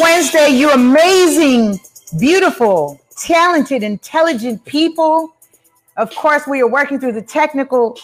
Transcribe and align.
Wednesday, 0.00 0.50
you 0.50 0.70
amazing, 0.70 1.80
beautiful, 2.18 3.00
talented, 3.16 3.82
intelligent 3.82 4.64
people. 4.64 5.34
Of 5.96 6.14
course, 6.14 6.46
we 6.46 6.60
are 6.60 6.68
working 6.68 7.00
through 7.00 7.12
the 7.12 7.22
technical 7.22 7.98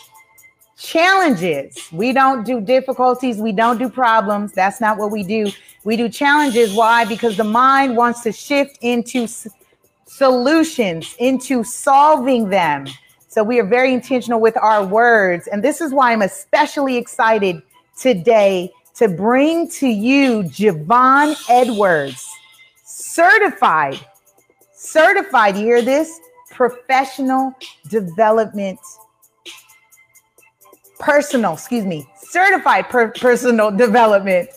challenges. 0.76 1.88
We 1.92 2.12
don't 2.12 2.44
do 2.44 2.60
difficulties, 2.60 3.38
we 3.38 3.52
don't 3.52 3.78
do 3.78 3.88
problems. 3.88 4.52
That's 4.52 4.80
not 4.80 4.98
what 4.98 5.10
we 5.10 5.22
do. 5.22 5.50
We 5.84 5.96
do 5.96 6.08
challenges. 6.08 6.74
Why? 6.74 7.04
Because 7.04 7.36
the 7.36 7.44
mind 7.44 7.96
wants 7.96 8.22
to 8.22 8.32
shift 8.32 8.78
into 8.80 9.28
solutions, 10.06 11.14
into 11.18 11.62
solving 11.62 12.48
them. 12.48 12.86
So 13.28 13.44
we 13.44 13.60
are 13.60 13.66
very 13.66 13.92
intentional 13.92 14.40
with 14.40 14.56
our 14.56 14.84
words. 14.84 15.46
And 15.48 15.62
this 15.62 15.80
is 15.80 15.92
why 15.92 16.12
I'm 16.12 16.22
especially 16.22 16.96
excited 16.96 17.62
today 17.98 18.72
to 18.94 19.08
bring 19.08 19.68
to 19.68 19.88
you 19.88 20.44
Javon 20.44 21.36
Edwards, 21.50 22.28
certified, 22.84 23.98
certified, 24.74 25.56
you 25.56 25.64
hear 25.64 25.82
this? 25.82 26.20
Professional 26.50 27.52
development, 27.88 28.78
personal, 31.00 31.54
excuse 31.54 31.84
me, 31.84 32.06
certified 32.16 32.88
per- 32.88 33.10
personal 33.10 33.70
development. 33.72 34.48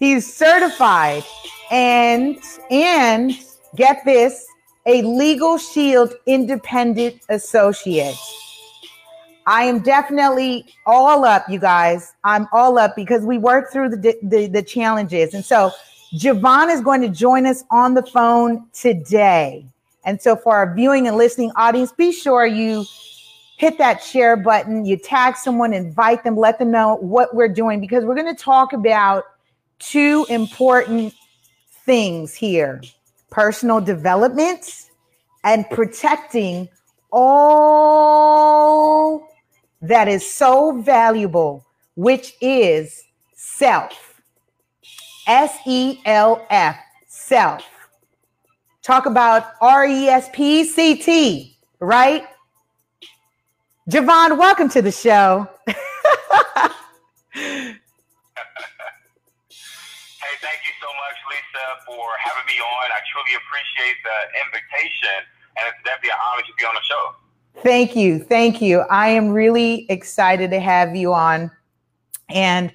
He's 0.00 0.32
certified 0.32 1.22
and, 1.70 2.36
and 2.70 3.32
get 3.76 4.04
this, 4.04 4.46
a 4.86 5.02
Legal 5.02 5.56
Shield 5.58 6.14
independent 6.26 7.20
associate. 7.28 8.16
I 9.46 9.64
am 9.64 9.80
definitely 9.80 10.66
all 10.86 11.24
up, 11.24 11.48
you 11.48 11.58
guys. 11.58 12.14
I'm 12.24 12.46
all 12.52 12.78
up 12.78 12.96
because 12.96 13.22
we 13.24 13.38
work 13.38 13.70
through 13.72 13.90
the, 13.90 14.18
the, 14.22 14.46
the 14.46 14.62
challenges. 14.62 15.34
And 15.34 15.44
so 15.44 15.70
Javon 16.14 16.72
is 16.72 16.80
going 16.80 17.02
to 17.02 17.08
join 17.08 17.44
us 17.46 17.64
on 17.70 17.94
the 17.94 18.02
phone 18.02 18.66
today. 18.72 19.66
And 20.04 20.20
so 20.20 20.36
for 20.36 20.54
our 20.54 20.74
viewing 20.74 21.08
and 21.08 21.16
listening 21.16 21.50
audience, 21.56 21.92
be 21.92 22.12
sure 22.12 22.46
you 22.46 22.84
hit 23.56 23.78
that 23.78 24.02
share 24.02 24.36
button, 24.36 24.84
you 24.84 24.96
tag 24.96 25.36
someone, 25.36 25.72
invite 25.72 26.24
them, 26.24 26.36
let 26.36 26.58
them 26.58 26.70
know 26.70 26.96
what 26.96 27.34
we're 27.34 27.48
doing 27.48 27.80
because 27.80 28.04
we're 28.04 28.14
going 28.14 28.34
to 28.34 28.42
talk 28.42 28.72
about 28.72 29.24
two 29.78 30.26
important 30.28 31.14
things 31.84 32.34
here 32.34 32.80
personal 33.30 33.80
development 33.80 34.88
and 35.42 35.68
protecting 35.70 36.68
all 37.10 38.14
that 39.84 40.08
is 40.08 40.28
so 40.28 40.80
valuable, 40.80 41.64
which 41.94 42.34
is 42.40 43.04
self. 43.34 44.20
S 45.26 45.56
E 45.66 46.00
L 46.04 46.46
F, 46.50 46.76
self. 47.06 47.62
Talk 48.82 49.06
about 49.06 49.52
R 49.60 49.86
E 49.86 50.08
S 50.08 50.28
P 50.32 50.64
C 50.64 50.96
T, 50.96 51.56
right? 51.80 52.24
Javon, 53.90 54.38
welcome 54.38 54.68
to 54.70 54.80
the 54.82 54.92
show. 54.92 55.48
Hey, 60.24 60.36
thank 60.40 60.60
you 60.64 60.74
so 60.80 60.88
much, 60.88 61.18
Lisa, 61.28 61.64
for 61.84 62.04
having 62.16 62.46
me 62.48 62.56
on. 62.56 62.86
I 62.90 63.00
truly 63.12 63.36
appreciate 63.36 63.98
the 64.02 64.18
invitation, 64.40 65.16
and 65.60 65.68
it's 65.68 65.82
definitely 65.84 66.16
an 66.16 66.22
honor 66.24 66.42
to 66.48 66.54
be 66.56 66.64
on 66.64 66.74
the 66.74 66.84
show. 66.86 67.23
Thank 67.62 67.96
you. 67.96 68.18
Thank 68.18 68.60
you. 68.60 68.80
I 68.90 69.08
am 69.08 69.28
really 69.28 69.86
excited 69.90 70.50
to 70.50 70.60
have 70.60 70.94
you 70.94 71.14
on. 71.14 71.50
And 72.28 72.72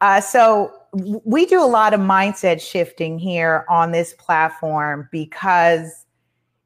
uh, 0.00 0.20
so 0.20 0.72
we 0.92 1.46
do 1.46 1.62
a 1.62 1.66
lot 1.66 1.94
of 1.94 2.00
mindset 2.00 2.60
shifting 2.60 3.18
here 3.18 3.64
on 3.68 3.92
this 3.92 4.14
platform 4.14 5.08
because 5.12 6.06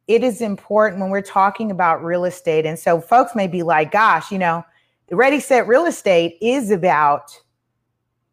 it 0.07 0.23
is 0.23 0.41
important 0.41 1.01
when 1.01 1.11
we're 1.11 1.23
talking 1.23 1.71
about 1.71 2.05
real 2.05 2.25
estate. 2.25 2.67
And 2.67 2.79
so 2.79 3.01
folks 3.01 3.35
may 3.35 3.47
be 3.47 3.63
like, 3.63 3.93
gosh, 3.93 4.31
you 4.31 4.39
know, 4.39 4.65
the 5.09 5.17
Ready 5.17 5.41
Set 5.41 5.67
Real 5.67 5.87
Estate 5.87 6.39
is 6.41 6.71
about 6.71 7.39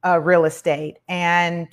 uh, 0.05 0.19
real 0.19 0.45
estate. 0.45 0.99
And 1.07 1.67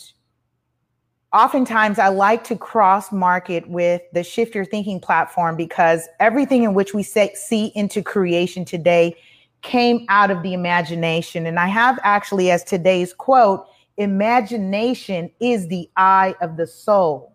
oftentimes 1.38 2.00
I 2.00 2.08
like 2.08 2.42
to 2.44 2.56
cross 2.56 3.12
market 3.12 3.68
with 3.68 4.02
the 4.12 4.24
Shift 4.24 4.56
Your 4.56 4.64
Thinking 4.64 4.98
platform 4.98 5.56
because 5.56 6.08
everything 6.18 6.64
in 6.64 6.74
which 6.74 6.94
we 6.94 7.04
see 7.04 7.66
into 7.76 8.02
creation 8.02 8.64
today 8.64 9.16
came 9.62 10.04
out 10.08 10.32
of 10.32 10.42
the 10.42 10.52
imagination. 10.52 11.46
And 11.46 11.60
I 11.60 11.68
have 11.68 12.00
actually, 12.02 12.50
as 12.50 12.64
today's 12.64 13.12
quote, 13.12 13.64
imagination 13.98 15.30
is 15.38 15.68
the 15.68 15.88
eye 15.96 16.34
of 16.40 16.56
the 16.56 16.66
soul. 16.66 17.32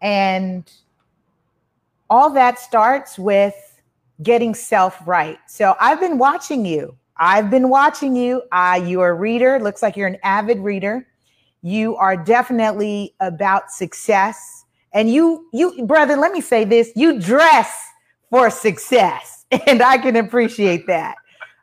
And 0.00 0.68
all 2.10 2.30
that 2.30 2.58
starts 2.58 3.20
with 3.20 3.54
getting 4.20 4.52
self 4.52 4.98
right. 5.06 5.38
So 5.46 5.76
I've 5.78 6.00
been 6.00 6.18
watching 6.18 6.66
you. 6.66 6.96
I've 7.18 7.50
been 7.50 7.68
watching 7.68 8.16
you. 8.16 8.42
Uh, 8.50 8.82
you're 8.84 9.10
a 9.10 9.14
reader. 9.14 9.60
Looks 9.60 9.80
like 9.80 9.96
you're 9.96 10.08
an 10.08 10.18
avid 10.24 10.58
reader. 10.58 11.06
You 11.62 11.96
are 11.96 12.16
definitely 12.16 13.14
about 13.20 13.70
success. 13.70 14.64
And 14.92 15.10
you, 15.10 15.48
you, 15.52 15.86
brother, 15.86 16.16
let 16.16 16.32
me 16.32 16.40
say 16.40 16.64
this 16.64 16.92
you 16.94 17.20
dress 17.20 17.72
for 18.30 18.50
success. 18.50 19.38
And 19.66 19.82
I 19.82 19.98
can 19.98 20.16
appreciate 20.16 20.86
that. 20.86 21.16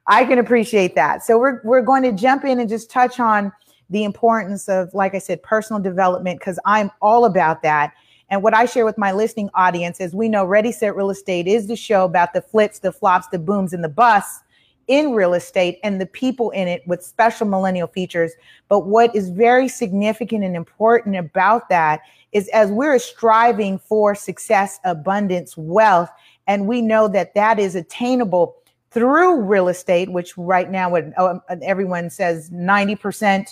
I 0.06 0.24
can 0.24 0.38
appreciate 0.38 0.94
that. 0.94 1.24
So 1.24 1.40
we're, 1.40 1.60
we're 1.63 1.81
going 1.81 2.04
to 2.04 2.12
jump 2.12 2.46
in 2.46 2.60
and 2.60 2.69
just 2.69 2.92
touch 2.92 3.19
on 3.19 3.51
the 3.90 4.04
importance 4.04 4.69
of, 4.69 4.94
like 4.94 5.16
I 5.16 5.18
said, 5.18 5.42
personal 5.42 5.81
development, 5.81 6.40
because 6.40 6.60
I'm 6.66 6.92
all 7.01 7.25
about 7.25 7.63
that. 7.63 7.94
And 8.30 8.44
what 8.44 8.54
I 8.54 8.66
share 8.66 8.86
with 8.86 8.98
my 8.98 9.12
listening 9.12 9.50
audience 9.56 10.00
is 10.00 10.13
we 10.13 10.30
know 10.30 10.46
Ready 10.46 10.72
Set 10.72 10.96
Real 10.96 11.10
Estate 11.10 11.48
is 11.48 11.66
the 11.66 11.75
show 11.75 12.06
about 12.06 12.34
the 12.34 12.42
flips, 12.42 12.78
the 12.78 12.92
flops, 12.92 13.28
the 13.30 13.40
booms, 13.40 13.74
and 13.74 13.84
the 13.84 13.90
busts 13.90 14.42
in 14.89 15.13
real 15.13 15.33
estate 15.33 15.80
and 15.83 16.01
the 16.01 16.06
people 16.06 16.50
in 16.50 16.68
it 16.68 16.86
with 16.86 17.03
special 17.03 17.47
millennial 17.47 17.88
features. 17.88 18.33
But 18.68 18.88
what 18.88 19.15
is 19.15 19.30
very 19.30 19.69
significant 19.69 20.44
and 20.44 20.56
important 20.56 21.15
about 21.15 21.69
that 21.69 22.01
is 22.31 22.50
as 22.50 22.71
we're 22.71 23.00
striving 23.00 23.80
for 23.80 24.15
success, 24.15 24.80
abundance, 24.83 25.56
wealth, 25.56 26.09
and 26.47 26.68
we 26.68 26.81
know 26.81 27.07
that 27.07 27.36
that 27.36 27.59
is 27.59 27.75
attainable 27.75 28.56
through 28.91 29.41
real 29.41 29.68
estate, 29.68 30.12
which 30.12 30.36
right 30.38 30.71
now 30.71 30.95
uh, 30.95 31.39
everyone 31.62 32.09
says 32.09 32.50
90% 32.50 33.47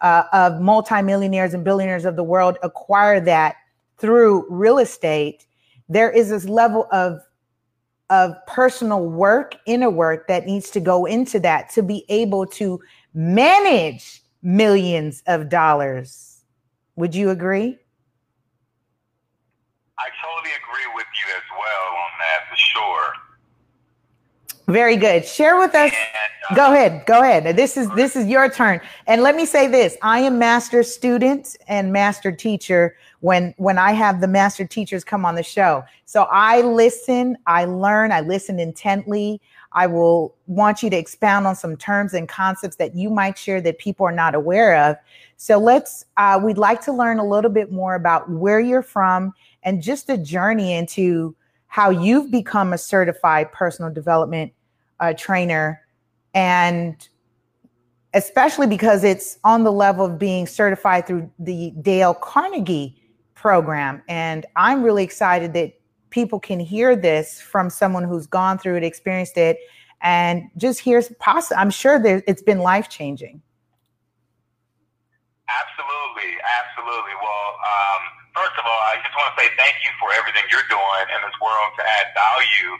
uh, 0.00 0.24
of 0.32 0.60
multimillionaires 0.60 1.54
and 1.54 1.64
billionaires 1.64 2.04
of 2.04 2.16
the 2.16 2.24
world 2.24 2.58
acquire 2.64 3.20
that 3.20 3.54
through 3.98 4.44
real 4.50 4.78
estate, 4.78 5.46
there 5.88 6.10
is 6.10 6.30
this 6.30 6.46
level 6.46 6.88
of 6.90 7.20
of 8.12 8.36
personal 8.46 9.06
work, 9.06 9.56
inner 9.64 9.88
work 9.88 10.28
that 10.28 10.44
needs 10.44 10.68
to 10.70 10.80
go 10.80 11.06
into 11.06 11.40
that 11.40 11.70
to 11.70 11.82
be 11.82 12.04
able 12.10 12.44
to 12.44 12.78
manage 13.14 14.22
millions 14.42 15.22
of 15.26 15.48
dollars. 15.48 16.42
Would 16.96 17.14
you 17.14 17.30
agree? 17.30 17.78
I 19.98 20.08
totally 20.22 20.52
agree 20.62 20.92
with 20.94 21.06
you 21.06 21.34
as 21.34 21.42
well 21.52 21.96
on 21.96 22.10
that 22.18 22.50
for 22.50 22.56
sure. 22.56 23.12
Very 24.68 24.96
good. 24.96 25.24
Share 25.24 25.58
with 25.58 25.74
us. 25.74 25.92
Uh, 26.50 26.54
go 26.54 26.72
ahead. 26.72 27.06
Go 27.06 27.22
ahead. 27.22 27.56
This 27.56 27.78
is 27.78 27.88
this 27.90 28.14
is 28.14 28.26
your 28.26 28.50
turn. 28.50 28.80
And 29.06 29.22
let 29.22 29.36
me 29.36 29.46
say 29.46 29.68
this: 29.68 29.96
I 30.02 30.20
am 30.20 30.38
master 30.38 30.82
student 30.82 31.56
and 31.66 31.92
master 31.92 32.30
teacher 32.30 32.94
when 33.22 33.54
when 33.56 33.78
I 33.78 33.92
have 33.92 34.20
the 34.20 34.26
master 34.26 34.66
teachers 34.66 35.04
come 35.04 35.24
on 35.24 35.36
the 35.36 35.44
show. 35.44 35.84
So 36.06 36.24
I 36.24 36.60
listen, 36.60 37.38
I 37.46 37.64
learn, 37.64 38.10
I 38.10 38.20
listen 38.20 38.58
intently. 38.58 39.40
I 39.70 39.86
will 39.86 40.34
want 40.48 40.82
you 40.82 40.90
to 40.90 40.96
expound 40.96 41.46
on 41.46 41.54
some 41.54 41.76
terms 41.76 42.14
and 42.14 42.28
concepts 42.28 42.76
that 42.76 42.96
you 42.96 43.08
might 43.10 43.38
share 43.38 43.60
that 43.60 43.78
people 43.78 44.04
are 44.04 44.12
not 44.12 44.34
aware 44.34 44.76
of. 44.76 44.96
So 45.36 45.58
let's 45.58 46.04
uh, 46.16 46.40
we'd 46.42 46.58
like 46.58 46.82
to 46.82 46.92
learn 46.92 47.20
a 47.20 47.24
little 47.24 47.50
bit 47.50 47.70
more 47.70 47.94
about 47.94 48.28
where 48.28 48.58
you're 48.58 48.82
from 48.82 49.32
and 49.62 49.80
just 49.80 50.10
a 50.10 50.18
journey 50.18 50.74
into 50.74 51.36
how 51.68 51.90
you've 51.90 52.30
become 52.30 52.72
a 52.72 52.78
certified 52.78 53.52
personal 53.52 53.92
development 53.92 54.52
uh, 54.98 55.14
trainer 55.16 55.80
and 56.34 57.08
especially 58.14 58.66
because 58.66 59.04
it's 59.04 59.38
on 59.44 59.62
the 59.62 59.72
level 59.72 60.04
of 60.04 60.18
being 60.18 60.44
certified 60.46 61.06
through 61.06 61.30
the 61.38 61.72
Dale 61.80 62.14
Carnegie 62.14 62.98
program. 63.42 64.00
And 64.08 64.46
I'm 64.54 64.84
really 64.84 65.02
excited 65.02 65.52
that 65.54 65.74
people 66.10 66.38
can 66.38 66.60
hear 66.60 66.94
this 66.94 67.40
from 67.40 67.68
someone 67.68 68.04
who's 68.04 68.26
gone 68.26 68.56
through 68.56 68.76
it, 68.76 68.84
experienced 68.84 69.36
it, 69.36 69.58
and 70.00 70.46
just 70.56 70.78
hears 70.78 71.10
possible. 71.18 71.58
I'm 71.58 71.74
sure 71.74 71.98
it's 72.06 72.42
been 72.42 72.60
life 72.60 72.88
changing. 72.88 73.42
Absolutely, 75.50 76.38
absolutely. 76.38 77.14
Well, 77.18 77.48
um, 77.60 78.02
first 78.30 78.54
of 78.56 78.64
all, 78.64 78.80
I 78.94 79.02
just 79.02 79.12
want 79.18 79.34
to 79.34 79.42
say 79.42 79.50
thank 79.58 79.74
you 79.82 79.90
for 79.98 80.14
everything 80.14 80.46
you're 80.48 80.70
doing 80.70 81.04
in 81.10 81.20
this 81.26 81.36
world 81.42 81.70
to 81.76 81.82
add 81.82 82.14
value 82.14 82.72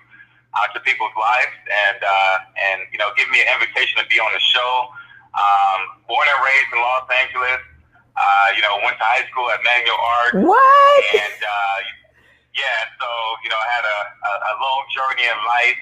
uh, 0.55 0.67
to 0.73 0.79
people's 0.87 1.13
lives, 1.19 1.53
and 1.69 1.99
uh, 2.01 2.37
and 2.71 2.79
you 2.95 3.03
know, 3.03 3.11
give 3.19 3.29
me 3.35 3.43
an 3.43 3.51
invitation 3.59 3.99
to 3.99 4.07
be 4.07 4.23
on 4.23 4.31
the 4.31 4.41
show. 4.41 4.89
Um, 5.33 6.05
born 6.07 6.29
and 6.29 6.41
raised 6.45 6.71
in 6.71 6.81
Los 6.81 7.09
Angeles, 7.09 7.65
uh, 8.17 8.49
you 8.57 8.63
know, 8.63 8.77
went 8.85 8.99
to 8.99 9.07
high 9.07 9.25
school 9.31 9.49
at 9.51 9.61
Manual 9.65 9.97
Art. 9.97 10.35
What? 10.45 11.05
And 11.17 11.41
uh, 11.41 11.79
yeah, 12.55 12.81
so 13.01 13.09
you 13.45 13.51
know, 13.51 13.61
I 13.61 13.69
had 13.73 13.85
a, 13.87 13.99
a, 14.09 14.33
a 14.51 14.55
long 14.61 14.83
journey 14.93 15.25
in 15.27 15.39
life. 15.49 15.81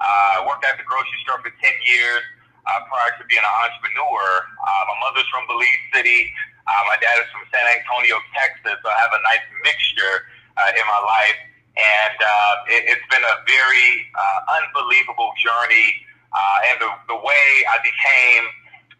Uh, 0.00 0.48
worked 0.48 0.64
at 0.64 0.80
the 0.80 0.86
grocery 0.88 1.20
store 1.28 1.44
for 1.44 1.52
ten 1.60 1.76
years 1.84 2.24
uh, 2.64 2.80
prior 2.88 3.12
to 3.20 3.22
being 3.28 3.44
an 3.44 3.54
entrepreneur. 3.68 4.24
Uh, 4.48 4.82
my 4.88 4.96
mother's 5.04 5.28
from 5.28 5.44
Belize 5.44 5.84
City. 5.92 6.32
Uh, 6.64 6.82
my 6.88 6.96
dad 7.04 7.20
is 7.20 7.28
from 7.28 7.44
San 7.52 7.64
Antonio, 7.68 8.16
Texas. 8.32 8.80
So 8.80 8.88
I 8.88 8.96
have 8.96 9.12
a 9.12 9.20
nice 9.28 9.44
mixture 9.60 10.24
uh, 10.56 10.72
in 10.72 10.84
my 10.88 11.00
life 11.04 11.40
and 11.80 12.18
uh, 12.18 12.74
it, 12.74 12.82
has 12.90 13.02
been 13.08 13.22
a 13.22 13.36
very 13.46 13.90
uh, 14.12 14.58
unbelievable 14.60 15.32
journey. 15.38 16.02
Uh, 16.30 16.68
and 16.70 16.76
the, 16.78 16.90
the 17.10 17.18
way 17.18 17.46
I 17.66 17.78
became 17.82 18.44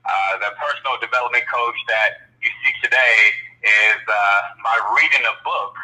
uh, 0.03 0.33
the 0.43 0.51
personal 0.59 0.99
development 0.99 1.47
coach 1.47 1.79
that 1.87 2.30
you 2.41 2.51
see 2.65 2.73
today 2.81 3.19
is 3.63 4.01
uh, 4.09 4.41
by 4.65 4.77
reading 4.97 5.25
a 5.29 5.37
book 5.45 5.75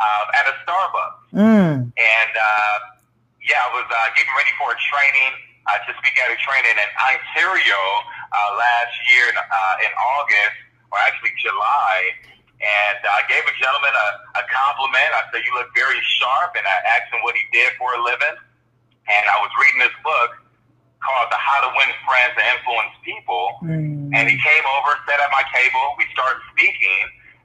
uh, 0.00 0.38
at 0.38 0.44
a 0.48 0.54
Starbucks. 0.64 1.20
Mm. 1.36 1.74
And 1.92 2.32
yeah, 3.42 3.58
I 3.58 3.70
was 3.74 3.88
getting 4.16 4.32
ready 4.38 4.54
for 4.56 4.72
a 4.72 4.78
training 4.88 5.32
to 5.86 5.90
speak 5.98 6.14
at 6.18 6.30
a 6.32 6.38
training 6.40 6.76
in 6.78 6.90
Ontario 6.96 7.80
last 8.56 8.94
year 9.12 9.28
in, 9.30 9.36
in 9.36 9.92
August, 9.92 10.56
or 10.90 10.96
actually 11.04 11.34
July. 11.42 11.96
And 12.62 13.02
I 13.02 13.26
gave 13.26 13.42
a 13.42 13.54
gentleman 13.58 13.90
a, 13.90 14.08
a 14.38 14.44
compliment. 14.46 15.10
I 15.10 15.26
said, 15.34 15.42
You 15.42 15.50
look 15.58 15.74
very 15.74 15.98
sharp. 16.22 16.54
And 16.54 16.62
I 16.62 16.78
asked 16.94 17.10
him 17.10 17.18
what 17.26 17.34
he 17.34 17.42
did 17.50 17.74
for 17.74 17.90
a 17.90 18.00
living. 18.00 18.38
And 19.10 19.24
I 19.26 19.36
was 19.42 19.50
reading 19.58 19.82
this 19.82 19.96
book 20.06 20.41
called 21.02 21.28
The 21.30 21.38
How 21.38 21.58
to 21.66 21.70
Win 21.74 21.90
Friends 22.06 22.34
and 22.38 22.46
Influence 22.56 22.94
People. 23.02 23.44
Mm. 23.62 24.14
And 24.14 24.24
he 24.30 24.38
came 24.38 24.64
over, 24.78 24.94
sat 25.04 25.18
at 25.18 25.30
my 25.34 25.44
table. 25.50 25.82
We 25.98 26.06
started 26.14 26.40
speaking 26.54 27.02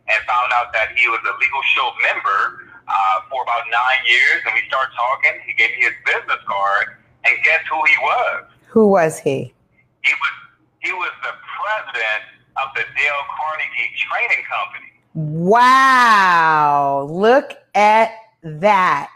and 0.08 0.18
found 0.24 0.54
out 0.56 0.72
that 0.74 0.96
he 0.96 1.10
was 1.10 1.20
a 1.26 1.34
Legal 1.36 1.64
Shield 1.74 1.96
member 2.06 2.70
uh, 2.88 3.28
for 3.28 3.44
about 3.44 3.68
nine 3.68 4.02
years. 4.08 4.46
And 4.46 4.56
we 4.56 4.64
started 4.70 4.94
talking. 4.96 5.42
He 5.44 5.54
gave 5.58 5.76
me 5.76 5.90
his 5.90 5.98
business 6.06 6.42
card. 6.48 6.96
And 7.26 7.36
guess 7.44 7.62
who 7.68 7.80
he 7.84 7.98
was? 8.00 8.42
Who 8.72 8.88
was 8.88 9.20
he? 9.20 9.52
He 10.06 10.14
was 10.14 10.36
he 10.80 10.94
was 10.94 11.12
the 11.24 11.34
president 11.60 12.24
of 12.56 12.72
the 12.76 12.86
Dale 12.96 13.24
Carnegie 13.36 13.92
Training 14.08 14.44
Company. 14.48 14.92
Wow. 15.14 17.08
Look 17.12 17.54
at 17.76 18.12
that. 18.44 19.10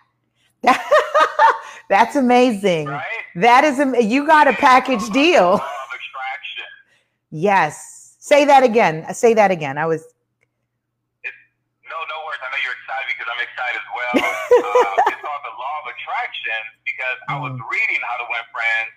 That's 1.90 2.16
amazing. 2.16 2.88
Right? 2.88 3.04
That 3.36 3.64
is, 3.64 3.80
you 4.06 4.26
got 4.26 4.48
a 4.48 4.54
package 4.54 5.10
deal. 5.10 5.62
Yes. 7.32 8.16
Say 8.20 8.46
that 8.46 8.62
again. 8.64 9.08
Say 9.16 9.34
that 9.34 9.50
again. 9.50 9.80
I 9.80 9.88
was. 9.88 10.04
It's, 11.24 11.42
no, 11.88 11.98
no 12.12 12.18
worries. 12.28 12.44
I 12.44 12.48
know 12.52 12.60
you're 12.60 12.76
excited 12.76 13.08
because 13.08 13.30
I'm 13.32 13.42
excited 13.42 13.80
as 13.80 13.90
well. 13.96 14.14
uh, 14.20 15.10
it's 15.10 15.22
called 15.24 15.44
the 15.48 15.56
law 15.56 15.76
of 15.82 15.86
attraction 15.96 16.62
because 16.84 17.18
I 17.32 17.40
was 17.40 17.56
mm. 17.56 17.64
reading 17.72 18.04
How 18.04 18.20
to 18.20 18.28
Win 18.28 18.46
Friends 18.52 18.92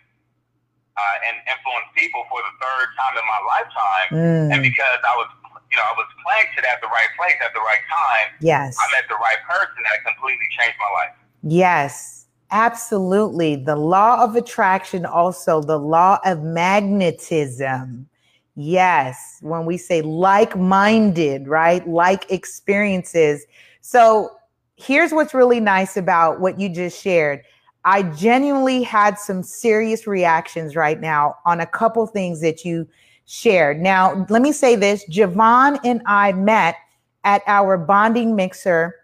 uh, 0.99 1.27
and 1.31 1.35
Influence 1.47 1.89
People 1.95 2.27
for 2.27 2.43
the 2.43 2.55
third 2.59 2.89
time 2.99 3.15
in 3.17 3.27
my 3.27 3.41
lifetime. 3.47 4.09
Mm. 4.13 4.47
And 4.51 4.61
because 4.61 5.01
I 5.07 5.15
was 5.15 5.31
you 5.75 5.83
know, 5.83 5.91
I 5.91 5.97
was 5.99 6.07
planted 6.23 6.63
at 6.71 6.79
the 6.79 6.87
right 6.87 7.11
place 7.19 7.35
at 7.43 7.51
the 7.51 7.59
right 7.59 7.83
time. 7.91 8.29
Yes. 8.39 8.79
I 8.79 8.87
met 8.95 9.11
the 9.11 9.19
right 9.19 9.43
person 9.43 9.83
that 9.91 10.07
completely 10.07 10.47
changed 10.55 10.79
my 10.79 10.87
life. 11.03 11.19
Yes, 11.47 12.27
absolutely. 12.51 13.57
The 13.57 13.77
law 13.77 14.23
of 14.25 14.35
attraction, 14.35 15.05
also 15.05 15.61
the 15.61 15.79
law 15.79 16.19
of 16.25 16.43
magnetism. 16.43 18.09
Yes, 18.57 19.39
when 19.43 19.67
we 19.67 19.77
say 19.77 20.01
like 20.01 20.57
minded, 20.57 21.47
right? 21.49 21.87
Like 21.87 22.31
experiences. 22.31 23.45
So 23.81 24.31
here's 24.77 25.13
what's 25.13 25.35
really 25.35 25.61
nice 25.61 25.97
about 25.97 26.41
what 26.41 26.59
you 26.59 26.69
just 26.69 27.01
shared. 27.03 27.43
I 27.85 28.05
genuinely 28.05 28.83
had 28.83 29.19
some 29.19 29.43
serious 29.43 30.07
reactions 30.07 30.75
right 30.77 30.99
now 30.99 31.35
on 31.45 31.61
a 31.61 31.67
couple 31.67 32.07
things 32.07 32.41
that 32.41 32.65
you 32.65 32.89
shared. 33.27 33.81
Now, 33.81 34.25
let 34.31 34.41
me 34.41 34.53
say 34.53 34.77
this 34.77 35.05
Javon 35.11 35.79
and 35.85 36.01
I 36.07 36.33
met 36.33 36.77
at 37.25 37.43
our 37.47 37.77
bonding 37.77 38.35
mixer. 38.35 38.95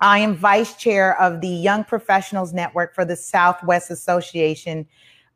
I 0.00 0.18
am 0.18 0.36
vice 0.36 0.76
chair 0.76 1.20
of 1.20 1.40
the 1.40 1.48
Young 1.48 1.84
Professionals 1.84 2.52
Network 2.52 2.94
for 2.94 3.04
the 3.04 3.16
Southwest 3.16 3.90
Association, 3.90 4.86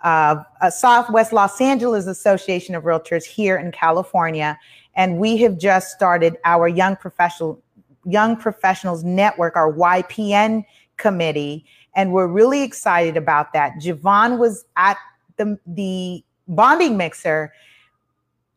uh, 0.03 0.37
uh, 0.61 0.71
Southwest 0.71 1.33
Los 1.33 1.61
Angeles 1.61 2.07
Association 2.07 2.75
of 2.75 2.85
Realtors 2.85 3.25
here 3.25 3.57
in 3.57 3.73
California. 3.73 4.59
And 4.95 5.19
we 5.19 5.37
have 5.39 5.59
just 5.59 5.91
started 5.91 6.37
our 6.45 6.69
Young 6.69 6.97
Professional 6.97 7.61
Young 8.07 8.37
Professionals 8.37 9.03
Network, 9.03 9.57
our 9.57 9.73
YPN 9.73 10.65
committee, 10.99 11.65
and 11.97 12.13
we're 12.13 12.27
really 12.27 12.63
excited 12.63 13.17
about 13.17 13.53
that. 13.55 13.77
Javon 13.77 14.39
was 14.39 14.67
at 14.77 14.99
the 15.37 15.59
the 15.67 16.23
bonding 16.47 16.97
mixer 16.99 17.53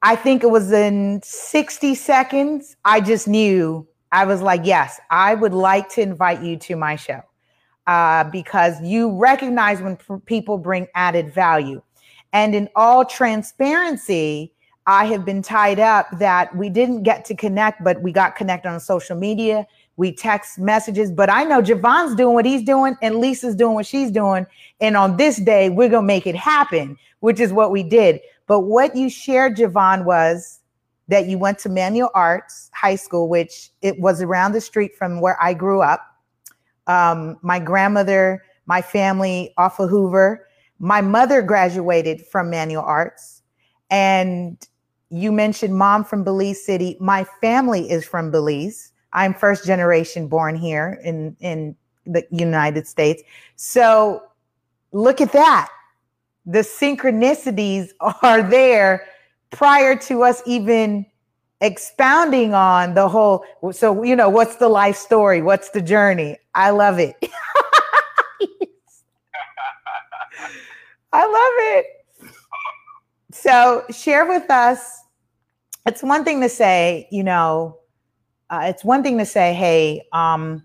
I 0.01 0.15
think 0.15 0.43
it 0.43 0.51
was 0.51 0.71
in 0.71 1.21
60 1.23 1.95
seconds. 1.95 2.75
I 2.85 3.01
just 3.01 3.27
knew 3.27 3.87
I 4.17 4.25
was 4.25 4.41
like, 4.41 4.61
yes, 4.63 4.99
I 5.11 5.35
would 5.35 5.53
like 5.53 5.89
to 5.89 6.01
invite 6.01 6.41
you 6.41 6.57
to 6.57 6.75
my 6.75 6.95
show 6.95 7.21
uh, 7.85 8.23
because 8.23 8.81
you 8.81 9.15
recognize 9.15 9.79
when 9.79 9.95
people 10.25 10.57
bring 10.57 10.87
added 10.95 11.31
value. 11.31 11.83
And 12.33 12.55
in 12.55 12.67
all 12.75 13.05
transparency, 13.05 14.51
I 14.87 15.05
have 15.05 15.23
been 15.23 15.43
tied 15.43 15.79
up 15.79 16.07
that 16.17 16.55
we 16.55 16.67
didn't 16.67 17.03
get 17.03 17.25
to 17.25 17.35
connect, 17.35 17.83
but 17.83 18.01
we 18.01 18.11
got 18.11 18.35
connected 18.35 18.69
on 18.69 18.79
social 18.79 19.15
media. 19.15 19.67
We 19.97 20.13
text 20.13 20.57
messages, 20.57 21.11
but 21.11 21.29
I 21.29 21.43
know 21.43 21.61
Javon's 21.61 22.15
doing 22.15 22.33
what 22.33 22.45
he's 22.45 22.63
doing 22.63 22.95
and 23.03 23.17
Lisa's 23.17 23.53
doing 23.53 23.75
what 23.75 23.85
she's 23.85 24.09
doing. 24.09 24.47
And 24.81 24.97
on 24.97 25.17
this 25.17 25.37
day, 25.37 25.69
we're 25.69 25.89
going 25.89 26.05
to 26.05 26.07
make 26.07 26.25
it 26.25 26.35
happen, 26.35 26.97
which 27.19 27.39
is 27.39 27.53
what 27.53 27.69
we 27.69 27.83
did. 27.83 28.19
But 28.47 28.61
what 28.61 28.95
you 28.95 29.11
shared, 29.11 29.57
Javon, 29.57 30.05
was 30.05 30.56
that 31.07 31.27
you 31.27 31.37
went 31.37 31.59
to 31.59 31.69
Manual 31.69 32.09
Arts 32.13 32.69
High 32.73 32.95
School, 32.95 33.29
which 33.29 33.71
it 33.81 33.99
was 33.99 34.21
around 34.21 34.51
the 34.51 34.61
street 34.61 34.95
from 34.95 35.21
where 35.21 35.41
I 35.41 35.53
grew 35.53 35.81
up. 35.81 36.05
Um, 36.87 37.37
my 37.41 37.59
grandmother, 37.59 38.43
my 38.65 38.81
family 38.81 39.53
off 39.57 39.79
of 39.79 39.89
Hoover. 39.89 40.47
My 40.79 41.01
mother 41.01 41.41
graduated 41.41 42.25
from 42.27 42.49
Manual 42.49 42.83
Arts. 42.83 43.41
And 43.89 44.57
you 45.09 45.31
mentioned 45.31 45.75
mom 45.75 46.03
from 46.03 46.23
Belize 46.23 46.63
City. 46.63 46.97
My 46.99 47.25
family 47.41 47.89
is 47.89 48.05
from 48.05 48.29
Belize. 48.29 48.91
I'm 49.13 49.33
first 49.33 49.65
generation 49.65 50.27
born 50.27 50.55
here 50.55 50.99
in 51.03 51.35
in 51.39 51.75
the 52.05 52.25
United 52.31 52.87
States. 52.87 53.23
So 53.55 54.21
look 54.91 55.21
at 55.21 55.31
that. 55.31 55.69
The 56.45 56.59
synchronicities 56.59 57.89
are 58.21 58.43
there 58.43 59.05
prior 59.51 59.95
to 59.95 60.23
us 60.23 60.41
even 60.45 61.05
expounding 61.61 62.53
on 62.53 62.93
the 62.93 63.09
whole 63.09 63.43
so 63.71 64.03
you 64.03 64.15
know 64.15 64.29
what's 64.29 64.57
the 64.57 64.69
life 64.69 64.95
story? 64.95 65.41
What's 65.41 65.69
the 65.71 65.81
journey? 65.81 66.37
I 66.53 66.69
love 66.69 66.99
it. 66.99 67.15
I 71.13 71.25
love 71.25 71.53
it. 71.77 71.85
So 73.31 73.83
share 73.89 74.27
with 74.27 74.49
us 74.51 75.01
it's 75.85 76.03
one 76.03 76.23
thing 76.23 76.41
to 76.41 76.49
say 76.49 77.07
you 77.11 77.23
know 77.23 77.77
uh, 78.49 78.61
it's 78.65 78.83
one 78.83 79.03
thing 79.03 79.17
to 79.17 79.25
say 79.25 79.53
hey 79.53 80.05
um, 80.13 80.63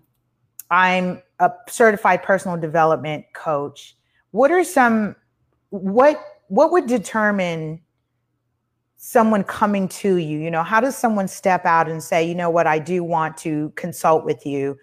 i'm 0.69 1.21
a 1.43 1.51
certified 1.67 2.23
personal 2.23 2.57
development 2.57 3.25
coach. 3.33 3.95
What 4.31 4.51
are 4.51 4.63
some 4.63 5.15
what 5.69 6.19
what 6.47 6.71
would 6.71 6.87
determine 6.87 7.81
someone 9.05 9.43
coming 9.43 9.85
to 9.89 10.15
you 10.15 10.39
you 10.39 10.49
know 10.49 10.63
how 10.63 10.79
does 10.79 10.95
someone 10.95 11.27
step 11.27 11.65
out 11.65 11.89
and 11.89 12.01
say 12.01 12.25
you 12.25 12.33
know 12.33 12.49
what? 12.49 12.65
I 12.65 12.79
do 12.79 13.03
want 13.03 13.35
to 13.39 13.73
consult 13.75 14.23
with 14.23 14.45
you. 14.45 14.77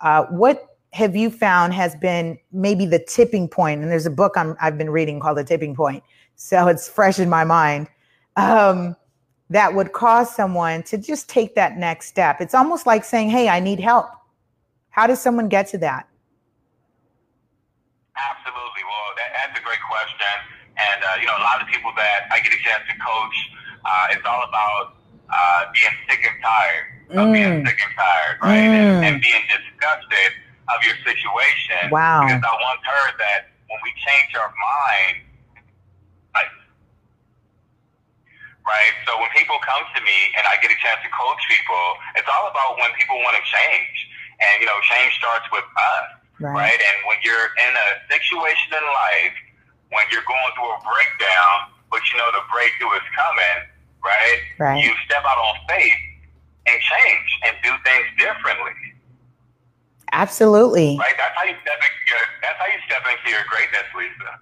Uh, 0.00 0.24
what 0.30 0.78
have 0.94 1.14
you 1.14 1.30
found 1.30 1.74
has 1.74 1.94
been 1.96 2.38
maybe 2.52 2.86
the 2.86 2.98
tipping 2.98 3.46
point? 3.46 3.82
and 3.82 3.90
there's 3.90 4.06
a 4.06 4.10
book 4.10 4.32
i 4.38 4.54
have 4.60 4.78
been 4.78 4.88
reading 4.88 5.20
called 5.20 5.36
the 5.36 5.44
tipping 5.44 5.74
point 5.74 6.02
so 6.36 6.68
it's 6.68 6.88
fresh 6.88 7.18
in 7.18 7.28
my 7.28 7.44
mind 7.44 7.86
um, 8.36 8.96
that 9.50 9.74
would 9.74 9.92
cause 9.92 10.34
someone 10.34 10.82
to 10.84 10.96
just 10.96 11.28
take 11.28 11.54
that 11.54 11.76
next 11.76 12.06
step. 12.06 12.40
It's 12.40 12.54
almost 12.54 12.86
like 12.86 13.04
saying 13.04 13.28
hey 13.28 13.46
i 13.50 13.60
need 13.60 13.78
help. 13.78 14.06
How 14.88 15.06
does 15.06 15.20
someone 15.20 15.48
get 15.50 15.66
to 15.68 15.78
that? 15.78 16.08
Absolutely. 18.16 18.82
Well 18.88 19.08
that, 19.18 19.28
that's 19.36 19.60
a 19.60 19.62
great 19.62 19.84
question 19.84 20.56
and 20.76 21.00
uh, 21.04 21.16
you 21.20 21.26
know 21.26 21.36
a 21.36 21.44
lot 21.44 21.60
of 21.60 21.66
people 21.68 21.90
that 21.96 22.28
i 22.30 22.40
get 22.40 22.52
a 22.52 22.60
chance 22.60 22.84
to 22.88 22.94
coach 23.00 23.36
uh, 23.86 24.10
it's 24.10 24.26
all 24.26 24.42
about 24.42 24.98
uh, 25.30 25.70
being 25.70 25.94
sick 26.10 26.26
and 26.26 26.34
tired 26.42 26.86
of 27.14 27.30
mm. 27.30 27.38
being 27.38 27.54
sick 27.62 27.78
and 27.78 27.94
tired, 27.94 28.36
right? 28.42 28.66
Mm. 28.66 28.74
And, 28.74 29.04
and 29.06 29.14
being 29.22 29.44
disgusted 29.46 30.30
of 30.66 30.82
your 30.82 30.98
situation. 31.06 31.94
Wow. 31.94 32.26
Because 32.26 32.42
I 32.42 32.54
once 32.58 32.82
heard 32.82 33.14
that 33.22 33.54
when 33.70 33.78
we 33.86 33.94
change 33.94 34.34
our 34.34 34.50
mind, 34.50 35.22
like, 36.34 36.50
right? 38.66 38.94
So 39.06 39.14
when 39.22 39.30
people 39.38 39.54
come 39.62 39.86
to 39.94 40.00
me 40.02 40.18
and 40.34 40.42
I 40.50 40.58
get 40.58 40.74
a 40.74 40.78
chance 40.82 40.98
to 41.06 41.10
coach 41.14 41.42
people, 41.46 41.86
it's 42.18 42.26
all 42.26 42.50
about 42.50 42.74
when 42.82 42.90
people 42.98 43.22
want 43.22 43.38
to 43.38 43.44
change. 43.46 43.96
And, 44.42 44.60
you 44.60 44.66
know, 44.66 44.76
change 44.84 45.14
starts 45.16 45.46
with 45.54 45.64
us, 45.64 46.06
right? 46.42 46.74
right? 46.74 46.80
And 46.82 46.96
when 47.06 47.22
you're 47.22 47.54
in 47.62 47.72
a 47.72 47.88
situation 48.10 48.74
in 48.74 48.82
life, 48.82 49.36
when 49.94 50.04
you're 50.10 50.26
going 50.26 50.50
through 50.58 50.74
a 50.74 50.80
breakdown, 50.82 51.70
but 51.88 52.02
you 52.10 52.18
know 52.18 52.28
the 52.34 52.42
breakthrough 52.50 52.90
is 52.98 53.06
coming, 53.14 53.58
right? 54.04 54.40
Right. 54.58 54.84
You 54.84 54.92
step 55.04 55.22
out 55.24 55.38
on 55.38 55.56
faith 55.68 55.92
and 56.68 56.80
change 56.80 57.40
and 57.44 57.56
do 57.62 57.70
things 57.84 58.06
differently. 58.18 58.72
Absolutely. 60.12 60.96
Right. 60.98 61.14
That's 61.16 61.36
how 61.36 61.44
you 61.44 61.54
step 61.62 61.76
into 61.76 62.24
that's 62.42 62.58
how 62.58 62.66
you 62.66 62.80
step 62.86 63.02
into 63.10 63.30
your 63.30 63.44
greatness, 63.48 63.82
Lisa. 63.96 64.40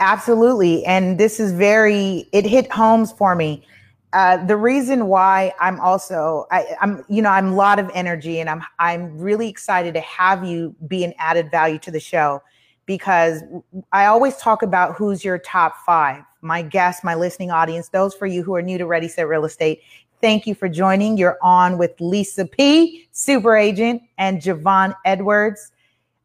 Absolutely. 0.00 0.84
And 0.84 1.18
this 1.18 1.40
is 1.40 1.52
very 1.52 2.28
it 2.32 2.44
hit 2.44 2.70
homes 2.72 3.12
for 3.12 3.34
me. 3.34 3.66
Uh, 4.12 4.44
the 4.44 4.56
reason 4.56 5.06
why 5.06 5.52
I'm 5.60 5.78
also 5.80 6.46
I, 6.50 6.76
I'm 6.80 7.04
you 7.08 7.22
know 7.22 7.30
I'm 7.30 7.52
a 7.52 7.54
lot 7.54 7.78
of 7.78 7.90
energy 7.94 8.40
and 8.40 8.50
I'm 8.50 8.62
I'm 8.78 9.16
really 9.18 9.48
excited 9.48 9.94
to 9.94 10.00
have 10.00 10.44
you 10.44 10.74
be 10.88 11.04
an 11.04 11.14
added 11.18 11.50
value 11.50 11.78
to 11.80 11.90
the 11.92 12.00
show 12.00 12.42
because 12.86 13.42
I 13.92 14.06
always 14.06 14.36
talk 14.38 14.62
about 14.62 14.96
who's 14.96 15.24
your 15.24 15.38
top 15.38 15.76
five 15.86 16.24
my 16.42 16.62
guests, 16.62 17.04
my 17.04 17.14
listening 17.14 17.50
audience, 17.50 17.88
those 17.88 18.14
for 18.14 18.26
you 18.26 18.42
who 18.42 18.54
are 18.54 18.62
new 18.62 18.78
to 18.78 18.86
Ready 18.86 19.08
Set 19.08 19.28
Real 19.28 19.44
Estate, 19.44 19.82
thank 20.20 20.46
you 20.46 20.54
for 20.54 20.68
joining. 20.68 21.16
You're 21.16 21.38
on 21.42 21.78
with 21.78 21.92
Lisa 22.00 22.46
P, 22.46 23.08
super 23.12 23.56
agent, 23.56 24.02
and 24.18 24.40
Javon 24.40 24.94
Edwards. 25.04 25.72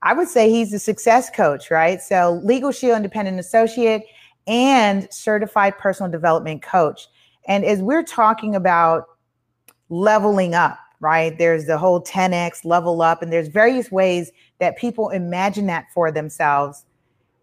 I 0.02 0.14
would 0.14 0.28
say 0.28 0.50
he's 0.50 0.74
a 0.74 0.80
success 0.80 1.30
coach, 1.30 1.72
right? 1.72 2.02
So, 2.02 2.40
Legal 2.44 2.72
Shield 2.72 2.98
Independent 2.98 3.40
Associate 3.40 4.04
and 4.48 5.08
certified 5.12 5.78
personal 5.78 6.12
development 6.12 6.62
coach. 6.62 7.08
And 7.48 7.66
as 7.66 7.80
we're 7.80 8.04
talking 8.04 8.56
about 8.56 9.06
leveling 9.90 10.54
up, 10.54 10.80
right? 11.00 11.38
There's 11.38 11.66
the 11.66 11.78
whole 11.78 12.02
10x 12.02 12.66
level 12.66 13.02
up, 13.02 13.22
and 13.22 13.32
there's 13.32 13.48
various 13.48 13.92
ways 13.92 14.32
that 14.60 14.78
people 14.78 15.10
imagine 15.10 15.68
that 15.68 15.86
for 15.94 16.12
themselves. 16.12 16.86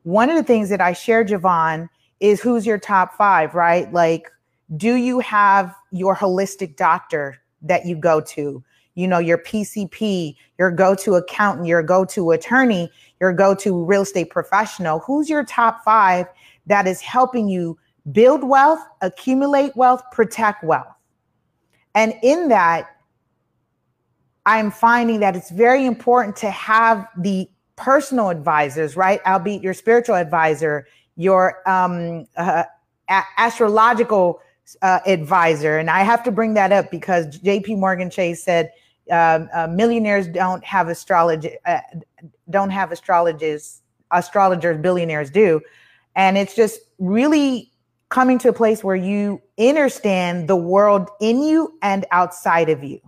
One 0.04 0.30
of 0.30 0.36
the 0.36 0.42
things 0.42 0.68
that 0.70 0.80
I 0.80 0.92
share, 0.92 1.24
Javon, 1.24 1.88
is 2.22 2.40
who's 2.40 2.64
your 2.64 2.78
top 2.78 3.14
five, 3.14 3.54
right? 3.54 3.92
Like, 3.92 4.30
do 4.76 4.94
you 4.94 5.18
have 5.18 5.74
your 5.90 6.16
holistic 6.16 6.76
doctor 6.76 7.36
that 7.60 7.84
you 7.84 7.96
go 7.96 8.20
to? 8.20 8.62
You 8.94 9.08
know, 9.08 9.18
your 9.18 9.38
PCP, 9.38 10.36
your 10.56 10.70
go 10.70 10.94
to 10.94 11.16
accountant, 11.16 11.66
your 11.66 11.82
go 11.82 12.04
to 12.06 12.30
attorney, 12.30 12.90
your 13.20 13.32
go 13.32 13.54
to 13.56 13.84
real 13.84 14.02
estate 14.02 14.30
professional. 14.30 15.00
Who's 15.00 15.28
your 15.28 15.44
top 15.44 15.82
five 15.84 16.26
that 16.66 16.86
is 16.86 17.00
helping 17.00 17.48
you 17.48 17.76
build 18.12 18.44
wealth, 18.44 18.80
accumulate 19.00 19.74
wealth, 19.76 20.02
protect 20.12 20.62
wealth? 20.62 20.94
And 21.94 22.14
in 22.22 22.48
that, 22.48 22.88
I'm 24.46 24.70
finding 24.70 25.20
that 25.20 25.34
it's 25.34 25.50
very 25.50 25.86
important 25.86 26.36
to 26.36 26.50
have 26.50 27.08
the 27.18 27.48
personal 27.76 28.28
advisors, 28.28 28.96
right? 28.96 29.20
Albeit 29.26 29.62
your 29.62 29.74
spiritual 29.74 30.16
advisor, 30.16 30.86
your 31.16 31.68
um, 31.68 32.26
uh, 32.36 32.64
a- 33.08 33.22
astrological 33.38 34.40
uh, 34.80 35.00
advisor. 35.06 35.78
And 35.78 35.90
I 35.90 36.02
have 36.02 36.22
to 36.24 36.30
bring 36.30 36.54
that 36.54 36.72
up 36.72 36.90
because 36.90 37.38
JP 37.40 37.78
Morgan 37.78 38.10
Chase 38.10 38.42
said 38.42 38.72
um, 39.10 39.48
uh, 39.52 39.66
millionaires 39.66 40.28
don't 40.28 40.64
have 40.64 40.88
astrology, 40.88 41.56
uh, 41.66 41.80
don't 42.50 42.70
have 42.70 42.92
astrologers, 42.92 43.82
astrologers, 44.10 44.80
billionaires 44.80 45.30
do. 45.30 45.60
And 46.14 46.38
it's 46.38 46.54
just 46.54 46.80
really 46.98 47.70
coming 48.08 48.38
to 48.38 48.48
a 48.50 48.52
place 48.52 48.84
where 48.84 48.96
you 48.96 49.40
understand 49.58 50.48
the 50.48 50.56
world 50.56 51.08
in 51.20 51.42
you 51.42 51.78
and 51.82 52.04
outside 52.10 52.68
of 52.68 52.84
you. 52.84 53.00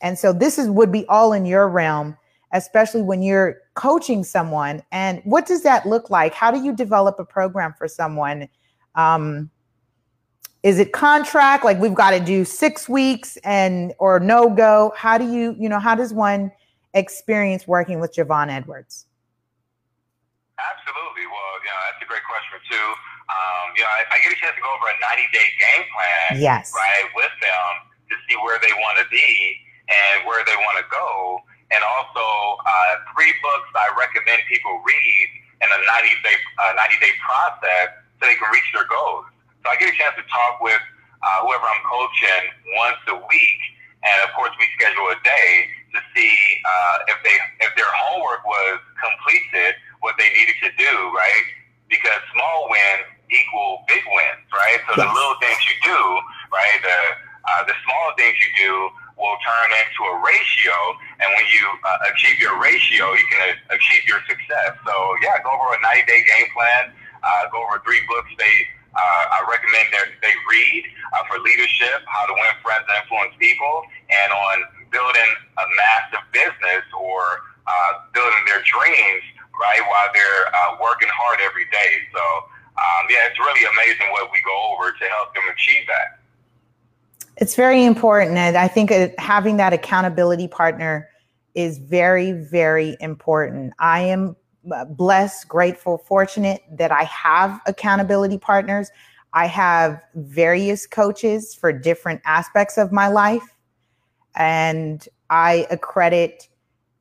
And 0.00 0.18
so 0.18 0.32
this 0.32 0.58
is 0.58 0.68
would 0.68 0.92
be 0.92 1.06
all 1.06 1.32
in 1.32 1.46
your 1.46 1.68
realm 1.68 2.16
especially 2.54 3.02
when 3.02 3.20
you're 3.20 3.58
coaching 3.74 4.24
someone. 4.24 4.80
And 4.92 5.20
what 5.24 5.44
does 5.44 5.62
that 5.64 5.86
look 5.86 6.08
like? 6.08 6.32
How 6.32 6.50
do 6.50 6.62
you 6.62 6.74
develop 6.74 7.18
a 7.18 7.24
program 7.24 7.74
for 7.76 7.88
someone? 7.88 8.48
Um, 8.94 9.50
is 10.62 10.78
it 10.78 10.92
contract 10.92 11.64
like 11.64 11.78
we've 11.78 11.94
got 11.94 12.12
to 12.12 12.20
do 12.20 12.44
six 12.44 12.88
weeks 12.88 13.36
and 13.44 13.92
or 13.98 14.20
no 14.20 14.48
go? 14.48 14.94
How 14.96 15.18
do 15.18 15.30
you, 15.30 15.54
you 15.58 15.68
know, 15.68 15.80
how 15.80 15.94
does 15.94 16.14
one 16.14 16.50
experience 16.94 17.66
working 17.66 18.00
with 18.00 18.14
Javon 18.14 18.48
Edwards? 18.48 19.06
Absolutely. 20.54 21.26
Well, 21.26 21.54
yeah, 21.66 21.74
that's 21.90 22.06
a 22.06 22.08
great 22.08 22.22
question 22.24 22.56
too. 22.70 22.88
Um, 23.34 23.74
you 23.76 23.82
know, 23.82 23.90
I, 23.90 24.14
I 24.14 24.16
get 24.22 24.30
a 24.30 24.38
chance 24.38 24.54
to 24.54 24.62
go 24.62 24.70
over 24.70 24.86
a 24.86 24.96
90 25.02 25.26
day 25.34 25.48
game 25.58 25.84
plan, 25.90 26.40
yes, 26.40 26.72
right, 26.72 27.10
with 27.18 27.34
them 27.42 27.70
to 28.08 28.14
see 28.30 28.38
where 28.46 28.62
they 28.62 28.72
want 28.78 29.02
to 29.02 29.06
be 29.10 29.58
and 29.90 30.24
where 30.24 30.44
they 30.46 30.54
want 30.54 30.78
to 30.78 30.86
go 30.88 31.42
and 31.74 31.82
also 31.82 32.22
uh, 32.62 32.92
three 33.12 33.34
books 33.42 33.68
I 33.74 33.90
recommend 33.98 34.46
people 34.46 34.78
read 34.86 35.28
in 35.58 35.68
a 35.68 35.78
90 35.82 36.22
day 36.22 36.36
uh, 36.62 36.78
90 36.78 37.02
day 37.02 37.14
process 37.18 37.98
so 38.18 38.30
they 38.30 38.38
can 38.38 38.46
reach 38.54 38.68
their 38.70 38.86
goals. 38.86 39.26
So 39.66 39.74
I 39.74 39.76
get 39.76 39.90
a 39.90 39.96
chance 39.98 40.14
to 40.14 40.24
talk 40.30 40.62
with 40.62 40.78
uh, 40.78 41.38
whoever 41.42 41.66
I'm 41.66 41.82
coaching 41.82 42.44
once 42.78 43.02
a 43.10 43.18
week, 43.18 43.60
and 44.06 44.16
of 44.22 44.30
course 44.38 44.54
we 44.60 44.70
schedule 44.78 45.08
a 45.10 45.18
day 45.26 45.50
to 45.96 45.98
see 46.14 46.34
uh, 46.62 47.10
if 47.10 47.18
they 47.26 47.36
if 47.66 47.72
their 47.74 47.90
homework 47.90 48.46
was 48.46 48.78
completed, 49.02 49.74
what 49.98 50.14
they 50.14 50.30
needed 50.30 50.58
to 50.62 50.70
do, 50.78 50.92
right? 51.10 51.46
Because 51.90 52.22
small 52.30 52.70
wins 52.70 53.10
equal 53.32 53.82
big 53.88 54.04
wins, 54.04 54.46
right? 54.52 54.78
So 54.86 54.94
yes. 54.94 55.02
the 55.02 55.10
little 55.10 55.38
things 55.42 55.58
you 55.66 55.76
do, 55.82 56.00
right? 56.54 56.78
The 56.84 57.00
uh, 57.44 57.62
the 57.66 57.76
small 57.82 58.06
things 58.16 58.36
you 58.38 58.50
do 58.62 58.72
will 59.16 59.38
turn 59.46 59.68
into 59.70 60.02
a 60.10 60.14
ratio, 60.22 60.74
and 61.22 61.28
when 61.38 61.46
you 61.46 61.64
uh, 61.86 62.10
achieve 62.10 62.38
your 62.42 62.58
ratio, 62.58 63.14
you 63.14 63.26
can 63.30 63.54
uh, 63.54 63.74
achieve 63.76 64.02
your 64.10 64.20
success. 64.26 64.74
So 64.82 64.94
yeah, 65.22 65.38
go 65.42 65.54
over 65.54 65.74
a 65.74 65.80
90 65.80 66.06
day 66.10 66.22
game 66.26 66.50
plan. 66.52 66.90
Uh, 67.24 67.48
go 67.48 67.64
over 67.64 67.80
three 67.86 68.04
books 68.04 68.28
they 68.36 68.68
uh, 68.94 69.24
I 69.26 69.42
recommend 69.50 69.90
that 69.90 70.14
they 70.22 70.34
read 70.46 70.86
uh, 71.10 71.26
for 71.26 71.42
leadership, 71.42 72.06
how 72.06 72.30
to 72.30 72.34
win 72.34 72.54
friends 72.62 72.86
and 72.86 73.02
influence 73.02 73.34
people, 73.42 73.82
and 74.06 74.30
on 74.30 74.56
building 74.94 75.30
a 75.58 75.66
massive 75.74 76.22
business 76.30 76.86
or 76.94 77.42
uh, 77.66 78.06
building 78.14 78.44
their 78.46 78.62
dreams 78.62 79.24
right 79.58 79.82
while 79.82 80.10
they're 80.14 80.46
uh, 80.46 80.78
working 80.78 81.10
hard 81.10 81.42
every 81.42 81.66
day. 81.74 82.06
So 82.14 82.22
um, 82.78 83.02
yeah, 83.10 83.30
it's 83.30 83.38
really 83.38 83.66
amazing 83.66 84.10
what 84.14 84.30
we 84.30 84.38
go 84.46 84.54
over 84.74 84.94
to 84.94 85.04
help 85.10 85.34
them 85.34 85.46
achieve 85.50 85.86
that. 85.90 86.22
It's 87.36 87.54
very 87.54 87.84
important. 87.84 88.36
And 88.36 88.56
I 88.56 88.68
think 88.68 88.90
having 89.18 89.56
that 89.56 89.72
accountability 89.72 90.48
partner 90.48 91.08
is 91.54 91.78
very, 91.78 92.32
very 92.32 92.96
important. 93.00 93.72
I 93.78 94.00
am 94.00 94.36
uh, 94.72 94.84
blessed, 94.86 95.48
grateful, 95.48 95.98
fortunate 95.98 96.62
that 96.72 96.90
I 96.92 97.04
have 97.04 97.60
accountability 97.66 98.38
partners. 98.38 98.90
I 99.32 99.46
have 99.46 100.00
various 100.14 100.86
coaches 100.86 101.54
for 101.54 101.72
different 101.72 102.20
aspects 102.24 102.78
of 102.78 102.92
my 102.92 103.08
life. 103.08 103.56
And 104.36 105.06
I 105.30 105.66
accredit 105.70 106.48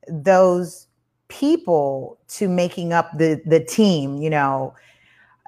those 0.08 0.88
people 1.28 2.20
to 2.28 2.48
making 2.48 2.94
up 2.94 3.10
the 3.18 3.42
the 3.46 3.60
team 3.60 4.22
you 4.22 4.30
know 4.30 4.74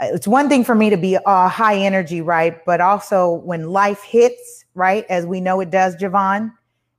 it's 0.02 0.28
one 0.28 0.50
thing 0.50 0.64
for 0.64 0.74
me 0.74 0.90
to 0.90 0.98
be 0.98 1.16
uh, 1.16 1.48
high 1.48 1.78
energy 1.78 2.22
right 2.22 2.66
but 2.66 2.82
also 2.82 3.34
when 3.44 3.70
life 3.70 4.02
hits 4.02 4.65
right 4.76 5.06
as 5.10 5.26
we 5.26 5.42
know 5.42 5.60
it 5.60 5.72
does 5.72 5.96
javon 5.96 6.52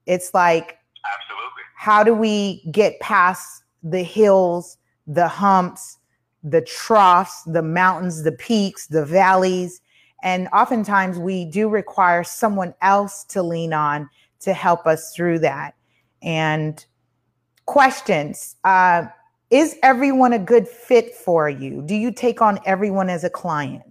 it's 0.07 0.35
like 0.35 0.79
absolutely 1.15 1.63
how 1.77 2.03
do 2.03 2.15
we 2.15 2.65
get 2.73 2.99
past 3.01 3.63
the 3.83 4.03
hills 4.03 4.79
the 5.07 5.29
humps 5.29 5.99
the 6.43 6.63
troughs 6.63 7.43
the 7.45 7.63
mountains 7.63 8.23
the 8.23 8.33
peaks 8.33 8.87
the 8.89 9.05
valleys 9.05 9.81
and 10.23 10.49
oftentimes 10.53 11.19
we 11.19 11.45
do 11.45 11.69
require 11.69 12.25
someone 12.25 12.75
else 12.83 13.25
to 13.25 13.43
lean 13.43 13.73
on 13.73 14.09
to 14.41 14.53
help 14.53 14.87
us 14.87 15.15
through 15.15 15.39
that 15.39 15.75
and 16.23 16.85
questions. 17.67 18.57
Uh, 18.65 19.07
is 19.51 19.77
everyone 19.83 20.33
a 20.33 20.39
good 20.39 20.67
fit 20.67 21.15
for 21.15 21.49
you? 21.49 21.83
Do 21.83 21.95
you 21.95 22.11
take 22.11 22.43
on 22.43 22.59
everyone 22.65 23.09
as 23.09 23.23
a 23.23 23.31
client? 23.31 23.85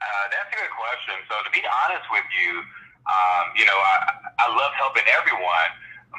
Uh, 0.00 0.04
that's 0.30 0.52
a 0.52 0.56
good 0.56 0.74
question. 0.76 1.14
So 1.28 1.34
to 1.44 1.50
be 1.50 1.64
honest 1.84 2.04
with 2.10 2.24
you, 2.48 2.56
um, 3.04 3.44
you 3.56 3.64
know, 3.68 3.76
I, 3.76 4.32
I 4.40 4.46
love 4.48 4.72
helping 4.80 5.04
everyone, 5.12 5.70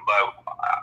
but 0.05 0.23
uh, 0.45 0.81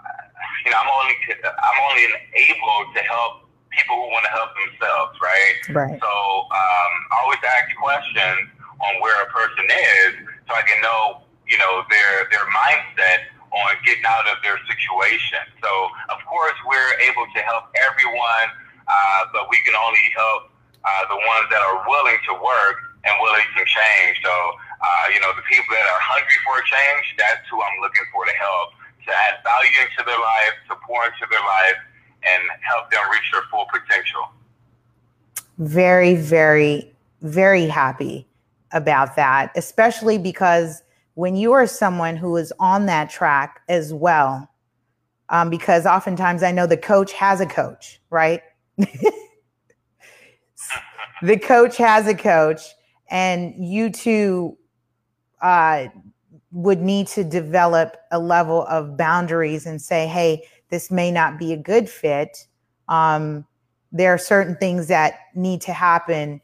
you 0.66 0.74
know, 0.74 0.78
I'm 0.82 0.90
only 0.90 1.14
I'm 1.46 1.78
only 1.86 2.06
able 2.34 2.78
to 2.90 3.00
help 3.06 3.46
people 3.70 3.94
who 3.94 4.08
want 4.10 4.24
to 4.26 4.32
help 4.34 4.50
themselves, 4.58 5.14
right? 5.22 5.56
Right. 5.70 5.98
So 6.02 6.10
um, 6.10 6.92
I 7.12 7.16
always 7.22 7.42
ask 7.44 7.70
questions 7.76 8.50
on 8.82 8.92
where 9.00 9.16
a 9.22 9.28
person 9.30 9.64
is, 9.66 10.10
so 10.48 10.54
I 10.54 10.62
can 10.66 10.82
know, 10.82 11.22
you 11.46 11.58
know, 11.58 11.86
their 11.90 12.26
their 12.34 12.46
mindset 12.50 13.30
on 13.56 13.72
getting 13.86 14.04
out 14.04 14.26
of 14.28 14.36
their 14.42 14.58
situation. 14.68 15.40
So, 15.62 15.70
of 16.12 16.20
course, 16.28 16.58
we're 16.66 16.94
able 17.08 17.24
to 17.30 17.40
help 17.46 17.72
everyone, 17.78 18.48
uh, 18.84 19.22
but 19.32 19.48
we 19.48 19.56
can 19.64 19.72
only 19.72 20.06
help 20.12 20.52
uh, 20.84 21.04
the 21.08 21.16
ones 21.16 21.46
that 21.50 21.62
are 21.62 21.80
willing 21.88 22.20
to 22.28 22.34
work 22.36 22.76
and 23.06 23.14
willing 23.22 23.48
to 23.56 23.62
change. 23.64 24.20
So, 24.20 24.32
uh, 24.80 25.08
you 25.12 25.20
know, 25.20 25.32
the 25.34 25.42
people 25.48 25.72
that 25.72 25.86
are 25.88 26.02
hungry 26.02 26.36
for 26.44 26.58
a 26.58 26.64
change, 26.64 27.14
that's 27.18 27.48
who 27.50 27.60
I'm 27.60 27.80
looking 27.80 28.04
for 28.12 28.24
to 28.24 28.32
help, 28.36 28.70
to 29.06 29.10
add 29.12 29.40
value 29.42 29.76
into 29.82 30.04
their 30.04 30.18
life, 30.18 30.54
to 30.68 30.76
pour 30.86 31.04
into 31.04 31.26
their 31.30 31.40
life, 31.40 31.80
and 32.22 32.42
help 32.62 32.90
them 32.90 33.02
reach 33.10 33.30
their 33.32 33.42
full 33.50 33.66
potential. 33.72 34.22
Very, 35.58 36.14
very, 36.16 36.92
very 37.22 37.66
happy 37.66 38.26
about 38.72 39.16
that, 39.16 39.52
especially 39.56 40.18
because 40.18 40.82
when 41.14 41.36
you 41.36 41.52
are 41.52 41.66
someone 41.66 42.16
who 42.16 42.36
is 42.36 42.52
on 42.60 42.86
that 42.86 43.08
track 43.08 43.60
as 43.68 43.94
well, 43.94 44.50
um, 45.30 45.50
because 45.50 45.86
oftentimes 45.86 46.42
I 46.42 46.52
know 46.52 46.66
the 46.66 46.76
coach 46.76 47.12
has 47.14 47.40
a 47.40 47.46
coach, 47.46 48.00
right? 48.10 48.42
the 51.22 51.38
coach 51.42 51.76
has 51.78 52.06
a 52.06 52.14
coach, 52.14 52.60
and 53.08 53.54
you 53.58 53.90
too 53.90 54.56
uh, 55.46 55.86
would 56.50 56.80
need 56.80 57.06
to 57.06 57.22
develop 57.22 57.96
a 58.10 58.18
level 58.18 58.66
of 58.66 58.96
boundaries 58.96 59.64
and 59.64 59.80
say, 59.80 60.08
hey, 60.08 60.42
this 60.70 60.90
may 60.90 61.12
not 61.12 61.38
be 61.38 61.52
a 61.52 61.56
good 61.56 61.88
fit. 61.88 62.48
Um, 62.88 63.46
there 63.92 64.12
are 64.12 64.18
certain 64.18 64.56
things 64.56 64.88
that 64.88 65.20
need 65.36 65.60
to 65.60 65.72
happen 65.72 66.40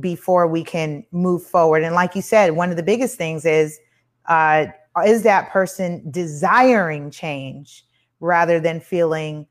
before 0.00 0.46
we 0.46 0.62
can 0.62 1.02
move 1.12 1.42
forward. 1.42 1.82
And 1.82 1.94
like 1.94 2.14
you 2.14 2.20
said, 2.20 2.50
one 2.50 2.68
of 2.68 2.76
the 2.76 2.82
biggest 2.82 3.16
things 3.16 3.46
is 3.46 3.80
uh, 4.26 4.66
is 5.06 5.22
that 5.22 5.50
person 5.50 6.10
desiring 6.10 7.10
change 7.10 7.86
rather 8.20 8.60
than 8.60 8.80
feeling 8.80 9.46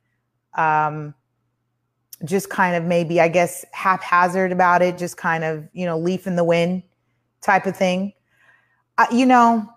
um, 0.54 1.16
just 2.24 2.52
kind 2.52 2.76
of 2.76 2.84
maybe, 2.84 3.20
I 3.20 3.30
guess, 3.30 3.66
haphazard 3.74 4.52
about 4.52 4.84
it, 4.84 5.00
just 5.00 5.18
kind 5.18 5.44
of, 5.44 5.68
you 5.74 5.88
know, 5.88 5.98
leaf 5.98 6.28
in 6.28 6.36
the 6.36 6.44
wind 6.44 6.84
type 7.42 7.66
of 7.66 7.76
thing? 7.76 8.14
Uh, 8.98 9.08
you 9.12 9.26
know, 9.26 9.68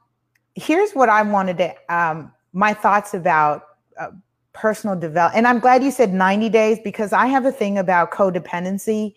here's 0.55 0.93
what 0.93 1.09
I 1.09 1.23
wanted 1.23 1.59
to, 1.59 1.75
um, 1.95 2.33
my 2.53 2.75
thoughts 2.75 3.15
about 3.15 3.65
uh, 3.99 4.11
personal 4.53 4.99
development. 4.99 5.39
And 5.39 5.47
I'm 5.47 5.59
glad 5.59 5.83
you 5.83 5.91
said 5.91 6.13
90 6.13 6.49
days 6.49 6.79
because 6.83 7.13
I 7.13 7.27
have 7.27 7.45
a 7.45 7.53
thing 7.53 7.79
about 7.79 8.11
codependency 8.11 9.15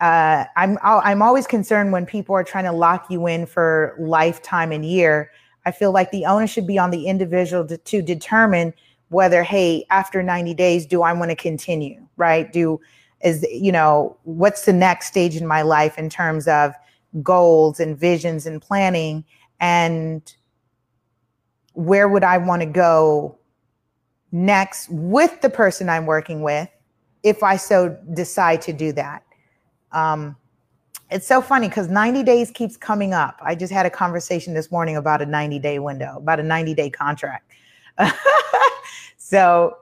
uh, 0.00 0.44
I'm 0.56 0.78
I'm 0.82 1.22
always 1.22 1.46
concerned 1.46 1.92
when 1.92 2.04
people 2.04 2.34
are 2.34 2.44
trying 2.44 2.64
to 2.64 2.72
lock 2.72 3.06
you 3.10 3.26
in 3.26 3.46
for 3.46 3.96
lifetime 3.98 4.72
and 4.72 4.84
year. 4.84 5.30
I 5.66 5.70
feel 5.70 5.92
like 5.92 6.10
the 6.10 6.26
onus 6.26 6.50
should 6.50 6.66
be 6.66 6.78
on 6.78 6.90
the 6.90 7.06
individual 7.06 7.66
to, 7.68 7.78
to 7.78 8.02
determine 8.02 8.74
whether, 9.08 9.42
hey, 9.42 9.86
after 9.90 10.22
90 10.22 10.52
days, 10.54 10.84
do 10.84 11.02
I 11.02 11.12
want 11.12 11.30
to 11.30 11.36
continue? 11.36 12.06
Right? 12.16 12.52
Do 12.52 12.80
is 13.22 13.46
you 13.50 13.72
know 13.72 14.16
what's 14.24 14.64
the 14.66 14.72
next 14.72 15.06
stage 15.06 15.36
in 15.36 15.46
my 15.46 15.62
life 15.62 15.96
in 15.96 16.10
terms 16.10 16.48
of 16.48 16.74
goals 17.22 17.80
and 17.80 17.98
visions 17.98 18.46
and 18.46 18.60
planning 18.60 19.24
and 19.60 20.34
where 21.74 22.08
would 22.08 22.24
I 22.24 22.38
want 22.38 22.62
to 22.62 22.66
go 22.66 23.38
next 24.32 24.88
with 24.90 25.40
the 25.40 25.50
person 25.50 25.88
I'm 25.88 26.06
working 26.06 26.42
with 26.42 26.68
if 27.22 27.42
I 27.42 27.56
so 27.56 27.96
decide 28.14 28.62
to 28.62 28.72
do 28.72 28.92
that. 28.92 29.24
Um, 29.92 30.36
it's 31.10 31.26
so 31.26 31.40
funny 31.40 31.68
because 31.68 31.88
90 31.88 32.22
days 32.22 32.50
keeps 32.50 32.76
coming 32.76 33.14
up. 33.14 33.38
I 33.42 33.54
just 33.54 33.72
had 33.72 33.86
a 33.86 33.90
conversation 33.90 34.54
this 34.54 34.70
morning 34.70 34.96
about 34.96 35.22
a 35.22 35.26
90 35.26 35.58
day 35.58 35.78
window, 35.78 36.16
about 36.16 36.40
a 36.40 36.42
90 36.42 36.74
day 36.74 36.90
contract. 36.90 37.52
so, 39.16 39.76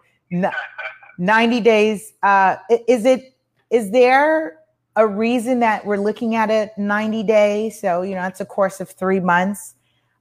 90 1.18 1.60
days. 1.60 2.12
Uh, 2.22 2.56
is 2.86 3.04
it? 3.04 3.34
Is 3.70 3.90
there 3.90 4.58
a 4.96 5.06
reason 5.06 5.60
that 5.60 5.86
we're 5.86 5.96
looking 5.96 6.34
at 6.34 6.50
it 6.50 6.72
90 6.76 7.22
days? 7.22 7.80
So, 7.80 8.02
you 8.02 8.14
know, 8.14 8.26
it's 8.26 8.40
a 8.40 8.44
course 8.44 8.80
of 8.80 8.90
three 8.90 9.20
months. 9.20 9.74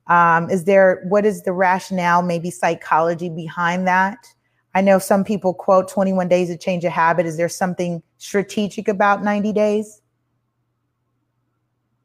Um, 0.07 0.49
is 0.49 0.65
there? 0.65 1.03
What 1.07 1.25
is 1.25 1.43
the 1.43 1.53
rationale? 1.53 2.21
Maybe 2.21 2.51
psychology 2.51 3.29
behind 3.29 3.87
that? 3.87 4.17
I 4.73 4.81
know 4.81 4.99
some 4.99 5.23
people 5.23 5.53
quote 5.53 5.89
21 5.89 6.27
days 6.27 6.47
to 6.47 6.57
change 6.57 6.83
a 6.85 6.89
habit. 6.89 7.25
Is 7.25 7.37
there 7.37 7.49
something 7.49 8.01
strategic 8.17 8.87
about 8.87 9.23
90 9.23 9.51
days? 9.51 10.01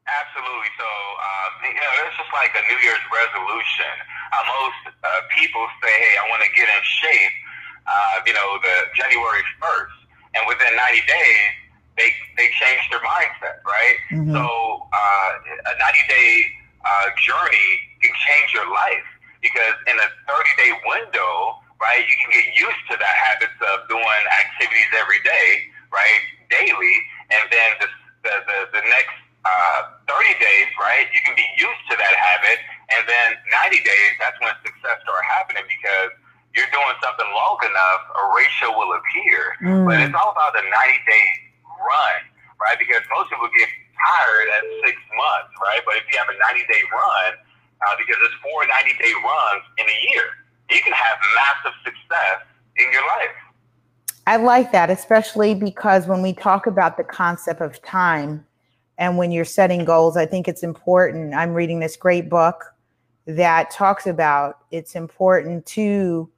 Absolutely. 0.07 0.71
So, 0.79 0.87
um, 0.87 1.51
you 1.67 1.79
know, 1.79 2.07
it's 2.07 2.15
just 2.15 2.31
like 2.31 2.51
a 2.55 2.63
New 2.67 2.79
Year's 2.79 3.03
resolution. 3.11 3.91
Uh, 4.31 4.43
most 4.47 4.95
uh, 5.03 5.07
people 5.35 5.67
say, 5.83 5.91
hey, 5.91 6.13
I 6.15 6.29
want 6.31 6.43
to 6.43 6.51
get 6.55 6.67
in 6.67 6.81
shape, 6.83 7.35
uh, 7.87 8.15
you 8.23 8.31
know, 8.31 8.59
the 8.63 8.75
January 8.95 9.43
1st. 9.59 9.97
And 10.35 10.41
within 10.47 10.75
90 10.75 11.07
days, 11.07 11.66
they, 11.97 12.13
they 12.37 12.47
change 12.53 12.81
their 12.93 13.01
mindset, 13.01 13.59
right? 13.65 13.97
Mm-hmm. 14.13 14.33
So, 14.33 14.41
uh, 14.41 15.29
a 15.65 15.73
90 15.75 16.13
day 16.13 16.29
uh, 16.85 17.07
journey 17.19 17.69
can 18.01 18.13
change 18.13 18.53
your 18.53 18.69
life 18.69 19.07
because 19.41 19.75
in 19.89 19.97
a 19.97 20.09
30 20.29 20.61
day 20.61 20.71
window, 20.85 21.59
right? 21.81 22.05
You 22.05 22.15
can 22.17 22.29
get 22.33 22.47
used 22.53 22.83
to 22.93 22.95
the 22.97 23.09
habits 23.09 23.57
of 23.73 23.89
doing 23.89 24.23
activities 24.45 24.89
every 24.97 25.21
day, 25.25 25.69
right? 25.93 26.21
Daily, 26.49 26.95
and 27.33 27.43
then 27.51 27.69
the 27.81 27.89
the 28.23 28.33
the, 28.47 28.57
the 28.79 28.83
next 28.87 29.17
uh, 29.43 29.79
30 30.07 30.37
days, 30.39 30.69
right? 30.79 31.07
You 31.11 31.21
can 31.23 31.35
be 31.35 31.45
used 31.59 31.83
to 31.91 31.95
that 31.99 32.15
habit, 32.15 32.59
and 32.95 33.03
then 33.07 33.27
90 33.67 33.83
days, 33.83 34.11
that's 34.19 34.37
when 34.39 34.53
success 34.63 34.97
starts 35.03 35.27
happening 35.27 35.63
because 35.67 36.11
you're 36.55 36.71
doing 36.73 36.97
something 37.03 37.29
long 37.35 37.59
enough, 37.63 38.01
a 38.15 38.23
ratio 38.33 38.73
will 38.73 38.95
appear. 38.97 39.39
Mm. 39.61 39.85
But 39.85 40.01
it's 40.01 40.15
all 40.15 40.33
about 40.33 40.57
the 40.57 40.65
90 40.65 40.71
day 41.05 41.25
run, 41.77 42.19
right? 42.59 42.77
Because 42.77 43.01
most 43.13 43.29
people 43.29 43.49
get 43.57 43.69
tired 43.97 44.47
at 44.53 44.63
six 44.85 44.97
months, 45.15 45.53
right? 45.61 45.81
But 45.85 46.01
if 46.01 46.05
you 46.11 46.17
have 46.19 46.29
a 46.29 46.37
90 46.53 46.65
day 46.67 46.83
run, 46.89 47.31
uh, 47.81 47.95
because 47.97 48.17
it's 48.21 48.37
four 48.41 48.65
90 48.65 48.97
day 48.97 49.13
runs 49.21 49.63
in 49.77 49.85
a 49.85 49.97
year, 50.11 50.25
you 50.69 50.81
can 50.81 50.93
have 50.93 51.17
massive 51.37 51.75
success 51.85 52.45
in 52.77 52.91
your 52.91 53.05
life. 53.05 53.35
I 54.27 54.35
like 54.35 54.71
that, 54.73 54.89
especially 54.89 55.55
because 55.55 56.07
when 56.07 56.21
we 56.21 56.33
talk 56.33 56.67
about 56.67 56.97
the 56.97 57.03
concept 57.03 57.61
of 57.61 57.81
time 57.81 58.45
and 58.97 59.17
when 59.17 59.31
you're 59.31 59.45
setting 59.45 59.85
goals, 59.85 60.17
I 60.17 60.25
think 60.25 60.47
it's 60.47 60.63
important. 60.63 61.33
I'm 61.33 61.53
reading 61.53 61.79
this 61.79 61.95
great 61.95 62.29
book 62.29 62.73
that 63.25 63.71
talks 63.71 64.07
about 64.07 64.59
it's 64.71 64.95
important 64.95 65.65
to 65.67 66.29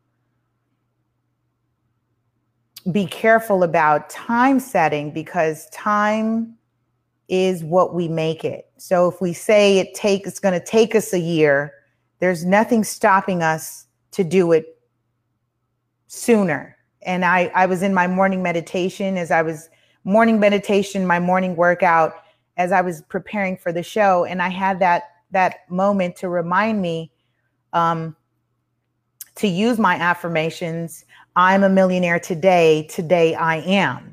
be 2.91 3.05
careful 3.05 3.63
about 3.63 4.09
time 4.09 4.59
setting 4.59 5.11
because 5.11 5.69
time 5.69 6.55
is 7.27 7.63
what 7.63 7.93
we 7.93 8.07
make 8.07 8.43
it. 8.43 8.71
So 8.77 9.09
if 9.09 9.21
we 9.21 9.33
say 9.33 9.79
it 9.79 9.93
take 9.93 10.25
it's 10.25 10.39
going 10.39 10.59
to 10.59 10.65
take 10.65 10.95
us 10.95 11.13
a 11.13 11.19
year, 11.19 11.73
there's 12.19 12.45
nothing 12.45 12.83
stopping 12.83 13.43
us 13.43 13.85
to 14.11 14.23
do 14.23 14.51
it 14.51 14.79
sooner. 16.07 16.75
And 17.03 17.23
I 17.23 17.51
I 17.53 17.65
was 17.65 17.83
in 17.83 17.93
my 17.93 18.07
morning 18.07 18.41
meditation 18.41 19.17
as 19.17 19.29
I 19.31 19.41
was 19.41 19.69
morning 20.03 20.39
meditation, 20.39 21.05
my 21.05 21.19
morning 21.19 21.55
workout 21.55 22.15
as 22.57 22.71
I 22.71 22.81
was 22.81 23.01
preparing 23.03 23.57
for 23.57 23.71
the 23.71 23.83
show 23.83 24.25
and 24.25 24.41
I 24.41 24.49
had 24.49 24.79
that 24.79 25.03
that 25.31 25.69
moment 25.69 26.15
to 26.17 26.29
remind 26.29 26.81
me 26.81 27.11
um 27.73 28.15
to 29.35 29.47
use 29.47 29.79
my 29.79 29.95
affirmations. 29.95 31.05
I'm 31.35 31.63
a 31.63 31.69
millionaire 31.69 32.19
today, 32.19 32.87
today 32.89 33.35
I 33.35 33.57
am 33.57 34.09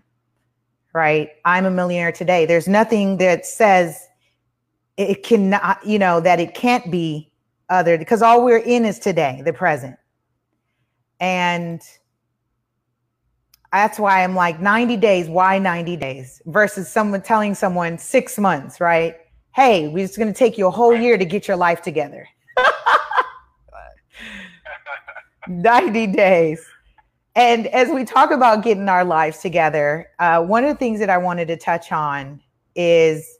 right? 0.96 1.32
I'm 1.44 1.66
a 1.66 1.70
millionaire 1.70 2.10
today. 2.10 2.46
There's 2.46 2.66
nothing 2.66 3.18
that 3.18 3.44
says 3.44 4.08
it 4.96 5.22
cannot, 5.22 5.86
you 5.86 5.98
know, 5.98 6.20
that 6.20 6.40
it 6.40 6.54
can't 6.54 6.90
be 6.90 7.30
other 7.68 7.98
because 7.98 8.22
all 8.22 8.42
we're 8.42 8.56
in 8.56 8.86
is 8.86 8.98
today, 8.98 9.42
the 9.44 9.52
present. 9.52 9.96
And 11.20 11.82
that's 13.70 13.98
why 13.98 14.24
I'm 14.24 14.34
like 14.34 14.58
90 14.58 14.96
days. 14.96 15.28
Why 15.28 15.58
90 15.58 15.98
days 15.98 16.40
versus 16.46 16.90
someone 16.90 17.20
telling 17.20 17.54
someone 17.54 17.98
six 17.98 18.38
months, 18.38 18.80
right? 18.80 19.16
Hey, 19.54 19.88
we're 19.88 20.06
just 20.06 20.16
going 20.16 20.32
to 20.32 20.38
take 20.38 20.56
you 20.56 20.66
a 20.66 20.70
whole 20.70 20.96
year 20.96 21.18
to 21.18 21.26
get 21.26 21.46
your 21.46 21.58
life 21.58 21.82
together. 21.82 22.26
90 25.46 26.06
days. 26.06 26.66
And 27.36 27.66
as 27.66 27.90
we 27.90 28.06
talk 28.06 28.30
about 28.30 28.64
getting 28.64 28.88
our 28.88 29.04
lives 29.04 29.40
together, 29.40 30.08
uh, 30.18 30.42
one 30.42 30.64
of 30.64 30.70
the 30.70 30.76
things 30.76 30.98
that 31.00 31.10
I 31.10 31.18
wanted 31.18 31.48
to 31.48 31.56
touch 31.58 31.92
on 31.92 32.40
is 32.74 33.38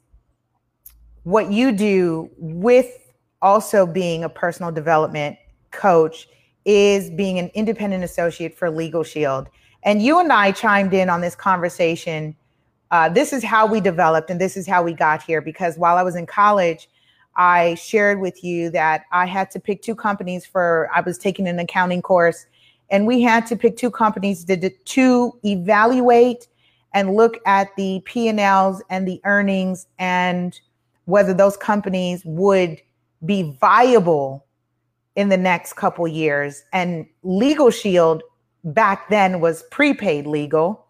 what 1.22 1.50
you 1.50 1.72
do 1.72 2.30
with 2.36 3.14
also 3.40 3.86
being 3.86 4.22
a 4.22 4.28
personal 4.28 4.70
development 4.70 5.38
coach 5.70 6.28
is 6.66 7.08
being 7.08 7.38
an 7.38 7.50
independent 7.54 8.04
associate 8.04 8.54
for 8.56 8.68
Legal 8.68 9.02
Shield. 9.02 9.48
And 9.82 10.02
you 10.02 10.20
and 10.20 10.30
I 10.30 10.52
chimed 10.52 10.92
in 10.92 11.08
on 11.08 11.22
this 11.22 11.34
conversation. 11.34 12.36
Uh, 12.90 13.08
this 13.08 13.32
is 13.32 13.42
how 13.42 13.66
we 13.66 13.80
developed 13.80 14.28
and 14.28 14.38
this 14.38 14.58
is 14.58 14.66
how 14.66 14.82
we 14.82 14.92
got 14.92 15.22
here 15.22 15.40
because 15.40 15.78
while 15.78 15.96
I 15.96 16.02
was 16.02 16.16
in 16.16 16.26
college, 16.26 16.90
I 17.34 17.76
shared 17.76 18.20
with 18.20 18.44
you 18.44 18.68
that 18.70 19.04
I 19.10 19.24
had 19.24 19.50
to 19.52 19.60
pick 19.60 19.80
two 19.80 19.94
companies 19.94 20.44
for, 20.44 20.90
I 20.94 21.00
was 21.00 21.16
taking 21.16 21.48
an 21.48 21.58
accounting 21.58 22.02
course 22.02 22.46
and 22.90 23.06
we 23.06 23.22
had 23.22 23.46
to 23.46 23.56
pick 23.56 23.76
two 23.76 23.90
companies 23.90 24.44
to, 24.44 24.70
to 24.70 25.38
evaluate 25.44 26.48
and 26.94 27.14
look 27.14 27.38
at 27.46 27.74
the 27.76 28.00
P&Ls 28.04 28.82
and 28.88 29.06
the 29.06 29.20
earnings 29.24 29.86
and 29.98 30.60
whether 31.04 31.34
those 31.34 31.56
companies 31.56 32.22
would 32.24 32.80
be 33.24 33.56
viable 33.60 34.46
in 35.14 35.28
the 35.28 35.36
next 35.36 35.74
couple 35.74 36.06
years. 36.06 36.64
And 36.72 37.06
Legal 37.22 37.70
Shield 37.70 38.22
back 38.64 39.08
then 39.08 39.40
was 39.40 39.64
prepaid 39.70 40.26
legal. 40.26 40.86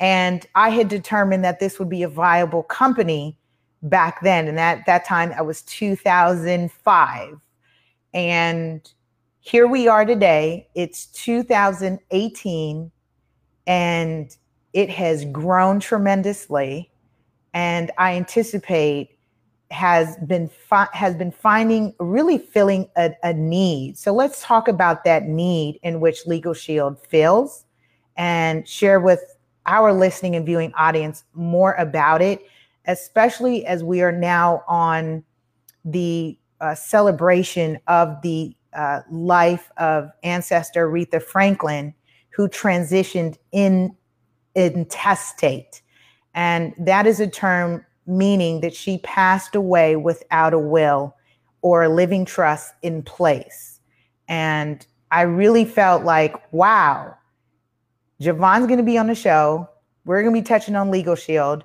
And 0.00 0.46
I 0.54 0.70
had 0.70 0.88
determined 0.88 1.44
that 1.44 1.60
this 1.60 1.78
would 1.78 1.88
be 1.88 2.02
a 2.02 2.08
viable 2.08 2.62
company 2.62 3.36
back 3.82 4.20
then. 4.22 4.48
And 4.48 4.58
at 4.60 4.86
that 4.86 5.04
time, 5.04 5.30
that 5.30 5.44
was 5.44 5.62
2005. 5.62 7.40
And 8.14 8.92
here 9.40 9.66
we 9.66 9.88
are 9.88 10.04
today. 10.04 10.68
It's 10.74 11.06
2018 11.06 12.90
and 13.66 14.36
it 14.72 14.90
has 14.90 15.24
grown 15.26 15.80
tremendously. 15.80 16.90
And 17.54 17.90
I 17.98 18.14
anticipate 18.14 19.18
has 19.70 20.16
been 20.26 20.48
fi- 20.48 20.88
has 20.92 21.14
been 21.14 21.30
finding 21.30 21.94
really 22.00 22.38
filling 22.38 22.88
a, 22.96 23.12
a 23.22 23.32
need. 23.32 23.98
So 23.98 24.12
let's 24.12 24.42
talk 24.42 24.66
about 24.66 25.04
that 25.04 25.24
need 25.24 25.78
in 25.82 26.00
which 26.00 26.26
Legal 26.26 26.54
Shield 26.54 26.98
fills 27.06 27.64
and 28.16 28.66
share 28.66 28.98
with 28.98 29.20
our 29.66 29.92
listening 29.92 30.36
and 30.36 30.46
viewing 30.46 30.72
audience 30.74 31.24
more 31.34 31.74
about 31.74 32.22
it, 32.22 32.40
especially 32.86 33.66
as 33.66 33.84
we 33.84 34.00
are 34.00 34.12
now 34.12 34.64
on 34.66 35.22
the 35.84 36.38
uh, 36.60 36.74
celebration 36.74 37.78
of 37.86 38.20
the 38.22 38.54
uh, 38.78 39.02
life 39.10 39.72
of 39.76 40.08
ancestor 40.22 40.88
Aretha 40.88 41.20
Franklin, 41.20 41.92
who 42.30 42.48
transitioned 42.48 43.36
in 43.50 43.96
intestate. 44.54 45.82
And 46.32 46.74
that 46.78 47.04
is 47.04 47.18
a 47.18 47.26
term 47.26 47.84
meaning 48.06 48.60
that 48.60 48.72
she 48.74 48.98
passed 48.98 49.56
away 49.56 49.96
without 49.96 50.54
a 50.54 50.58
will 50.58 51.16
or 51.60 51.82
a 51.82 51.88
living 51.88 52.24
trust 52.24 52.72
in 52.82 53.02
place. 53.02 53.80
And 54.28 54.86
I 55.10 55.22
really 55.22 55.64
felt 55.64 56.04
like, 56.04 56.36
wow, 56.52 57.16
Javon's 58.22 58.66
going 58.66 58.78
to 58.78 58.84
be 58.84 58.96
on 58.96 59.08
the 59.08 59.14
show. 59.16 59.68
We're 60.04 60.22
going 60.22 60.34
to 60.34 60.40
be 60.40 60.46
touching 60.46 60.76
on 60.76 60.92
Legal 60.92 61.16
Shield. 61.16 61.64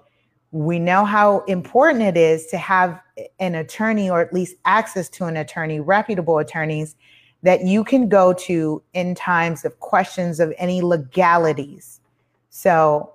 We 0.50 0.80
know 0.80 1.06
how 1.06 1.42
important 1.42 2.04
it 2.04 2.18
is 2.18 2.48
to 2.48 2.58
have 2.58 3.00
an 3.40 3.56
attorney 3.56 4.10
or 4.10 4.22
at 4.22 4.34
least 4.34 4.56
access 4.66 5.10
to 5.10 5.26
an 5.26 5.38
attorney, 5.38 5.80
reputable 5.80 6.38
attorneys 6.40 6.96
that 7.44 7.66
you 7.66 7.84
can 7.84 8.08
go 8.08 8.34
to 8.34 8.82
in 8.94 9.16
times 9.16 9.66
of 9.66 9.80
questions 9.80 10.40
of 10.40 10.54
any 10.58 10.82
legalities. 10.82 12.00
So 12.50 13.14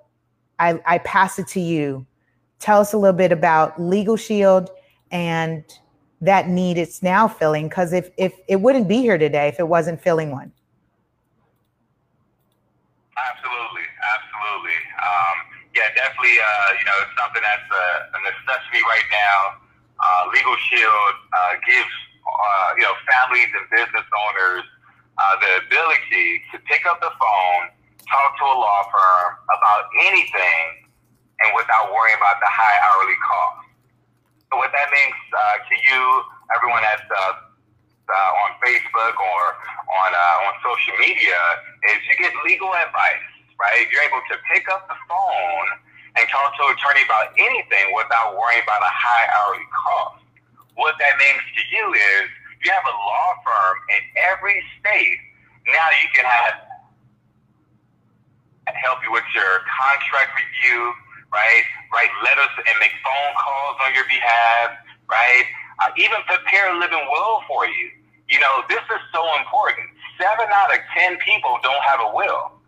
I, 0.58 0.80
I 0.86 0.98
pass 0.98 1.38
it 1.38 1.48
to 1.48 1.60
you. 1.60 2.06
Tell 2.58 2.80
us 2.80 2.92
a 2.92 2.98
little 2.98 3.16
bit 3.16 3.32
about 3.32 3.80
Legal 3.80 4.16
Shield 4.16 4.70
and 5.10 5.64
that 6.20 6.48
need 6.48 6.76
it's 6.76 7.02
now 7.02 7.28
filling 7.28 7.68
because 7.68 7.92
if, 7.92 8.10
if 8.16 8.34
it 8.48 8.60
wouldn't 8.60 8.88
be 8.88 8.98
here 8.98 9.18
today 9.18 9.48
if 9.48 9.58
it 9.60 9.68
wasn't 9.68 10.00
filling 10.00 10.30
one. 10.30 10.52
Absolutely, 13.16 13.86
absolutely. 14.02 14.78
Um, 14.98 15.36
yeah, 15.74 15.88
definitely. 15.94 16.34
Uh, 16.38 16.70
you 16.78 16.84
know, 16.84 16.96
it's 17.02 17.14
something 17.18 17.42
that's 17.42 17.70
a, 17.70 17.86
a 18.14 18.18
necessity 18.26 18.82
right 18.82 19.06
now 19.10 19.67
uh, 19.98 20.30
Legal 20.30 20.56
Shield 20.70 21.14
uh, 21.34 21.54
gives 21.66 21.94
uh, 22.22 22.70
you 22.78 22.84
know 22.86 22.94
families 23.10 23.50
and 23.50 23.66
business 23.70 24.06
owners 24.06 24.64
uh, 25.18 25.34
the 25.42 25.50
ability 25.66 26.42
to 26.54 26.56
pick 26.70 26.86
up 26.86 27.02
the 27.02 27.10
phone, 27.18 27.62
talk 28.06 28.38
to 28.38 28.44
a 28.46 28.56
law 28.56 28.86
firm 28.94 29.30
about 29.50 29.90
anything, 30.06 30.86
and 31.42 31.50
without 31.58 31.90
worrying 31.90 32.18
about 32.18 32.38
the 32.38 32.50
high 32.50 32.78
hourly 32.86 33.18
cost. 33.26 33.66
So 34.50 34.62
what 34.62 34.70
that 34.70 34.88
means 34.94 35.18
uh, 35.34 35.56
to 35.66 35.74
you, 35.74 36.02
everyone 36.54 36.86
that's 36.86 37.04
uh, 37.04 38.40
on 38.46 38.50
Facebook 38.62 39.14
or 39.18 39.42
on 39.90 40.10
on 40.14 40.52
social 40.62 40.94
media, 41.02 41.38
is 41.90 41.98
you 42.06 42.14
get 42.22 42.32
legal 42.46 42.70
advice. 42.70 43.26
Right, 43.58 43.90
you're 43.90 44.06
able 44.06 44.22
to 44.30 44.38
pick 44.54 44.70
up 44.70 44.86
the 44.86 44.94
phone 45.10 45.82
and 46.18 46.26
talk 46.28 46.50
to 46.58 46.62
an 46.66 46.74
attorney 46.74 47.06
about 47.06 47.30
anything 47.38 47.94
without 47.94 48.34
worrying 48.34 48.62
about 48.66 48.82
a 48.82 48.90
high 48.90 49.26
hourly 49.38 49.66
cost. 49.70 50.22
What 50.74 50.98
that 50.98 51.14
means 51.18 51.42
to 51.54 51.62
you 51.70 51.84
is 51.94 52.26
you 52.62 52.70
have 52.74 52.86
a 52.86 52.96
law 53.06 53.30
firm 53.46 53.76
in 53.94 54.02
every 54.26 54.58
state. 54.78 55.18
Now 55.66 55.88
you 56.02 56.08
can 56.14 56.26
have 56.26 56.68
help 58.74 59.00
you 59.00 59.10
with 59.12 59.24
your 59.32 59.64
contract 59.64 60.36
review, 60.36 60.92
right? 61.32 61.64
Write 61.94 62.12
letters 62.20 62.52
and 62.58 62.74
make 62.82 62.92
phone 63.00 63.32
calls 63.40 63.76
on 63.80 63.94
your 63.94 64.04
behalf, 64.04 64.76
right? 65.08 65.46
Uh, 65.80 65.94
even 65.96 66.18
prepare 66.26 66.74
a 66.74 66.76
living 66.76 67.00
will 67.08 67.40
for 67.48 67.64
you. 67.64 67.88
You 68.28 68.40
know, 68.40 68.60
this 68.68 68.82
is 68.82 69.02
so 69.14 69.24
important. 69.40 69.88
Seven 70.20 70.50
out 70.52 70.74
of 70.74 70.80
ten 70.92 71.16
people 71.24 71.56
don't 71.62 71.82
have 71.86 72.00
a 72.02 72.10
will. 72.12 72.58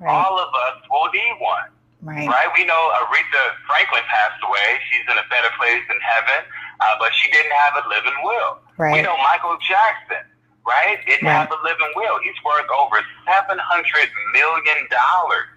Right. 0.00 0.08
All 0.08 0.38
of 0.40 0.48
us 0.48 0.80
will 0.88 1.10
need 1.12 1.36
one. 1.38 1.68
Right. 2.02 2.26
Right. 2.26 2.50
We 2.58 2.66
know 2.66 2.90
Aretha 2.98 3.42
Franklin 3.62 4.02
passed 4.10 4.42
away. 4.42 4.82
She's 4.90 5.06
in 5.06 5.14
a 5.22 5.26
better 5.30 5.54
place 5.54 5.86
in 5.86 5.98
heaven, 6.02 6.42
uh, 6.82 6.98
but 6.98 7.14
she 7.14 7.30
didn't 7.30 7.54
have 7.54 7.78
a 7.78 7.86
living 7.86 8.18
will. 8.26 8.58
Right. 8.74 8.98
We 8.98 9.06
know 9.06 9.14
Michael 9.22 9.54
Jackson, 9.62 10.26
right, 10.66 10.98
didn't 11.06 11.22
right. 11.22 11.46
have 11.46 11.54
a 11.54 11.60
living 11.62 11.94
will. 11.94 12.18
He's 12.26 12.34
worth 12.42 12.66
over 12.74 12.98
seven 13.22 13.54
hundred 13.62 14.10
million 14.34 14.82
dollars, 14.90 15.54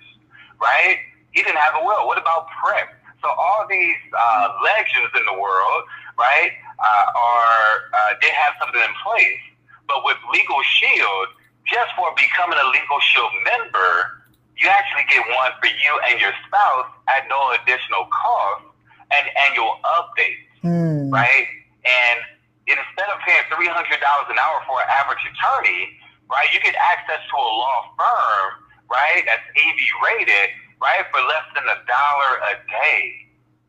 right? 0.62 1.02
He 1.34 1.42
didn't 1.42 1.58
have 1.58 1.82
a 1.82 1.84
will. 1.84 2.06
What 2.06 2.22
about 2.22 2.46
Prince? 2.62 2.94
So 3.26 3.34
all 3.34 3.66
these 3.66 3.98
uh, 4.14 4.54
legends 4.62 5.18
in 5.18 5.26
the 5.26 5.42
world, 5.42 5.82
right, 6.14 6.54
uh, 6.78 7.06
are 7.10 7.74
uh, 7.90 8.22
did 8.22 8.30
have 8.38 8.54
something 8.62 8.86
in 8.86 8.94
place, 9.02 9.42
but 9.90 10.06
with 10.06 10.22
Legal 10.30 10.62
Shield, 10.62 11.34
just 11.66 11.90
for 11.98 12.14
becoming 12.14 12.62
a 12.62 12.68
Legal 12.70 13.02
Shield 13.02 13.34
member 13.42 14.22
you 14.58 14.68
actually 14.72 15.04
get 15.12 15.24
one 15.28 15.52
for 15.60 15.68
you 15.68 15.92
and 16.10 16.20
your 16.20 16.32
spouse 16.48 16.90
at 17.12 17.28
no 17.28 17.56
additional 17.60 18.08
cost 18.08 18.72
and 19.12 19.26
annual 19.50 19.78
updates, 19.84 20.48
mm. 20.64 21.12
right? 21.12 21.48
And 21.84 22.18
instead 22.66 23.10
of 23.12 23.20
paying 23.28 23.46
three 23.52 23.68
hundred 23.70 24.00
dollars 24.00 24.32
an 24.32 24.40
hour 24.40 24.64
for 24.66 24.80
an 24.82 24.90
average 24.90 25.22
attorney, 25.28 25.92
right, 26.32 26.48
you 26.56 26.60
get 26.64 26.74
access 26.80 27.20
to 27.20 27.36
a 27.36 27.50
law 27.60 27.94
firm, 28.00 28.48
right, 28.90 29.22
that's 29.28 29.46
AV 29.60 29.80
rated, 30.02 30.50
right, 30.82 31.04
for 31.12 31.22
less 31.28 31.46
than 31.54 31.66
a 31.68 31.78
dollar 31.86 32.32
a 32.50 32.54
day. 32.72 33.00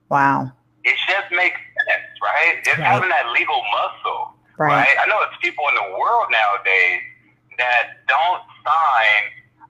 Wow. 0.09 0.55
it 0.87 0.95
just 1.11 1.29
makes 1.35 1.59
sense, 1.83 2.15
right? 2.23 2.63
It's 2.63 2.79
right. 2.79 2.87
having 2.87 3.11
that 3.11 3.27
legal 3.35 3.59
muscle, 3.75 4.39
right. 4.57 4.87
right? 4.87 4.97
I 5.03 5.11
know 5.11 5.19
it's 5.27 5.35
people 5.43 5.67
in 5.69 5.75
the 5.75 5.99
world 5.99 6.31
nowadays 6.31 7.03
that 7.59 8.07
don't 8.07 8.43
sign 8.63 9.23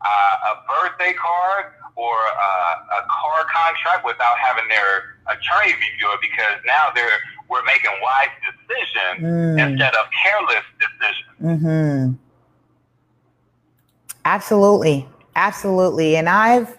uh, 0.07 0.53
a 0.53 0.55
birthday 0.69 1.12
card 1.14 1.73
or 1.97 2.14
uh, 2.14 2.99
a 2.99 3.07
car 3.09 3.45
contract 3.53 4.05
without 4.05 4.38
having 4.38 4.69
their 4.69 5.16
attorney 5.27 5.73
review 5.73 6.09
it 6.12 6.21
because 6.21 6.61
now 6.66 6.88
they're 6.95 7.19
we're 7.49 7.64
making 7.64 7.90
wise 8.03 8.29
decisions 8.42 9.25
mm. 9.25 9.71
instead 9.71 9.95
of 9.95 10.07
careless 10.23 10.64
decisions. 10.81 11.62
Mm-hmm. 11.62 12.12
Absolutely, 14.25 15.09
absolutely, 15.37 16.16
and 16.16 16.29
I've 16.29 16.77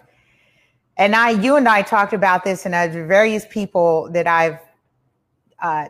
and 0.98 1.14
I, 1.14 1.30
you 1.30 1.56
and 1.56 1.68
I 1.68 1.82
talked 1.82 2.12
about 2.12 2.44
this, 2.44 2.64
and 2.64 2.74
there's 2.74 2.94
various 2.94 3.46
people 3.46 4.10
that 4.12 4.26
I've 4.26 4.58
uh, 5.62 5.88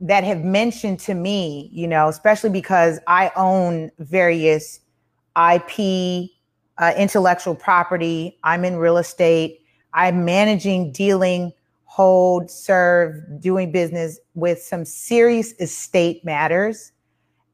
that 0.00 0.24
have 0.24 0.44
mentioned 0.44 0.98
to 1.00 1.14
me, 1.14 1.70
you 1.72 1.88
know, 1.88 2.08
especially 2.08 2.50
because 2.50 2.98
I 3.06 3.30
own 3.36 3.90
various 3.98 4.80
IP, 5.36 6.30
uh, 6.78 6.92
intellectual 6.96 7.54
property. 7.54 8.38
I'm 8.44 8.64
in 8.64 8.76
real 8.76 8.98
estate. 8.98 9.60
I'm 9.92 10.24
managing, 10.24 10.92
dealing, 10.92 11.52
hold, 11.84 12.50
serve, 12.50 13.40
doing 13.40 13.72
business 13.72 14.18
with 14.34 14.60
some 14.62 14.84
serious 14.84 15.52
estate 15.60 16.24
matters, 16.24 16.92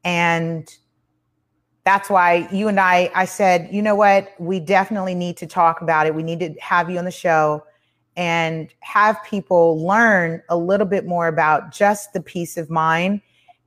and 0.03 0.69
that's 1.85 2.09
why 2.09 2.47
you 2.51 2.67
and 2.67 2.79
I, 2.79 3.11
I 3.13 3.25
said, 3.25 3.69
you 3.71 3.81
know 3.81 3.95
what, 3.95 4.29
we 4.39 4.59
definitely 4.59 5.15
need 5.15 5.37
to 5.37 5.47
talk 5.47 5.81
about 5.81 6.07
it. 6.07 6.15
We 6.15 6.23
need 6.23 6.39
to 6.39 6.53
have 6.61 6.89
you 6.89 6.97
on 6.97 7.05
the 7.05 7.11
show 7.11 7.63
and 8.15 8.69
have 8.79 9.21
people 9.25 9.85
learn 9.85 10.41
a 10.49 10.57
little 10.57 10.85
bit 10.85 11.05
more 11.05 11.27
about 11.27 11.71
just 11.71 12.13
the 12.13 12.21
peace 12.21 12.57
of 12.57 12.69
mind. 12.69 13.21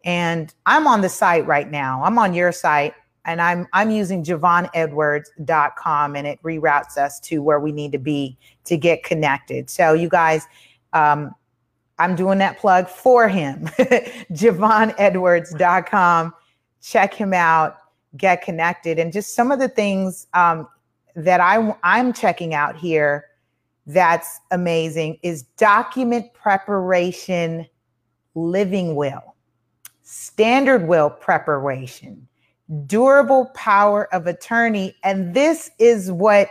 And 0.05 0.55
I'm 0.65 0.87
on 0.87 1.01
the 1.03 1.09
site 1.09 1.47
right 1.47 1.71
now. 1.71 2.03
I'm 2.05 2.19
on 2.19 2.33
your 2.33 2.53
site 2.53 2.95
and 3.27 3.43
I'm 3.43 3.67
I'm 3.73 3.91
using 3.91 4.25
JavonEdwards.com 4.25 6.17
and 6.17 6.27
it 6.27 6.43
reroutes 6.43 6.97
us 6.97 7.21
to 7.21 7.43
where 7.43 7.61
we 7.61 7.73
need 7.73 7.93
to 7.93 7.99
be 7.99 8.39
to 8.65 8.79
get 8.79 9.03
connected. 9.03 9.69
So 9.69 9.93
you 9.93 10.09
guys, 10.09 10.47
um, 10.93 11.35
I'm 11.99 12.17
doing 12.17 12.39
that 12.39 12.59
plug 12.59 12.89
for 12.89 13.29
him. 13.29 13.67
JavonEdwards.com. 14.33 16.35
Check 16.81 17.15
him 17.15 17.35
out 17.35 17.77
get 18.17 18.43
connected 18.43 18.99
and 18.99 19.13
just 19.13 19.35
some 19.35 19.53
of 19.53 19.59
the 19.59 19.69
things 19.69 20.27
um, 20.33 20.67
that 21.15 21.41
I, 21.41 21.77
I'm 21.83 22.13
checking 22.13 22.55
out 22.55 22.77
here 22.77 23.27
that's 23.87 24.41
amazing 24.51 25.19
is 25.23 25.43
document 25.57 26.33
preparation 26.35 27.67
living 28.35 28.97
will, 28.97 29.37
standard 30.03 30.89
will 30.89 31.09
preparation, 31.09 32.27
durable 32.87 33.47
power 33.55 34.13
of 34.15 34.27
attorney. 34.27 34.97
And 35.05 35.35
this 35.35 35.71
is 35.79 36.11
what 36.11 36.49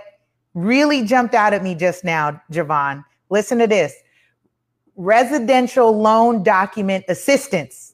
really 0.53 1.03
jumped 1.03 1.33
out 1.33 1.53
at 1.53 1.63
me 1.63 1.75
just 1.75 2.03
now, 2.03 2.41
Javon. 2.51 3.03
Listen 3.29 3.59
to 3.59 3.67
this 3.67 3.93
residential 4.95 5.97
loan 5.97 6.41
document 6.43 7.05
assistance. 7.09 7.93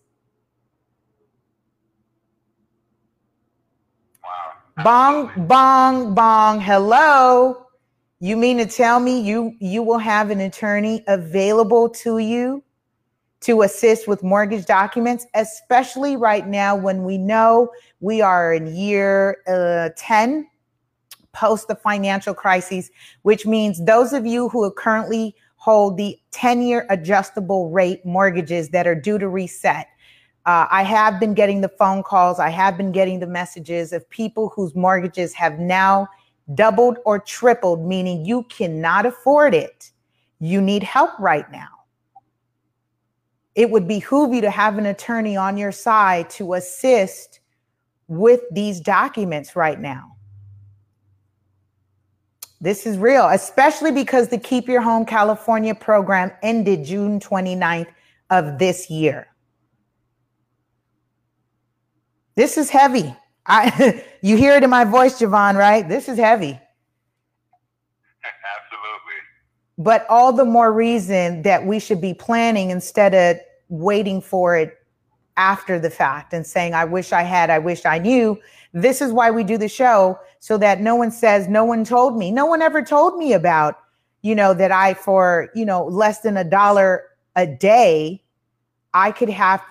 Wow. 4.77 4.83
Bong, 4.83 5.47
bong, 5.47 6.15
bong. 6.15 6.61
Hello. 6.61 7.65
You 8.19 8.37
mean 8.37 8.59
to 8.59 8.67
tell 8.67 8.99
me 8.99 9.19
you 9.19 9.55
you 9.59 9.81
will 9.81 9.97
have 9.97 10.29
an 10.29 10.41
attorney 10.41 11.03
available 11.07 11.89
to 11.89 12.19
you 12.19 12.63
to 13.41 13.63
assist 13.63 14.07
with 14.07 14.21
mortgage 14.21 14.67
documents, 14.67 15.25
especially 15.33 16.15
right 16.15 16.47
now 16.47 16.75
when 16.75 17.03
we 17.03 17.17
know 17.17 17.71
we 18.01 18.21
are 18.21 18.53
in 18.53 18.75
year 18.75 19.37
uh, 19.47 19.89
10 19.95 20.47
post 21.33 21.69
the 21.69 21.75
financial 21.75 22.33
crisis, 22.33 22.89
which 23.21 23.45
means 23.45 23.83
those 23.85 24.11
of 24.11 24.25
you 24.25 24.49
who 24.49 24.63
are 24.63 24.71
currently 24.71 25.33
hold 25.55 25.95
the 25.95 26.19
10 26.31 26.61
year 26.61 26.85
adjustable 26.89 27.69
rate 27.69 28.05
mortgages 28.05 28.69
that 28.69 28.85
are 28.85 28.95
due 28.95 29.17
to 29.17 29.29
reset 29.29 29.87
uh, 30.45 30.65
I 30.71 30.83
have 30.83 31.19
been 31.19 31.35
getting 31.35 31.61
the 31.61 31.69
phone 31.69 32.01
calls, 32.01 32.39
I 32.39 32.49
have 32.49 32.75
been 32.75 32.91
getting 32.91 33.19
the 33.19 33.27
messages 33.27 33.93
of 33.93 34.09
people 34.09 34.49
whose 34.55 34.73
mortgages 34.75 35.33
have 35.35 35.59
now 35.59 36.07
doubled 36.55 36.97
or 37.05 37.19
tripled, 37.19 37.85
meaning 37.85 38.25
you 38.25 38.43
cannot 38.43 39.05
afford 39.05 39.53
it. 39.53 39.91
You 40.39 40.59
need 40.59 40.81
help 40.81 41.11
right 41.19 41.49
now. 41.51 41.67
It 43.53 43.69
would 43.69 43.87
behoove 43.87 44.33
you 44.33 44.41
to 44.41 44.49
have 44.49 44.79
an 44.79 44.87
attorney 44.87 45.37
on 45.37 45.57
your 45.57 45.71
side 45.71 46.29
to 46.31 46.55
assist 46.55 47.40
with 48.11 48.41
these 48.51 48.81
documents 48.81 49.55
right 49.55 49.79
now. 49.79 50.17
This 52.59 52.85
is 52.85 52.97
real, 52.97 53.29
especially 53.29 53.93
because 53.93 54.27
the 54.27 54.37
Keep 54.37 54.67
Your 54.67 54.81
Home 54.81 55.05
California 55.05 55.73
program 55.73 56.29
ended 56.43 56.83
June 56.83 57.21
29th 57.21 57.87
of 58.29 58.59
this 58.59 58.89
year. 58.89 59.27
This 62.35 62.57
is 62.57 62.69
heavy. 62.69 63.15
I 63.45 64.03
you 64.21 64.35
hear 64.35 64.57
it 64.57 64.63
in 64.63 64.69
my 64.69 64.83
voice, 64.83 65.17
Javon, 65.17 65.55
right? 65.55 65.87
This 65.87 66.09
is 66.09 66.17
heavy. 66.17 66.51
Absolutely. 68.57 69.19
But 69.77 70.05
all 70.09 70.33
the 70.33 70.43
more 70.43 70.73
reason 70.73 71.43
that 71.43 71.65
we 71.65 71.79
should 71.79 72.01
be 72.01 72.13
planning 72.13 72.71
instead 72.71 73.15
of 73.15 73.41
waiting 73.69 74.19
for 74.19 74.57
it 74.57 74.80
after 75.37 75.79
the 75.79 75.89
fact 75.89 76.33
and 76.33 76.45
saying, 76.45 76.73
I 76.73 76.85
wish 76.85 77.11
I 77.11 77.23
had, 77.23 77.49
I 77.49 77.59
wish 77.59 77.85
I 77.85 77.97
knew. 77.99 78.39
This 78.73 79.01
is 79.01 79.11
why 79.11 79.31
we 79.31 79.43
do 79.43 79.57
the 79.57 79.67
show 79.67 80.19
so 80.39 80.57
that 80.57 80.81
no 80.81 80.95
one 80.95 81.11
says, 81.11 81.47
no 81.47 81.65
one 81.65 81.83
told 81.83 82.17
me. 82.17 82.31
No 82.31 82.45
one 82.45 82.61
ever 82.61 82.81
told 82.81 83.17
me 83.17 83.33
about, 83.33 83.77
you 84.21 84.35
know, 84.35 84.53
that 84.53 84.71
I, 84.71 84.93
for, 84.93 85.49
you 85.55 85.65
know, 85.65 85.85
less 85.85 86.21
than 86.21 86.37
a 86.37 86.43
dollar 86.43 87.05
a 87.35 87.47
day, 87.47 88.21
I 88.93 89.11
could 89.11 89.29
have 89.29 89.63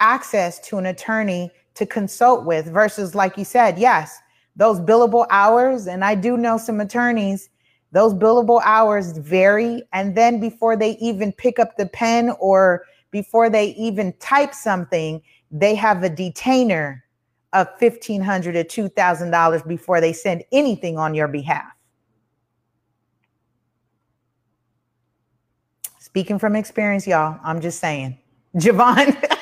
access 0.00 0.58
to 0.60 0.78
an 0.78 0.86
attorney 0.86 1.50
to 1.74 1.86
consult 1.86 2.44
with 2.44 2.66
versus 2.66 3.14
like 3.14 3.36
you 3.36 3.44
said 3.44 3.78
yes 3.78 4.18
those 4.56 4.80
billable 4.80 5.26
hours 5.30 5.86
and 5.86 6.04
i 6.04 6.14
do 6.14 6.36
know 6.36 6.56
some 6.56 6.80
attorneys 6.80 7.48
those 7.92 8.14
billable 8.14 8.60
hours 8.64 9.16
vary 9.18 9.82
and 9.92 10.16
then 10.16 10.40
before 10.40 10.76
they 10.76 10.92
even 10.92 11.32
pick 11.32 11.58
up 11.58 11.76
the 11.76 11.86
pen 11.86 12.32
or 12.40 12.84
before 13.10 13.50
they 13.50 13.68
even 13.70 14.12
type 14.14 14.54
something 14.54 15.22
they 15.50 15.74
have 15.74 16.02
a 16.04 16.08
detainer 16.08 17.04
of 17.52 17.66
1500 17.78 18.68
to 18.68 18.88
$2000 18.90 19.66
before 19.66 20.00
they 20.00 20.12
send 20.12 20.44
anything 20.52 20.96
on 20.96 21.14
your 21.14 21.26
behalf. 21.26 21.66
Speaking 25.98 26.38
from 26.38 26.56
experience 26.56 27.06
y'all 27.06 27.38
i'm 27.44 27.60
just 27.60 27.80
saying. 27.80 28.18
Javon. 28.56 29.16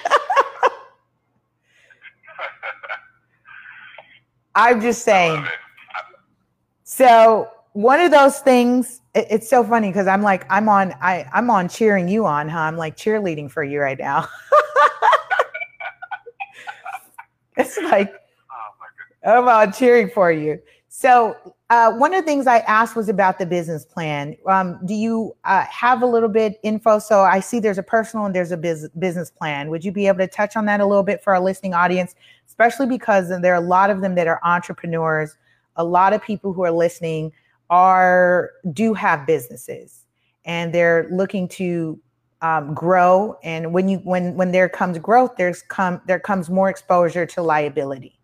I'm 4.55 4.81
just 4.81 5.03
saying. 5.05 5.47
So 6.83 7.49
one 7.79 8.01
of 8.01 8.11
those 8.11 8.41
things, 8.41 9.01
it, 9.15 9.29
it's 9.31 9.49
so 9.49 9.63
funny 9.63 9.89
because 9.89 10.09
I'm 10.09 10.21
like, 10.21 10.45
I'm 10.51 10.69
on, 10.69 10.93
I, 11.01 11.29
I'm 11.33 11.49
on 11.49 11.69
cheering 11.69 12.09
you 12.09 12.27
on, 12.27 12.49
huh? 12.49 12.59
I'm 12.59 12.77
like 12.77 12.97
cheerleading 12.97 13.49
for 13.49 13.63
you 13.63 13.79
right 13.79 13.97
now. 13.97 14.27
it's 17.57 17.79
like, 17.79 18.13
oh 19.25 19.39
I'm 19.39 19.47
on 19.47 19.73
cheering 19.73 20.11
for 20.11 20.33
you. 20.33 20.61
So 20.89 21.37
uh, 21.71 21.93
one 21.93 22.15
of 22.15 22.25
the 22.25 22.27
things 22.27 22.49
I 22.49 22.59
asked 22.61 22.97
was 22.97 23.09
about 23.09 23.39
the 23.39 23.47
business 23.47 23.85
plan. 23.85 24.37
Um, 24.49 24.81
do 24.85 24.95
you 24.95 25.37
uh, 25.45 25.65
have 25.71 26.03
a 26.03 26.07
little 26.07 26.29
bit 26.29 26.59
info? 26.65 26.99
So 26.99 27.21
I 27.21 27.39
see 27.39 27.61
there's 27.61 27.79
a 27.79 27.85
personal 27.85 28.27
and 28.27 28.35
there's 28.35 28.51
a 28.51 28.57
biz- 28.57 28.89
business 28.99 29.31
plan. 29.31 29.71
Would 29.71 29.85
you 29.85 29.93
be 29.93 30.09
able 30.09 30.19
to 30.19 30.27
touch 30.27 30.57
on 30.57 30.65
that 30.65 30.81
a 30.81 30.87
little 30.87 31.05
bit 31.05 31.23
for 31.23 31.33
our 31.33 31.41
listening 31.41 31.75
audience, 31.75 32.17
especially 32.49 32.87
because 32.87 33.29
there 33.29 33.53
are 33.53 33.63
a 33.63 33.65
lot 33.65 33.89
of 33.89 34.01
them 34.01 34.17
that 34.17 34.27
are 34.27 34.41
entrepreneurs. 34.43 35.37
A 35.77 35.85
lot 35.85 36.13
of 36.13 36.21
people 36.21 36.53
who 36.53 36.65
are 36.65 36.73
listening 36.73 37.31
are 37.71 38.51
do 38.73 38.95
have 38.95 39.27
businesses 39.27 40.05
and 40.45 40.73
they're 40.73 41.09
looking 41.11 41.49
to 41.49 42.01
um, 42.41 42.75
grow. 42.75 43.37
And 43.43 43.73
when 43.73 43.89
you 43.89 43.99
when 43.99 44.35
when 44.37 44.53
there 44.53 44.69
comes 44.69 44.99
growth, 44.99 45.37
there's 45.37 45.63
come 45.63 46.01
there 46.07 46.21
comes 46.21 46.49
more 46.49 46.71
exposure 46.71 47.27
to 47.27 47.43
liability. 47.43 48.19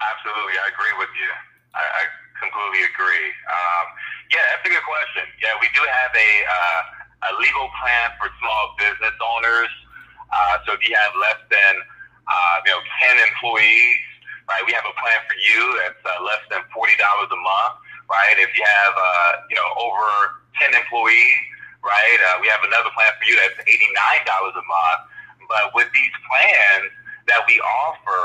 Absolutely, 0.00 0.56
I 0.58 0.66
agree 0.74 0.94
with 0.98 1.12
you. 1.16 1.30
I, 1.74 1.82
I 1.82 2.02
completely 2.40 2.82
agree. 2.86 3.28
Um, 3.50 3.86
yeah, 4.30 4.44
that's 4.52 4.66
a 4.66 4.72
good 4.72 4.86
question. 4.86 5.24
Yeah, 5.42 5.54
we 5.60 5.68
do 5.74 5.82
have 5.82 6.12
a 6.14 6.30
uh, 6.46 7.30
a 7.30 7.40
legal 7.40 7.68
plan 7.82 8.14
for 8.18 8.30
small 8.40 8.74
business 8.78 9.16
owners. 9.18 9.72
Uh, 10.30 10.58
so 10.66 10.74
if 10.74 10.82
you 10.88 10.94
have 10.94 11.12
less 11.18 11.40
than 11.50 11.74
uh, 12.26 12.56
you 12.64 12.72
know 12.72 12.82
ten 13.00 13.16
employees, 13.26 14.02
right, 14.48 14.62
we 14.66 14.72
have 14.72 14.86
a 14.86 14.94
plan 15.00 15.20
for 15.26 15.36
you 15.38 15.60
that's 15.82 16.02
uh, 16.04 16.20
less 16.24 16.42
than 16.50 16.60
forty 16.72 16.96
dollars 16.96 17.30
a 17.32 17.40
month. 17.40 17.80
Right, 18.04 18.36
if 18.36 18.52
you 18.52 18.64
have 18.64 18.94
uh, 18.96 19.32
you 19.48 19.56
know 19.56 19.68
over 19.80 20.44
10 20.60 20.74
employees, 20.74 21.40
right? 21.82 22.18
Uh, 22.30 22.38
we 22.40 22.46
have 22.48 22.62
another 22.62 22.90
plan 22.94 23.10
for 23.18 23.26
you 23.26 23.34
that's 23.36 23.58
$89 23.66 24.54
a 24.54 24.64
month. 24.64 25.02
But 25.48 25.74
with 25.76 25.88
these 25.92 26.14
plans 26.24 26.90
that 27.28 27.44
we 27.46 27.60
offer, 27.60 28.22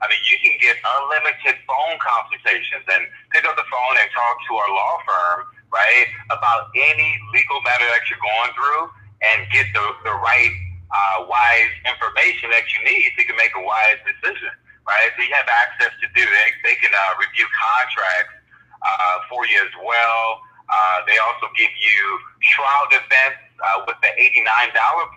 I 0.00 0.08
mean, 0.08 0.22
you 0.24 0.38
can 0.40 0.54
get 0.62 0.80
unlimited 0.80 1.60
phone 1.68 1.96
consultations 2.00 2.86
and 2.88 3.04
pick 3.34 3.44
up 3.44 3.56
the 3.58 3.66
phone 3.68 3.94
and 4.00 4.08
talk 4.14 4.34
to 4.48 4.52
our 4.56 4.70
law 4.70 4.94
firm, 5.04 5.38
right, 5.72 6.08
about 6.32 6.72
any 6.72 7.10
legal 7.34 7.60
matter 7.66 7.84
that 7.90 8.06
you're 8.08 8.22
going 8.22 8.52
through 8.56 8.84
and 9.20 9.38
get 9.52 9.68
the, 9.76 9.84
the 10.08 10.14
right 10.24 10.54
uh, 10.88 11.28
wise 11.28 11.74
information 11.84 12.48
that 12.50 12.64
you 12.72 12.80
need 12.86 13.12
so 13.12 13.22
you 13.22 13.28
can 13.28 13.36
make 13.36 13.52
a 13.54 13.62
wise 13.62 14.00
decision, 14.08 14.50
right? 14.86 15.10
You 15.18 15.32
have 15.36 15.48
access 15.48 15.92
to 16.00 16.06
do 16.14 16.24
it. 16.24 16.52
They 16.64 16.76
can 16.78 16.92
uh, 16.92 17.20
review 17.20 17.46
contracts 17.56 18.36
uh, 18.80 19.16
for 19.28 19.44
you 19.46 19.58
as 19.60 19.74
well. 19.84 20.40
Uh, 20.70 21.02
they 21.06 21.18
also 21.18 21.50
give 21.58 21.72
you 21.82 22.00
trial 22.54 22.86
defense 22.94 23.38
uh, 23.58 23.82
with 23.86 23.98
the 24.00 24.12
$89 24.14 24.46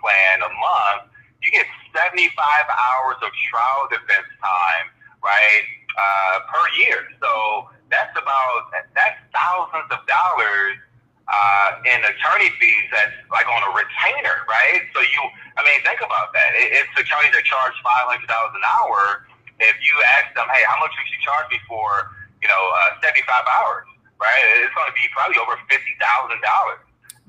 plan 0.02 0.42
a 0.42 0.50
month. 0.50 1.14
You 1.42 1.52
get 1.54 1.66
75 1.94 2.34
hours 2.34 3.18
of 3.22 3.30
trial 3.52 3.86
defense 3.92 4.26
time, 4.42 4.86
right, 5.22 5.66
uh, 5.94 6.36
per 6.50 6.64
year. 6.82 7.06
So 7.22 7.70
that's 7.86 8.12
about, 8.18 8.74
that's 8.96 9.20
thousands 9.30 9.86
of 9.94 10.02
dollars 10.10 10.76
uh, 11.28 11.68
in 11.86 12.02
attorney 12.02 12.50
fees 12.60 12.86
that's 12.90 13.14
like 13.30 13.46
on 13.46 13.62
a 13.64 13.70
retainer, 13.72 14.44
right? 14.50 14.82
So 14.92 15.00
you, 15.00 15.20
I 15.56 15.62
mean, 15.62 15.80
think 15.86 16.02
about 16.02 16.34
that. 16.34 16.50
It's 16.58 16.90
attorneys 16.98 17.32
that 17.32 17.46
charge 17.46 17.76
$500 17.80 18.26
an 18.26 18.64
hour. 18.64 19.24
If 19.62 19.76
you 19.80 19.94
ask 20.18 20.34
them, 20.34 20.46
hey, 20.50 20.66
how 20.66 20.78
much 20.82 20.90
would 20.98 21.08
you 21.10 21.20
charge 21.22 21.46
me 21.50 21.62
for, 21.70 22.10
you 22.42 22.48
know, 22.50 22.62
uh, 22.90 22.98
75 23.06 23.22
hours, 23.46 23.86
right? 24.18 24.42
It's 24.60 24.74
going 24.74 24.90
to 24.90 24.96
be 24.96 25.06
probably 25.14 25.38
over 25.38 25.54
$50,000. 25.70 25.78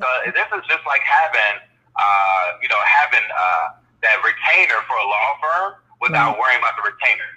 So 0.02 0.08
this 0.34 0.50
is 0.52 0.64
just 0.68 0.84
like 0.84 1.06
having, 1.06 1.64
uh, 1.96 2.46
you 2.60 2.68
know, 2.68 2.82
having 2.84 3.24
uh, 3.30 3.78
that 4.04 4.20
retainer 4.26 4.82
for 4.90 4.98
a 4.98 5.08
law 5.08 5.30
firm 5.40 5.70
without 6.02 6.36
right. 6.36 6.42
worrying 6.42 6.60
about 6.60 6.76
the 6.76 6.86
retainer 6.86 7.30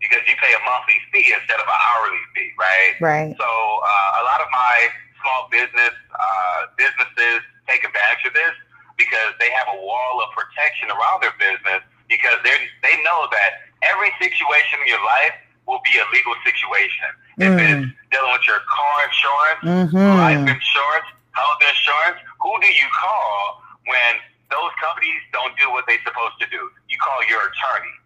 because 0.00 0.22
you 0.28 0.36
pay 0.38 0.52
a 0.54 0.62
monthly 0.64 0.96
fee 1.12 1.32
instead 1.32 1.58
of 1.60 1.66
an 1.66 1.80
hourly 1.90 2.22
fee, 2.32 2.52
right? 2.56 2.94
Right. 3.00 3.32
So 3.36 3.48
uh, 3.48 4.20
a 4.20 4.24
lot 4.24 4.40
of 4.40 4.48
my 4.52 4.76
small 5.20 5.50
business 5.50 5.94
uh, 6.14 6.70
businesses 6.78 7.42
take 7.66 7.82
advantage 7.82 8.24
of 8.24 8.32
this 8.32 8.54
because 8.96 9.34
they 9.42 9.50
have 9.52 9.68
a 9.72 9.78
wall 9.82 10.22
of 10.22 10.32
protection 10.32 10.88
around 10.92 11.20
their 11.20 11.34
business 11.36 11.82
because 12.08 12.38
they 12.46 12.54
they 12.86 12.96
know 13.02 13.28
that 13.34 13.65
every 13.82 14.12
situation 14.20 14.80
in 14.80 14.88
your 14.88 15.02
life 15.02 15.36
will 15.66 15.82
be 15.82 15.98
a 15.98 16.06
legal 16.14 16.34
situation. 16.46 17.10
Mm. 17.36 17.42
If 17.42 17.52
it's 17.58 17.84
dealing 18.14 18.32
with 18.32 18.46
your 18.46 18.62
car 18.70 18.96
insurance, 19.04 19.60
mm-hmm. 19.66 20.10
life 20.16 20.44
insurance, 20.46 21.08
health 21.34 21.60
insurance, 21.60 22.18
who 22.40 22.52
do 22.62 22.70
you 22.70 22.88
call 22.94 23.60
when 23.84 24.12
those 24.48 24.72
companies 24.78 25.20
don't 25.34 25.52
do 25.58 25.68
what 25.74 25.84
they're 25.90 26.02
supposed 26.06 26.38
to 26.40 26.46
do? 26.48 26.70
You 26.88 26.96
call 27.02 27.18
your 27.26 27.50
attorney. 27.50 27.96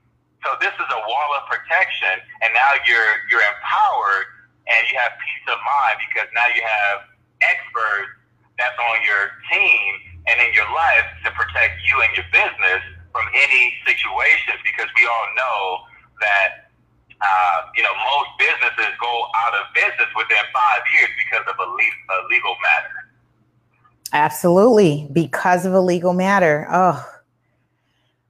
So 0.41 0.57
this 0.57 0.73
is 0.73 0.89
a 0.89 1.01
wall 1.05 1.31
of 1.37 1.45
protection, 1.53 2.17
and 2.41 2.51
now 2.57 2.73
you're 2.89 3.13
you're 3.29 3.45
empowered 3.45 4.25
and 4.65 4.81
you 4.89 4.97
have 4.97 5.13
peace 5.21 5.47
of 5.53 5.61
mind 5.61 6.01
because 6.09 6.33
now 6.33 6.49
you 6.57 6.65
have 6.65 7.05
experts 7.45 8.17
that's 8.57 8.77
on 8.77 8.99
your 9.05 9.37
team 9.53 9.89
and 10.29 10.37
in 10.41 10.53
your 10.57 10.69
life 10.73 11.09
to 11.25 11.29
protect 11.33 11.81
you 11.85 12.01
and 12.01 12.13
your 12.17 12.29
business 12.33 12.83
from 13.13 13.27
any 13.35 13.75
situations 13.87 14.59
because 14.65 14.89
we 14.97 15.07
all 15.07 15.29
know 15.37 15.79
that 16.21 16.71
uh, 17.21 17.59
you 17.77 17.83
know 17.83 17.93
most 17.95 18.31
businesses 18.39 18.95
go 19.01 19.27
out 19.37 19.55
of 19.55 19.67
business 19.75 20.09
within 20.17 20.45
five 20.53 20.83
years 20.95 21.11
because 21.19 21.45
of 21.49 21.57
a, 21.59 21.69
le- 21.71 22.05
a 22.15 22.19
legal 22.31 22.57
matter. 22.63 23.11
Absolutely, 24.13 25.09
because 25.13 25.67
of 25.67 25.73
a 25.73 25.81
legal 25.81 26.13
matter. 26.13 26.67
Oh, 26.71 27.05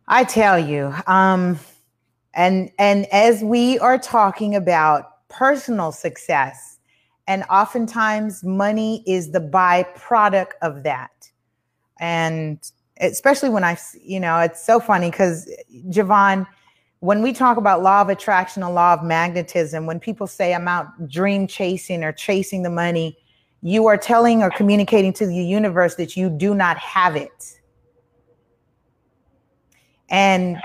I 0.09 0.25
tell 0.25 0.59
you, 0.59 0.95
um, 1.07 1.59
and 2.35 2.71
and 2.79 3.07
as 3.12 3.43
we 3.43 3.79
are 3.79 3.99
talking 3.99 4.55
about 4.55 5.29
personal 5.29 5.93
success, 5.93 6.79
and 7.27 7.45
oftentimes 7.45 8.43
money 8.43 9.05
is 9.07 9.31
the 9.31 9.40
byproduct 9.40 10.53
of 10.62 10.83
that, 10.83 11.31
and 11.99 12.59
especially 13.00 13.48
when 13.48 13.64
I, 13.64 13.78
you 14.02 14.20
know, 14.20 14.38
it's 14.38 14.64
so 14.64 14.78
funny 14.78 15.10
because 15.10 15.50
Javon, 15.88 16.46
when 17.00 17.22
we 17.22 17.32
talk 17.32 17.56
about 17.56 17.82
law 17.82 18.02
of 18.02 18.08
attraction, 18.08 18.62
a 18.62 18.70
law 18.70 18.94
of 18.94 19.02
magnetism, 19.02 19.86
when 19.86 19.98
people 19.98 20.26
say 20.26 20.54
I'm 20.54 20.68
out 20.68 21.08
dream 21.08 21.46
chasing 21.46 22.04
or 22.04 22.12
chasing 22.12 22.62
the 22.62 22.70
money 22.70 23.16
you 23.62 23.86
are 23.86 23.96
telling 23.96 24.42
or 24.42 24.50
communicating 24.50 25.12
to 25.14 25.26
the 25.26 25.34
universe 25.34 25.94
that 25.96 26.16
you 26.16 26.30
do 26.30 26.54
not 26.54 26.78
have 26.78 27.16
it. 27.16 27.58
And 30.08 30.56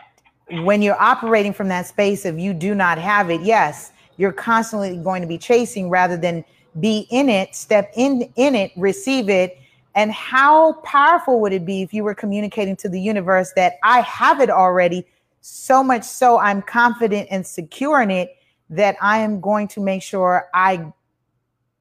when 0.64 0.82
you're 0.82 1.02
operating 1.02 1.54
from 1.54 1.68
that 1.70 1.88
space 1.88 2.26
of 2.26 2.40
you 2.40 2.54
do 2.54 2.74
not 2.74 2.98
have 2.98 3.30
it, 3.30 3.42
yes, 3.42 3.92
you're 4.18 4.32
constantly 4.32 4.98
going 4.98 5.22
to 5.22 5.28
be 5.28 5.38
chasing 5.38 5.90
rather 5.90 6.16
than 6.16 6.44
be 6.80 7.08
in 7.10 7.30
it, 7.30 7.56
step 7.56 7.92
in 7.96 8.32
in 8.36 8.56
it, 8.56 8.72
receive 8.76 9.30
it. 9.30 9.58
And 9.96 10.12
how 10.12 10.74
powerful 10.84 11.40
would 11.40 11.54
it 11.54 11.66
be 11.66 11.82
if 11.82 11.94
you 11.94 12.04
were 12.04 12.14
communicating 12.14 12.76
to 12.78 12.90
the 12.90 13.00
universe 13.00 13.54
that 13.56 13.76
I 13.82 14.02
have 14.02 14.42
it 14.42 14.50
already, 14.50 15.08
so 15.40 15.84
much 15.84 16.04
so 16.04 16.38
I'm 16.38 16.62
confident 16.62 17.30
and 17.32 17.48
secure 17.48 18.02
in 18.02 18.12
it 18.12 18.36
that 18.70 18.98
I 19.02 19.20
am 19.20 19.40
going 19.40 19.68
to 19.70 19.80
make 19.80 20.04
sure 20.04 20.50
I 20.54 20.92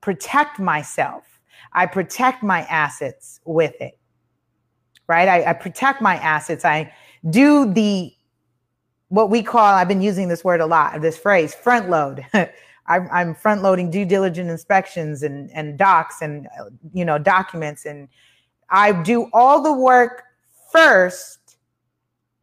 protect 0.00 0.60
myself. 0.60 1.24
I 1.72 1.86
protect 1.86 2.42
my 2.42 2.60
assets 2.62 3.40
with 3.44 3.74
it, 3.80 3.98
right? 5.08 5.28
I, 5.28 5.50
I 5.50 5.52
protect 5.54 6.00
my 6.00 6.16
assets. 6.16 6.64
I 6.64 6.92
do 7.28 7.72
the 7.72 8.14
what 9.08 9.30
we 9.30 9.42
call, 9.42 9.74
I've 9.74 9.88
been 9.88 10.02
using 10.02 10.28
this 10.28 10.42
word 10.42 10.60
a 10.60 10.66
lot, 10.66 11.00
this 11.00 11.16
phrase, 11.16 11.54
front 11.54 11.88
load. 11.88 12.26
I'm, 12.86 13.08
I'm 13.10 13.34
front 13.34 13.62
loading 13.62 13.90
due 13.90 14.04
diligence 14.04 14.50
inspections 14.50 15.22
and, 15.22 15.50
and 15.52 15.78
docs 15.78 16.20
and, 16.20 16.48
you 16.92 17.04
know, 17.04 17.18
documents. 17.18 17.86
And 17.86 18.08
I 18.70 18.92
do 19.02 19.30
all 19.32 19.62
the 19.62 19.72
work 19.72 20.24
first 20.70 21.56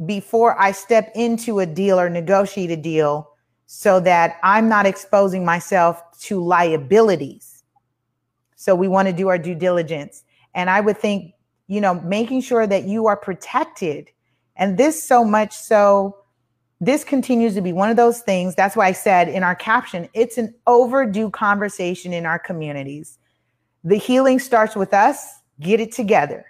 before 0.06 0.60
I 0.60 0.72
step 0.72 1.12
into 1.16 1.60
a 1.60 1.66
deal 1.66 2.00
or 2.00 2.10
negotiate 2.10 2.72
a 2.72 2.78
deal 2.78 3.32
so 3.68 4.00
that 4.00 4.38
I'm 4.44 4.68
not 4.68 4.86
exposing 4.86 5.46
myself 5.46 6.04
to 6.22 6.44
liabilities. 6.44 7.64
So 8.56 8.76
we 8.76 8.88
want 8.88 9.08
to 9.08 9.14
do 9.14 9.28
our 9.28 9.38
due 9.38 9.56
diligence. 9.56 10.24
And 10.54 10.70
I 10.70 10.82
would 10.82 10.98
think, 10.98 11.34
you 11.68 11.82
know, 11.82 11.96
making 12.02 12.42
sure 12.42 12.68
that 12.68 12.84
you 12.84 13.08
are 13.08 13.16
protected. 13.16 14.10
And 14.56 14.78
this 14.78 15.02
so 15.02 15.24
much 15.24 15.56
so, 15.56 16.18
this 16.82 17.04
continues 17.04 17.54
to 17.54 17.62
be 17.62 17.72
one 17.72 17.92
of 17.92 17.96
those 17.96 18.22
things. 18.22 18.56
That's 18.56 18.76
why 18.76 18.88
I 18.88 18.92
said 18.92 19.30
in 19.30 19.44
our 19.44 19.56
caption, 19.56 20.10
it's 20.16 20.40
an 20.40 20.54
overdue 20.66 21.30
conversation 21.30 22.12
in 22.12 22.26
our 22.26 22.40
communities. 22.40 23.20
The 23.84 23.98
healing 23.98 24.40
starts 24.40 24.76
with 24.76 24.92
us. 24.92 25.42
Get 25.60 25.80
it 25.80 25.92
together. 25.92 26.44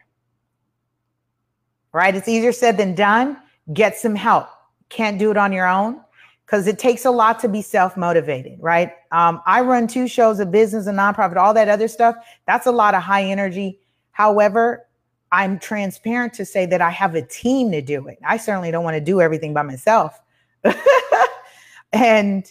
Right? 1.91 2.15
It's 2.15 2.29
easier 2.29 2.53
said 2.53 2.77
than 2.77 2.95
done. 2.95 3.37
Get 3.73 3.97
some 3.97 4.15
help. 4.15 4.47
Can't 4.87 5.19
do 5.19 5.31
it 5.31 5.37
on 5.37 5.51
your 5.51 5.67
own 5.67 5.99
because 6.45 6.65
it 6.65 6.79
takes 6.79 7.03
a 7.03 7.11
lot 7.11 7.39
to 7.41 7.49
be 7.49 7.61
self 7.61 7.97
motivated, 7.97 8.57
right? 8.61 8.93
Um, 9.11 9.41
I 9.45 9.59
run 9.61 9.85
two 9.85 10.07
shows, 10.07 10.39
a 10.39 10.45
business, 10.45 10.87
a 10.87 10.91
nonprofit, 10.91 11.35
all 11.35 11.53
that 11.53 11.67
other 11.67 11.89
stuff. 11.89 12.15
That's 12.47 12.67
a 12.67 12.71
lot 12.71 12.95
of 12.95 13.01
high 13.01 13.23
energy. 13.23 13.79
However, 14.11 14.85
I'm 15.31 15.59
transparent 15.59 16.33
to 16.33 16.45
say 16.45 16.65
that 16.65 16.81
I 16.81 16.89
have 16.89 17.15
a 17.15 17.21
team 17.21 17.71
to 17.71 17.81
do 17.81 18.07
it. 18.07 18.19
I 18.25 18.37
certainly 18.37 18.71
don't 18.71 18.83
want 18.83 18.95
to 18.95 19.01
do 19.01 19.21
everything 19.21 19.53
by 19.53 19.61
myself. 19.61 20.19
and 21.93 22.45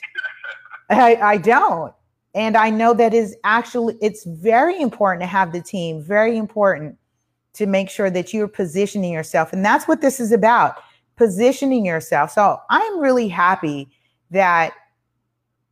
I, 0.88 1.16
I 1.16 1.36
don't. 1.36 1.92
And 2.34 2.56
I 2.56 2.70
know 2.70 2.94
that 2.94 3.12
is 3.12 3.36
actually, 3.44 3.96
it's 4.00 4.24
very 4.24 4.80
important 4.80 5.22
to 5.22 5.26
have 5.26 5.52
the 5.52 5.60
team, 5.60 6.02
very 6.02 6.36
important 6.36 6.96
to 7.54 7.66
make 7.66 7.90
sure 7.90 8.10
that 8.10 8.32
you're 8.32 8.48
positioning 8.48 9.12
yourself. 9.12 9.52
And 9.52 9.64
that's 9.64 9.88
what 9.88 10.00
this 10.00 10.20
is 10.20 10.32
about 10.32 10.76
positioning 11.16 11.84
yourself. 11.84 12.30
So 12.30 12.58
I'm 12.70 12.98
really 12.98 13.28
happy 13.28 13.90
that 14.30 14.72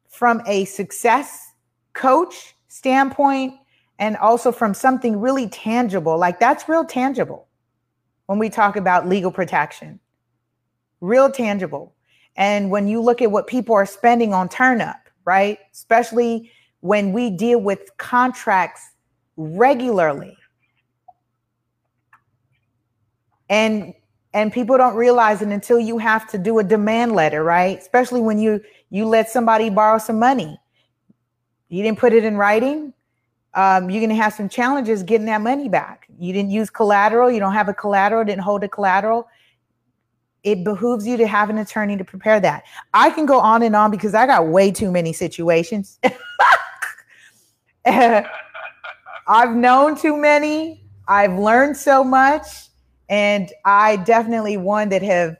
from 0.09 0.43
a 0.47 0.64
success 0.66 1.53
coach 1.93 2.55
standpoint 2.66 3.55
and 3.99 4.16
also 4.16 4.53
from 4.53 4.74
something 4.74 5.20
really 5.20 5.49
tangible, 5.49 6.16
like 6.18 6.38
that's 6.38 6.68
real 6.68 6.84
tangible 6.84 7.49
when 8.26 8.38
we 8.38 8.49
talk 8.49 8.76
about 8.76 9.09
legal 9.09 9.32
protection, 9.32 9.99
real 11.01 11.30
tangible. 11.30 11.94
And 12.36 12.70
when 12.70 12.86
you 12.86 13.01
look 13.01 13.20
at 13.20 13.30
what 13.30 13.46
people 13.46 13.74
are 13.74 13.86
spending 13.86 14.32
on 14.32 14.49
TurnUp, 14.49 14.99
right? 15.24 15.59
Especially 15.72 16.51
when 16.80 17.12
we 17.12 17.30
deal 17.30 17.61
with 17.61 17.96
contracts 17.96 18.92
regularly. 19.36 20.36
And 23.49 23.94
and 24.34 24.53
people 24.53 24.76
don't 24.76 24.94
realize 24.94 25.42
it 25.42 25.49
until 25.49 25.80
you 25.80 25.99
have 25.99 26.28
to 26.30 26.38
do 26.38 26.59
a 26.59 26.64
demand 26.64 27.12
letter 27.12 27.42
right 27.42 27.78
especially 27.78 28.20
when 28.20 28.38
you 28.38 28.61
you 28.90 29.07
let 29.07 29.30
somebody 29.30 29.70
borrow 29.70 29.99
some 29.99 30.18
money 30.18 30.59
you 31.68 31.82
didn't 31.82 31.99
put 31.99 32.12
it 32.12 32.24
in 32.24 32.36
writing 32.36 32.92
um, 33.59 33.91
you're 33.91 34.01
going 34.01 34.09
to 34.09 34.15
have 34.15 34.33
some 34.33 34.49
challenges 34.49 35.03
getting 35.03 35.27
that 35.27 35.41
money 35.41 35.69
back. 35.69 36.07
You 36.17 36.33
didn't 36.33 36.53
use 36.53 36.71
collateral, 36.71 37.29
you 37.29 37.41
don't 37.41 37.55
have 37.55 37.69
a 37.69 37.75
collateral, 37.75 38.25
didn't 38.25 38.43
hold 38.43 38.63
a 38.63 38.69
collateral. 38.69 39.29
It 40.45 40.63
behooves 40.63 41.09
you 41.09 41.17
to 41.17 41.27
have 41.27 41.51
an 41.51 41.59
attorney 41.59 41.97
to 41.97 42.05
prepare 42.05 42.39
that. 42.39 42.63
I 42.95 43.11
can 43.11 43.27
go 43.27 43.41
on 43.41 43.65
and 43.65 43.75
on 43.75 43.91
because 43.91 44.15
I 44.15 44.27
got 44.27 44.47
way 44.47 44.71
too 44.71 44.93
many 44.93 45.13
situations. 45.13 45.99
I've 47.85 49.57
known 49.57 49.97
too 49.97 50.17
many. 50.17 50.85
I've 51.09 51.37
learned 51.37 51.77
so 51.77 52.05
much. 52.05 52.47
And 53.09 53.51
I 53.65 53.97
definitely 53.97 54.57
one 54.57 54.89
that 54.91 55.03
have, 55.03 55.37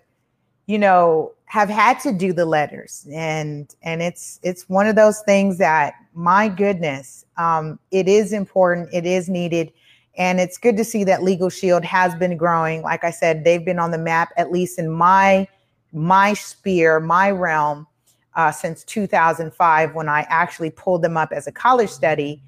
you 0.67 0.81
know, 0.81 1.35
have 1.45 1.69
had 1.69 2.01
to 2.01 2.13
do 2.13 2.33
the 2.33 2.47
letters. 2.47 3.07
And 3.13 3.73
and 3.83 4.03
it's 4.03 4.41
it's 4.43 4.69
one 4.69 4.89
of 4.89 4.97
those 4.97 5.21
things 5.21 5.59
that 5.59 5.95
my 6.19 6.49
goodness, 6.49 7.25
um, 7.37 7.79
it 7.93 8.09
is 8.09 8.33
important, 8.33 8.89
it 8.93 9.07
is 9.07 9.29
needed. 9.29 9.73
And 10.17 10.41
it's 10.41 10.59
good 10.59 10.77
to 10.77 10.83
see 10.85 11.05
that 11.05 11.23
Legal 11.23 11.49
Shield 11.49 11.85
has 11.85 12.13
been 12.17 12.37
growing. 12.37 12.83
Like 12.83 13.05
I 13.05 13.13
said, 13.13 13.45
they've 13.45 13.65
been 13.65 13.79
on 13.79 13.93
the 13.93 13.99
map, 13.99 14.31
at 14.37 14.51
least 14.51 14.81
in 14.81 14.91
my 14.91 15.47
my 15.93 16.35
sphere, 16.35 16.99
my 16.99 17.31
realm, 17.31 17.87
uh, 18.35 18.51
since 18.51 18.83
2005, 18.85 19.95
when 19.95 20.09
I 20.09 20.27
actually 20.29 20.71
pulled 20.71 21.03
them 21.03 21.17
up 21.17 21.33
as 21.33 21.47
a 21.47 21.53
college 21.53 21.89
study 21.89 22.43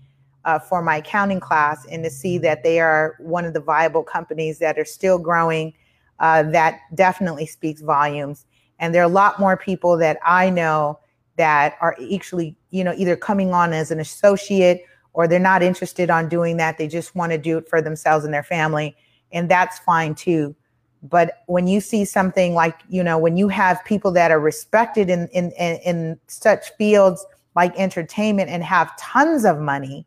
uh, 0.44 0.58
for 0.58 0.82
my 0.82 0.96
accounting 0.96 1.40
class 1.40 1.86
and 1.86 2.02
to 2.02 2.10
see 2.10 2.38
that 2.38 2.64
they 2.64 2.80
are 2.80 3.14
one 3.20 3.44
of 3.44 3.54
the 3.54 3.60
viable 3.60 4.02
companies 4.02 4.58
that 4.58 4.78
are 4.78 4.84
still 4.84 5.18
growing, 5.18 5.72
uh, 6.18 6.42
that 6.42 6.80
definitely 6.96 7.46
speaks 7.46 7.82
volumes. 7.82 8.46
And 8.80 8.92
there 8.92 9.02
are 9.02 9.06
a 9.06 9.08
lot 9.08 9.38
more 9.38 9.56
people 9.56 9.96
that 9.98 10.18
I 10.24 10.50
know 10.50 10.98
that 11.36 11.76
are 11.80 11.96
actually, 12.12 12.56
you 12.70 12.84
know, 12.84 12.94
either 12.96 13.16
coming 13.16 13.52
on 13.52 13.72
as 13.72 13.90
an 13.90 14.00
associate 14.00 14.84
or 15.12 15.26
they're 15.26 15.38
not 15.38 15.62
interested 15.62 16.10
on 16.10 16.28
doing 16.28 16.56
that. 16.56 16.78
They 16.78 16.88
just 16.88 17.14
want 17.14 17.32
to 17.32 17.38
do 17.38 17.58
it 17.58 17.68
for 17.68 17.82
themselves 17.82 18.24
and 18.24 18.32
their 18.32 18.42
family. 18.42 18.96
And 19.32 19.48
that's 19.48 19.78
fine 19.80 20.14
too. 20.14 20.54
But 21.02 21.42
when 21.46 21.66
you 21.66 21.80
see 21.80 22.04
something 22.04 22.54
like, 22.54 22.78
you 22.88 23.02
know, 23.02 23.18
when 23.18 23.36
you 23.36 23.48
have 23.48 23.84
people 23.84 24.12
that 24.12 24.30
are 24.30 24.40
respected 24.40 25.08
in, 25.08 25.28
in, 25.28 25.50
in, 25.52 25.76
in 25.84 26.20
such 26.26 26.70
fields 26.76 27.24
like 27.56 27.76
entertainment 27.78 28.50
and 28.50 28.62
have 28.62 28.96
tons 28.98 29.44
of 29.44 29.58
money, 29.58 30.06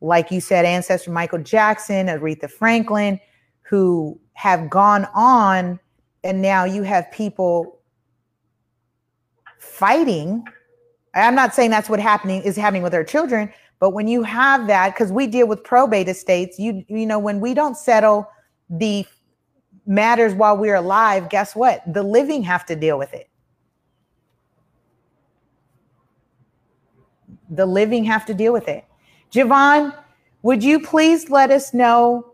like 0.00 0.30
you 0.30 0.40
said, 0.40 0.64
ancestor 0.64 1.12
Michael 1.12 1.38
Jackson, 1.38 2.06
Aretha 2.06 2.50
Franklin, 2.50 3.20
who 3.62 4.18
have 4.32 4.68
gone 4.68 5.06
on, 5.14 5.78
and 6.24 6.42
now 6.42 6.64
you 6.64 6.82
have 6.82 7.10
people 7.12 7.78
fighting. 9.58 10.44
I'm 11.14 11.34
not 11.34 11.54
saying 11.54 11.70
that's 11.70 11.88
what 11.88 12.00
happening 12.00 12.42
is 12.42 12.56
happening 12.56 12.82
with 12.82 12.94
our 12.94 13.04
children, 13.04 13.52
but 13.78 13.90
when 13.90 14.08
you 14.08 14.22
have 14.22 14.66
that, 14.68 14.94
because 14.94 15.12
we 15.12 15.26
deal 15.26 15.46
with 15.46 15.62
probate 15.64 16.08
estates, 16.08 16.58
you 16.58 16.84
you 16.88 17.06
know, 17.06 17.18
when 17.18 17.40
we 17.40 17.54
don't 17.54 17.76
settle 17.76 18.30
the 18.70 19.04
matters 19.86 20.34
while 20.34 20.56
we're 20.56 20.76
alive, 20.76 21.28
guess 21.28 21.54
what? 21.54 21.82
The 21.92 22.02
living 22.02 22.42
have 22.44 22.64
to 22.66 22.76
deal 22.76 22.98
with 22.98 23.12
it. 23.12 23.28
The 27.50 27.66
living 27.66 28.04
have 28.04 28.24
to 28.26 28.34
deal 28.34 28.52
with 28.52 28.68
it. 28.68 28.84
Javon, 29.30 29.94
would 30.42 30.62
you 30.62 30.80
please 30.80 31.28
let 31.28 31.50
us 31.50 31.74
know 31.74 32.32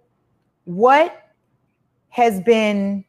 what 0.64 1.32
has 2.10 2.40
been 2.40 3.04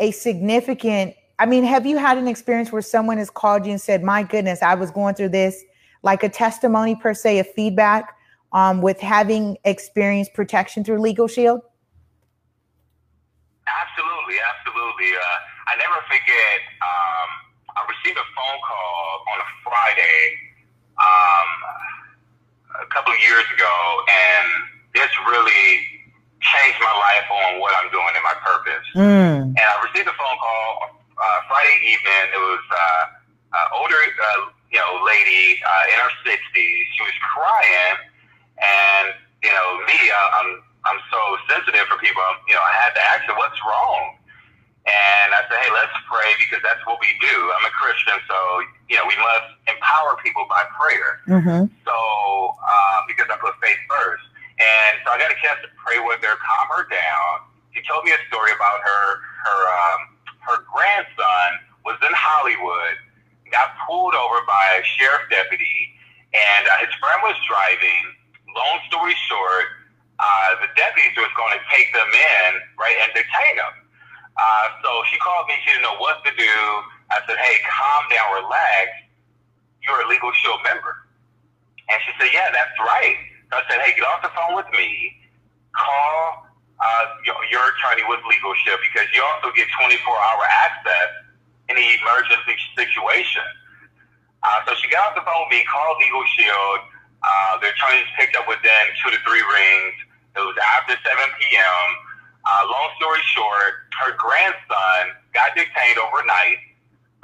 a 0.00 0.10
significant 0.10 1.14
I 1.38 1.46
mean, 1.46 1.64
have 1.64 1.86
you 1.86 1.96
had 1.98 2.18
an 2.18 2.26
experience 2.26 2.72
where 2.72 2.82
someone 2.82 3.18
has 3.18 3.30
called 3.30 3.64
you 3.64 3.72
and 3.72 3.80
said, 3.80 4.02
"My 4.02 4.22
goodness, 4.22 4.62
I 4.62 4.74
was 4.74 4.90
going 4.90 5.14
through 5.14 5.30
this," 5.30 5.64
like 6.02 6.22
a 6.22 6.28
testimony 6.28 6.96
per 6.96 7.14
se, 7.14 7.38
a 7.38 7.44
feedback 7.44 8.14
um, 8.52 8.82
with 8.82 9.00
having 9.00 9.56
experienced 9.64 10.34
protection 10.34 10.84
through 10.84 11.00
Legal 11.00 11.28
Shield? 11.28 11.60
Absolutely, 13.68 14.36
absolutely. 14.40 15.10
Uh, 15.12 15.38
I 15.68 15.76
never 15.76 16.00
forget. 16.08 16.58
Um, 16.80 17.28
I 17.76 17.84
received 17.86 18.16
a 18.16 18.28
phone 18.34 18.60
call 18.64 19.24
on 19.34 19.38
a 19.40 19.48
Friday. 19.62 20.20
Um, 20.98 21.48
a 22.82 22.86
couple 22.94 23.12
of 23.12 23.18
years 23.20 23.44
ago, 23.54 23.74
and 24.06 24.46
this 24.94 25.10
really 25.26 25.82
changed 26.40 26.78
my 26.80 26.94
life 26.94 27.26
on 27.30 27.60
what 27.60 27.74
I'm 27.74 27.90
doing 27.90 28.12
and 28.14 28.24
my 28.24 28.36
purpose. 28.38 28.86
Mm. 28.94 29.42
And 29.58 29.66
I 29.66 29.76
received 29.90 30.06
a 30.06 30.14
phone 30.14 30.38
call 30.38 30.97
uh, 31.18 31.38
Friday 31.50 31.78
evening. 31.82 32.24
It 32.34 32.42
was 32.42 32.64
uh, 32.70 33.02
an 33.58 33.66
older, 33.74 33.98
uh, 33.98 34.54
you 34.70 34.78
know, 34.78 35.02
lady 35.04 35.58
uh, 35.60 35.92
in 35.92 35.96
her 35.98 36.12
60s. 36.22 36.84
She 36.94 37.02
was 37.02 37.16
crying, 37.34 37.96
and 38.62 39.06
you 39.42 39.50
know, 39.50 39.82
me, 39.86 39.98
I'm 39.98 40.62
I'm 40.86 41.00
so 41.10 41.20
sensitive 41.50 41.86
for 41.90 41.98
people. 41.98 42.22
You 42.46 42.54
know, 42.54 42.64
I 42.64 42.74
had 42.78 42.92
to 42.94 43.02
ask 43.02 43.22
her, 43.26 43.36
"What's 43.36 43.58
wrong?" 43.66 44.18
And 44.88 45.36
I 45.36 45.44
said, 45.52 45.60
hey, 45.60 45.72
let's 45.76 45.92
pray 46.08 46.32
because 46.40 46.64
that's 46.64 46.80
what 46.88 46.96
we 46.96 47.12
do. 47.20 47.36
I'm 47.52 47.64
a 47.68 47.74
Christian, 47.76 48.16
so, 48.24 48.38
you 48.88 48.96
know, 48.96 49.04
we 49.04 49.20
must 49.20 49.60
empower 49.68 50.16
people 50.24 50.48
by 50.48 50.64
prayer. 50.72 51.20
Mm-hmm. 51.28 51.68
So, 51.84 51.96
uh, 52.56 52.98
because 53.04 53.28
I 53.28 53.36
put 53.36 53.52
faith 53.60 53.76
first. 53.84 54.24
And 54.56 54.96
so 55.04 55.12
I 55.12 55.20
got 55.20 55.28
a 55.28 55.38
chance 55.44 55.60
to 55.60 55.68
pray 55.76 56.00
with 56.00 56.24
her, 56.24 56.40
calm 56.40 56.66
her 56.72 56.88
down. 56.88 57.44
She 57.76 57.84
told 57.84 58.08
me 58.08 58.16
a 58.16 58.20
story 58.32 58.48
about 58.56 58.80
her, 58.80 59.04
her, 59.44 59.60
um, 59.68 60.00
her 60.48 60.64
grandson 60.64 61.48
was 61.84 62.00
in 62.00 62.12
Hollywood, 62.16 62.96
got 63.52 63.76
pulled 63.84 64.16
over 64.16 64.40
by 64.48 64.80
a 64.80 64.82
sheriff 64.84 65.28
deputy, 65.28 65.92
and 66.32 66.64
uh, 66.68 66.84
his 66.84 66.92
friend 66.96 67.20
was 67.24 67.36
driving. 67.44 68.16
Long 68.56 68.80
story 68.88 69.12
short, 69.28 69.68
uh, 70.18 70.50
the 70.64 70.72
deputies 70.72 71.14
was 71.20 71.28
going 71.36 71.52
to 71.52 71.62
take 71.68 71.92
them 71.92 72.08
in, 72.08 72.48
right, 72.80 72.96
and 73.04 73.12
detain 73.12 73.54
them. 73.60 73.76
Uh, 74.36 74.66
so 74.80 74.90
she 75.12 75.20
called 75.20 75.48
me. 75.48 75.56
She 75.64 75.76
didn't 75.76 75.84
know 75.84 76.00
what 76.00 76.24
to 76.24 76.32
do. 76.32 76.56
I 77.12 77.20
said, 77.28 77.36
hey, 77.36 77.60
calm 77.68 78.02
down, 78.08 78.44
relax. 78.44 78.88
You're 79.84 80.00
a 80.04 80.08
Legal 80.08 80.32
Shield 80.32 80.60
member. 80.64 81.04
And 81.88 81.96
she 82.04 82.12
said, 82.20 82.32
yeah, 82.32 82.48
that's 82.52 82.76
right. 82.80 83.16
So 83.50 83.60
I 83.60 83.62
said, 83.68 83.80
hey, 83.80 83.96
get 83.96 84.04
off 84.04 84.20
the 84.20 84.32
phone 84.36 84.56
with 84.56 84.68
me. 84.76 85.16
Call 85.72 86.47
uh, 86.78 87.04
your, 87.26 87.34
your 87.50 87.64
attorney 87.74 88.06
with 88.06 88.22
Legal 88.30 88.54
Shield 88.62 88.78
because 88.82 89.10
you 89.10 89.22
also 89.22 89.50
get 89.54 89.66
24-hour 89.74 90.42
access 90.46 91.10
in 91.68 91.74
the 91.74 91.86
emergency 91.98 92.54
situation. 92.78 93.44
Uh, 94.42 94.62
so 94.66 94.74
she 94.78 94.86
got 94.86 95.10
off 95.10 95.14
the 95.18 95.26
phone 95.26 95.50
with 95.50 95.58
me, 95.58 95.66
called 95.66 95.98
Legal 95.98 96.22
Shield. 96.38 96.80
Uh, 97.18 97.58
the 97.58 97.74
attorneys 97.74 98.06
picked 98.14 98.38
up 98.38 98.46
within 98.46 98.82
two 99.02 99.10
to 99.10 99.18
three 99.26 99.42
rings. 99.42 99.94
It 100.38 100.42
was 100.46 100.54
after 100.78 100.94
7 100.94 101.02
p.m. 101.42 101.86
Uh, 102.46 102.62
long 102.70 102.94
story 102.94 103.18
short, 103.34 103.90
her 103.98 104.14
grandson 104.14 105.18
got 105.34 105.58
detained 105.58 105.98
overnight. 105.98 106.62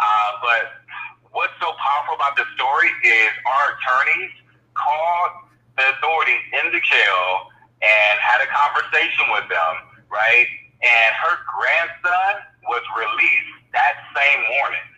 Uh, 0.02 0.30
but 0.42 0.82
what's 1.30 1.54
so 1.62 1.70
powerful 1.78 2.18
about 2.18 2.34
the 2.34 2.42
story 2.58 2.90
is 3.06 3.30
our 3.46 3.78
attorneys 3.78 4.34
called 4.74 5.46
the 5.78 5.86
authorities 5.94 6.42
in 6.58 6.74
the 6.74 6.82
jail 6.82 7.53
and 7.84 8.14
had 8.16 8.40
a 8.40 8.48
conversation 8.48 9.28
with 9.36 9.44
them, 9.52 9.74
right? 10.08 10.48
And 10.80 11.10
her 11.20 11.36
grandson 11.44 12.32
was 12.64 12.80
released 12.96 13.52
that 13.76 14.00
same 14.16 14.40
morning. 14.56 14.88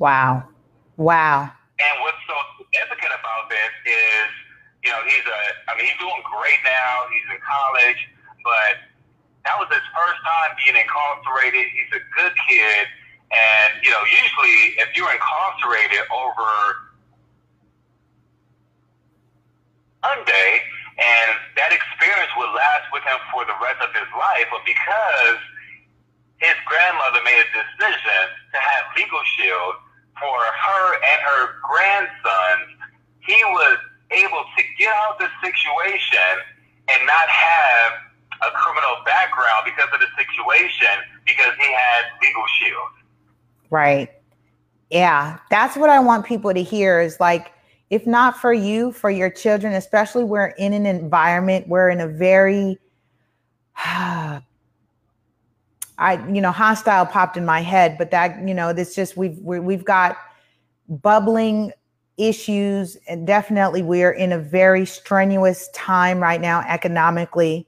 Wow. 0.00 0.48
Wow. 0.96 1.52
And 1.76 1.94
what's 2.00 2.22
so 2.24 2.36
significant 2.56 3.12
about 3.12 3.50
this 3.50 3.72
is, 3.84 4.28
you 4.84 4.90
know, 4.90 5.00
he's 5.04 5.26
a, 5.26 5.40
I 5.68 5.76
mean, 5.76 5.84
he's 5.90 6.00
doing 6.00 6.22
great 6.24 6.60
now. 6.64 6.92
He's 7.12 7.28
in 7.34 7.40
college, 7.44 8.00
but 8.44 8.74
that 9.44 9.58
was 9.60 9.68
his 9.68 9.84
first 9.92 10.20
time 10.24 10.50
being 10.64 10.76
incarcerated. 10.80 11.66
He's 11.72 11.92
a 11.92 12.02
good 12.16 12.32
kid. 12.48 12.84
And, 13.34 13.70
you 13.82 13.90
know, 13.90 14.04
usually 14.06 14.78
if 14.80 14.94
you're 14.94 15.10
incarcerated 15.10 16.06
over 16.12 16.48
Monday, 20.04 20.62
and 20.98 21.30
that 21.58 21.74
experience 21.74 22.30
would 22.38 22.52
last 22.54 22.86
with 22.94 23.02
him 23.02 23.18
for 23.34 23.42
the 23.44 23.56
rest 23.58 23.82
of 23.82 23.90
his 23.90 24.06
life, 24.14 24.46
but 24.50 24.62
because 24.62 25.40
his 26.38 26.54
grandmother 26.66 27.22
made 27.24 27.40
a 27.40 27.50
decision 27.50 28.22
to 28.52 28.58
have 28.58 28.82
legal 28.94 29.22
shield 29.34 29.74
for 30.18 30.38
her 30.38 30.84
and 30.94 31.18
her 31.24 31.42
grandson, 31.62 32.56
he 33.26 33.38
was 33.56 33.78
able 34.12 34.44
to 34.54 34.62
get 34.78 34.92
out 34.94 35.18
of 35.18 35.26
the 35.26 35.30
situation 35.42 36.34
and 36.90 37.00
not 37.06 37.26
have 37.26 37.92
a 38.42 38.50
criminal 38.52 39.02
background 39.06 39.64
because 39.64 39.88
of 39.92 39.98
the 39.98 40.10
situation 40.14 40.94
because 41.26 41.54
he 41.58 41.66
had 41.66 42.02
legal 42.20 42.44
shield. 42.60 42.92
Right. 43.70 44.10
Yeah, 44.90 45.38
that's 45.50 45.76
what 45.76 45.90
I 45.90 45.98
want 45.98 46.26
people 46.26 46.52
to 46.52 46.62
hear 46.62 47.00
is 47.00 47.18
like 47.18 47.53
if 47.94 48.08
not 48.08 48.36
for 48.36 48.52
you, 48.52 48.90
for 48.90 49.08
your 49.08 49.30
children, 49.30 49.72
especially 49.74 50.24
we're 50.24 50.48
in 50.58 50.72
an 50.72 50.84
environment, 50.84 51.68
we're 51.68 51.90
in 51.90 52.00
a 52.00 52.08
very 52.08 52.76
I 53.76 54.40
you 56.28 56.40
know 56.40 56.50
hostile 56.50 57.06
popped 57.06 57.36
in 57.36 57.44
my 57.44 57.60
head, 57.60 57.96
but 57.96 58.10
that 58.10 58.48
you 58.48 58.52
know 58.52 58.72
this 58.72 58.96
just 58.96 59.16
we've 59.16 59.38
we, 59.38 59.58
have 59.58 59.64
we 59.64 59.74
have 59.74 59.84
got 59.84 60.16
bubbling 60.88 61.70
issues, 62.16 62.96
and 63.06 63.28
definitely 63.28 63.82
we 63.82 64.02
are 64.02 64.10
in 64.10 64.32
a 64.32 64.38
very 64.40 64.84
strenuous 64.86 65.68
time 65.68 66.18
right 66.18 66.40
now 66.40 66.64
economically 66.66 67.64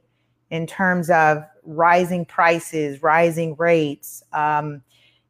in 0.51 0.66
terms 0.66 1.09
of 1.09 1.45
rising 1.62 2.24
prices, 2.24 3.01
rising 3.01 3.55
rates, 3.59 4.24
um, 4.33 4.83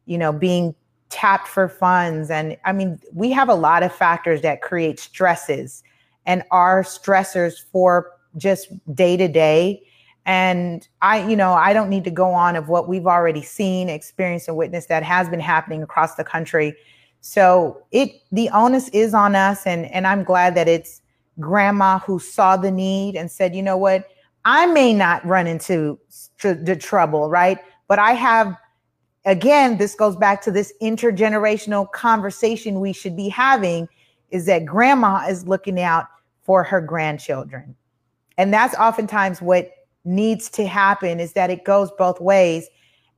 you 0.07 0.17
know, 0.17 0.33
being 0.33 0.73
tapped 1.09 1.47
for 1.47 1.67
funds. 1.69 2.29
And 2.29 2.57
I 2.65 2.73
mean, 2.73 2.99
we 3.13 3.31
have 3.31 3.49
a 3.49 3.55
lot 3.55 3.83
of 3.83 3.93
factors 3.93 4.41
that 4.41 4.61
create 4.61 4.99
stresses 4.99 5.83
and 6.25 6.43
are 6.51 6.83
stressors 6.83 7.63
for 7.71 8.11
just 8.35 8.69
day 8.93 9.17
to 9.17 9.27
day. 9.27 9.81
And 10.25 10.85
I, 11.01 11.27
you 11.27 11.37
know, 11.37 11.53
I 11.53 11.71
don't 11.71 11.89
need 11.89 12.03
to 12.03 12.11
go 12.11 12.31
on 12.31 12.57
of 12.57 12.67
what 12.67 12.89
we've 12.89 13.07
already 13.07 13.41
seen, 13.41 13.87
experienced, 13.87 14.49
and 14.49 14.57
witnessed 14.57 14.89
that 14.89 15.03
has 15.03 15.29
been 15.29 15.39
happening 15.39 15.81
across 15.81 16.15
the 16.15 16.25
country. 16.25 16.75
So 17.21 17.81
it 17.91 18.11
the 18.31 18.49
onus 18.49 18.89
is 18.89 19.13
on 19.13 19.35
us, 19.35 19.65
and 19.65 19.85
and 19.87 20.05
I'm 20.05 20.23
glad 20.23 20.55
that 20.55 20.67
it's 20.67 21.01
grandma 21.39 21.99
who 21.99 22.19
saw 22.19 22.57
the 22.57 22.71
need 22.71 23.15
and 23.15 23.31
said, 23.31 23.55
you 23.55 23.63
know 23.63 23.77
what, 23.77 24.07
I 24.45 24.65
may 24.65 24.93
not 24.93 25.25
run 25.25 25.47
into 25.47 25.99
tr- 26.37 26.51
the 26.51 26.75
trouble, 26.75 27.29
right? 27.29 27.59
But 27.87 27.99
I 27.99 28.11
have 28.11 28.55
again, 29.27 29.77
this 29.77 29.93
goes 29.93 30.15
back 30.15 30.41
to 30.41 30.51
this 30.51 30.73
intergenerational 30.81 31.91
conversation 31.91 32.79
we 32.79 32.93
should 32.93 33.15
be 33.15 33.29
having 33.29 33.87
is 34.31 34.45
that 34.45 34.65
grandma 34.65 35.25
is 35.27 35.47
looking 35.47 35.79
out 35.79 36.05
for 36.41 36.63
her 36.63 36.81
grandchildren. 36.81 37.75
And 38.37 38.53
that's 38.53 38.73
oftentimes 38.75 39.41
what 39.41 39.69
needs 40.05 40.49
to 40.51 40.65
happen 40.65 41.19
is 41.19 41.33
that 41.33 41.49
it 41.49 41.65
goes 41.65 41.91
both 41.97 42.21
ways 42.21 42.67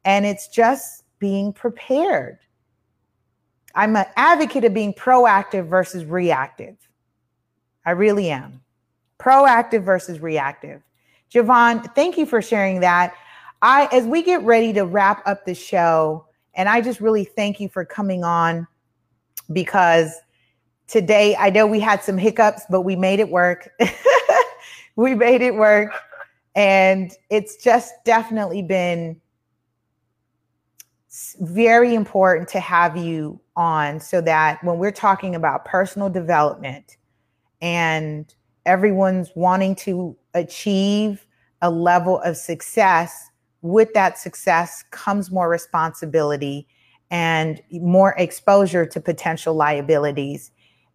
and 0.03 0.25
it's 0.25 0.47
just 0.47 1.03
being 1.19 1.53
prepared. 1.53 2.39
I'm 3.75 3.95
an 3.95 4.07
advocate 4.15 4.65
of 4.65 4.73
being 4.73 4.93
proactive 4.93 5.67
versus 5.67 6.05
reactive. 6.05 6.75
I 7.85 7.91
really 7.91 8.31
am. 8.31 8.61
Proactive 9.19 9.83
versus 9.83 10.19
reactive. 10.19 10.81
Javon, 11.31 11.93
thank 11.93 12.17
you 12.17 12.25
for 12.25 12.41
sharing 12.41 12.79
that. 12.79 13.13
I 13.61 13.87
as 13.91 14.05
we 14.05 14.23
get 14.23 14.43
ready 14.43 14.73
to 14.73 14.85
wrap 14.85 15.21
up 15.27 15.45
the 15.45 15.55
show, 15.55 16.25
and 16.53 16.69
I 16.69 16.81
just 16.81 17.01
really 17.01 17.25
thank 17.25 17.59
you 17.59 17.69
for 17.69 17.85
coming 17.85 18.23
on 18.23 18.67
because 19.51 20.13
today 20.87 21.35
I 21.37 21.49
know 21.49 21.67
we 21.67 21.79
had 21.79 22.03
some 22.03 22.17
hiccups, 22.17 22.63
but 22.69 22.81
we 22.81 22.95
made 22.95 23.19
it 23.19 23.29
work. 23.29 23.69
we 24.95 25.15
made 25.15 25.41
it 25.41 25.55
work. 25.55 25.91
And 26.55 27.11
it's 27.29 27.63
just 27.63 27.93
definitely 28.05 28.61
been 28.61 29.19
very 31.39 31.95
important 31.95 32.49
to 32.49 32.59
have 32.59 32.97
you 32.97 33.39
on 33.55 33.99
so 33.99 34.21
that 34.21 34.63
when 34.63 34.77
we're 34.77 34.91
talking 34.91 35.35
about 35.35 35.65
personal 35.65 36.09
development 36.09 36.97
and 37.61 38.33
everyone's 38.65 39.31
wanting 39.35 39.75
to 39.75 40.15
achieve 40.33 41.25
a 41.61 41.69
level 41.69 42.19
of 42.21 42.37
success, 42.37 43.28
with 43.61 43.93
that 43.93 44.17
success 44.17 44.83
comes 44.91 45.31
more 45.31 45.49
responsibility 45.49 46.67
and 47.11 47.61
more 47.71 48.13
exposure 48.17 48.85
to 48.85 49.01
potential 49.01 49.53
liabilities. 49.53 50.51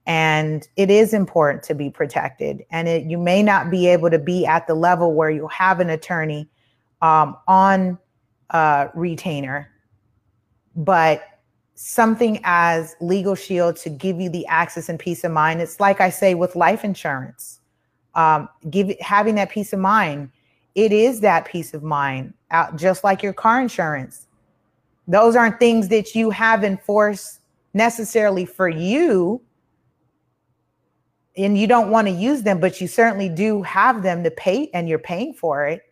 And 0.07 0.67
it 0.77 0.91
is 0.91 1.13
important 1.13 1.63
to 1.65 1.75
be 1.75 1.91
protected. 1.91 2.65
And 2.71 2.89
it, 2.89 3.05
you 3.05 3.19
may 3.19 3.43
not 3.43 3.71
be 3.71 3.89
able 3.89 4.11
to 4.11 4.19
be 4.19 4.47
at 4.47 4.67
the 4.67 4.75
level 4.75 5.15
where 5.15 5.31
you 5.31 5.49
have 5.49 5.81
an 5.81 5.91
attorney 5.91 6.49
um, 7.03 7.37
on 7.49 7.99
uh, 8.51 8.89
retainer, 8.95 9.71
but 10.77 11.23
something 11.75 12.39
as 12.45 12.95
Legal 13.01 13.35
Shield 13.35 13.77
to 13.77 13.91
give 13.91 14.21
you 14.21 14.29
the 14.29 14.47
access 14.47 14.89
and 14.89 14.99
peace 14.99 15.25
of 15.25 15.33
mind. 15.33 15.61
It's 15.61 15.81
like 15.81 16.01
I 16.01 16.11
say 16.11 16.35
with 16.35 16.55
life 16.55 16.85
insurance, 16.85 17.61
um, 18.15 18.49
give 18.71 18.95
having 19.01 19.35
that 19.35 19.51
peace 19.51 19.73
of 19.73 19.81
mind 19.81 20.31
it 20.75 20.93
is 20.93 21.21
that 21.21 21.45
peace 21.45 21.73
of 21.73 21.83
mind, 21.83 22.35
out 22.55 22.77
just 22.77 23.05
like 23.05 23.23
your 23.23 23.33
car 23.33 23.61
insurance. 23.61 24.27
Those 25.09 25.37
aren't 25.37 25.59
things 25.59 25.89
that 25.89 26.15
you 26.15 26.31
have 26.31 26.65
in 26.65 26.79
force 26.79 27.41
necessarily 27.75 28.47
for 28.47 28.69
you, 28.69 29.43
and 31.37 31.59
you 31.59 31.67
don't 31.67 31.91
want 31.91 32.07
to 32.07 32.13
use 32.13 32.43
them, 32.43 32.61
but 32.61 32.81
you 32.81 32.87
certainly 32.87 33.29
do 33.29 33.63
have 33.63 34.03
them 34.03 34.23
to 34.23 34.31
pay, 34.31 34.71
and 34.73 34.89
you're 34.89 34.99
paying 34.99 35.35
for 35.35 35.67
it. 35.67 35.83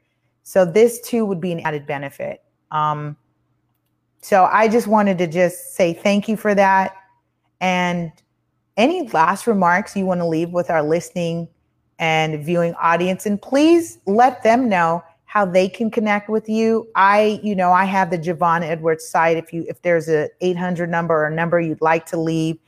So 0.44 0.64
this 0.64 1.00
too 1.00 1.26
would 1.26 1.40
be 1.40 1.52
an 1.52 1.60
added 1.60 1.86
benefit. 1.86 2.42
Um, 2.70 3.16
so 4.22 4.44
I 4.44 4.68
just 4.68 4.86
wanted 4.86 5.18
to 5.18 5.26
just 5.26 5.74
say 5.74 5.92
thank 5.92 6.28
you 6.28 6.36
for 6.36 6.54
that. 6.54 6.94
And 7.60 8.12
any 8.76 9.08
last 9.08 9.46
remarks 9.46 9.96
you 9.96 10.06
want 10.06 10.20
to 10.20 10.26
leave 10.26 10.50
with 10.50 10.70
our 10.70 10.82
listening 10.82 11.48
and 11.98 12.44
viewing 12.44 12.74
audience. 12.74 13.26
And 13.26 13.40
please 13.40 13.98
let 14.06 14.42
them 14.42 14.68
know 14.68 15.04
how 15.32 15.46
they 15.46 15.66
can 15.66 15.90
connect 15.90 16.28
with 16.28 16.46
you. 16.46 16.86
I, 16.94 17.40
you 17.42 17.56
know, 17.56 17.72
I 17.72 17.86
have 17.86 18.10
the 18.10 18.18
Javon 18.18 18.60
Edwards 18.60 19.02
site. 19.08 19.38
If 19.38 19.50
you, 19.50 19.64
if 19.66 19.80
there's 19.80 20.06
a 20.06 20.28
800 20.42 20.90
number 20.90 21.14
or 21.14 21.26
a 21.26 21.34
number 21.34 21.58
you'd 21.58 21.80
like 21.80 22.04
to 22.06 22.20
leave, 22.20 22.58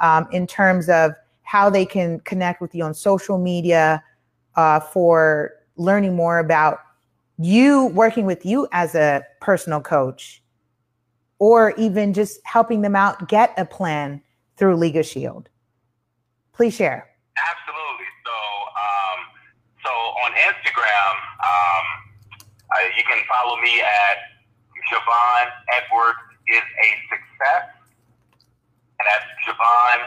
um, 0.00 0.28
in 0.30 0.46
terms 0.46 0.90
of 0.90 1.12
how 1.44 1.70
they 1.70 1.86
can 1.86 2.20
connect 2.20 2.60
with 2.60 2.74
you 2.74 2.84
on 2.84 2.92
social 2.92 3.38
media 3.38 4.04
uh, 4.56 4.80
for 4.80 5.52
learning 5.76 6.14
more 6.14 6.38
about 6.40 6.80
you 7.38 7.86
working 7.86 8.26
with 8.26 8.44
you 8.44 8.68
as 8.72 8.94
a 8.94 9.24
personal 9.40 9.80
coach, 9.80 10.42
or 11.38 11.70
even 11.78 12.12
just 12.12 12.38
helping 12.44 12.82
them 12.82 12.94
out 12.94 13.30
get 13.30 13.54
a 13.56 13.64
plan 13.64 14.20
through 14.58 14.76
Legal 14.76 15.02
Shield. 15.02 15.48
Please 16.52 16.74
share. 16.74 17.08
Absolutely 17.38 17.70
on 20.30 20.32
Instagram, 20.36 21.12
um, 21.40 21.84
uh, 22.69 22.69
you 22.96 23.04
can 23.04 23.20
follow 23.28 23.56
me 23.60 23.80
at 23.80 24.16
Javon 24.88 25.44
Edwards 25.76 26.22
is 26.48 26.64
a 26.64 26.88
success, 27.12 27.66
and 28.98 29.04
that's 29.04 29.28
Javon 29.46 29.98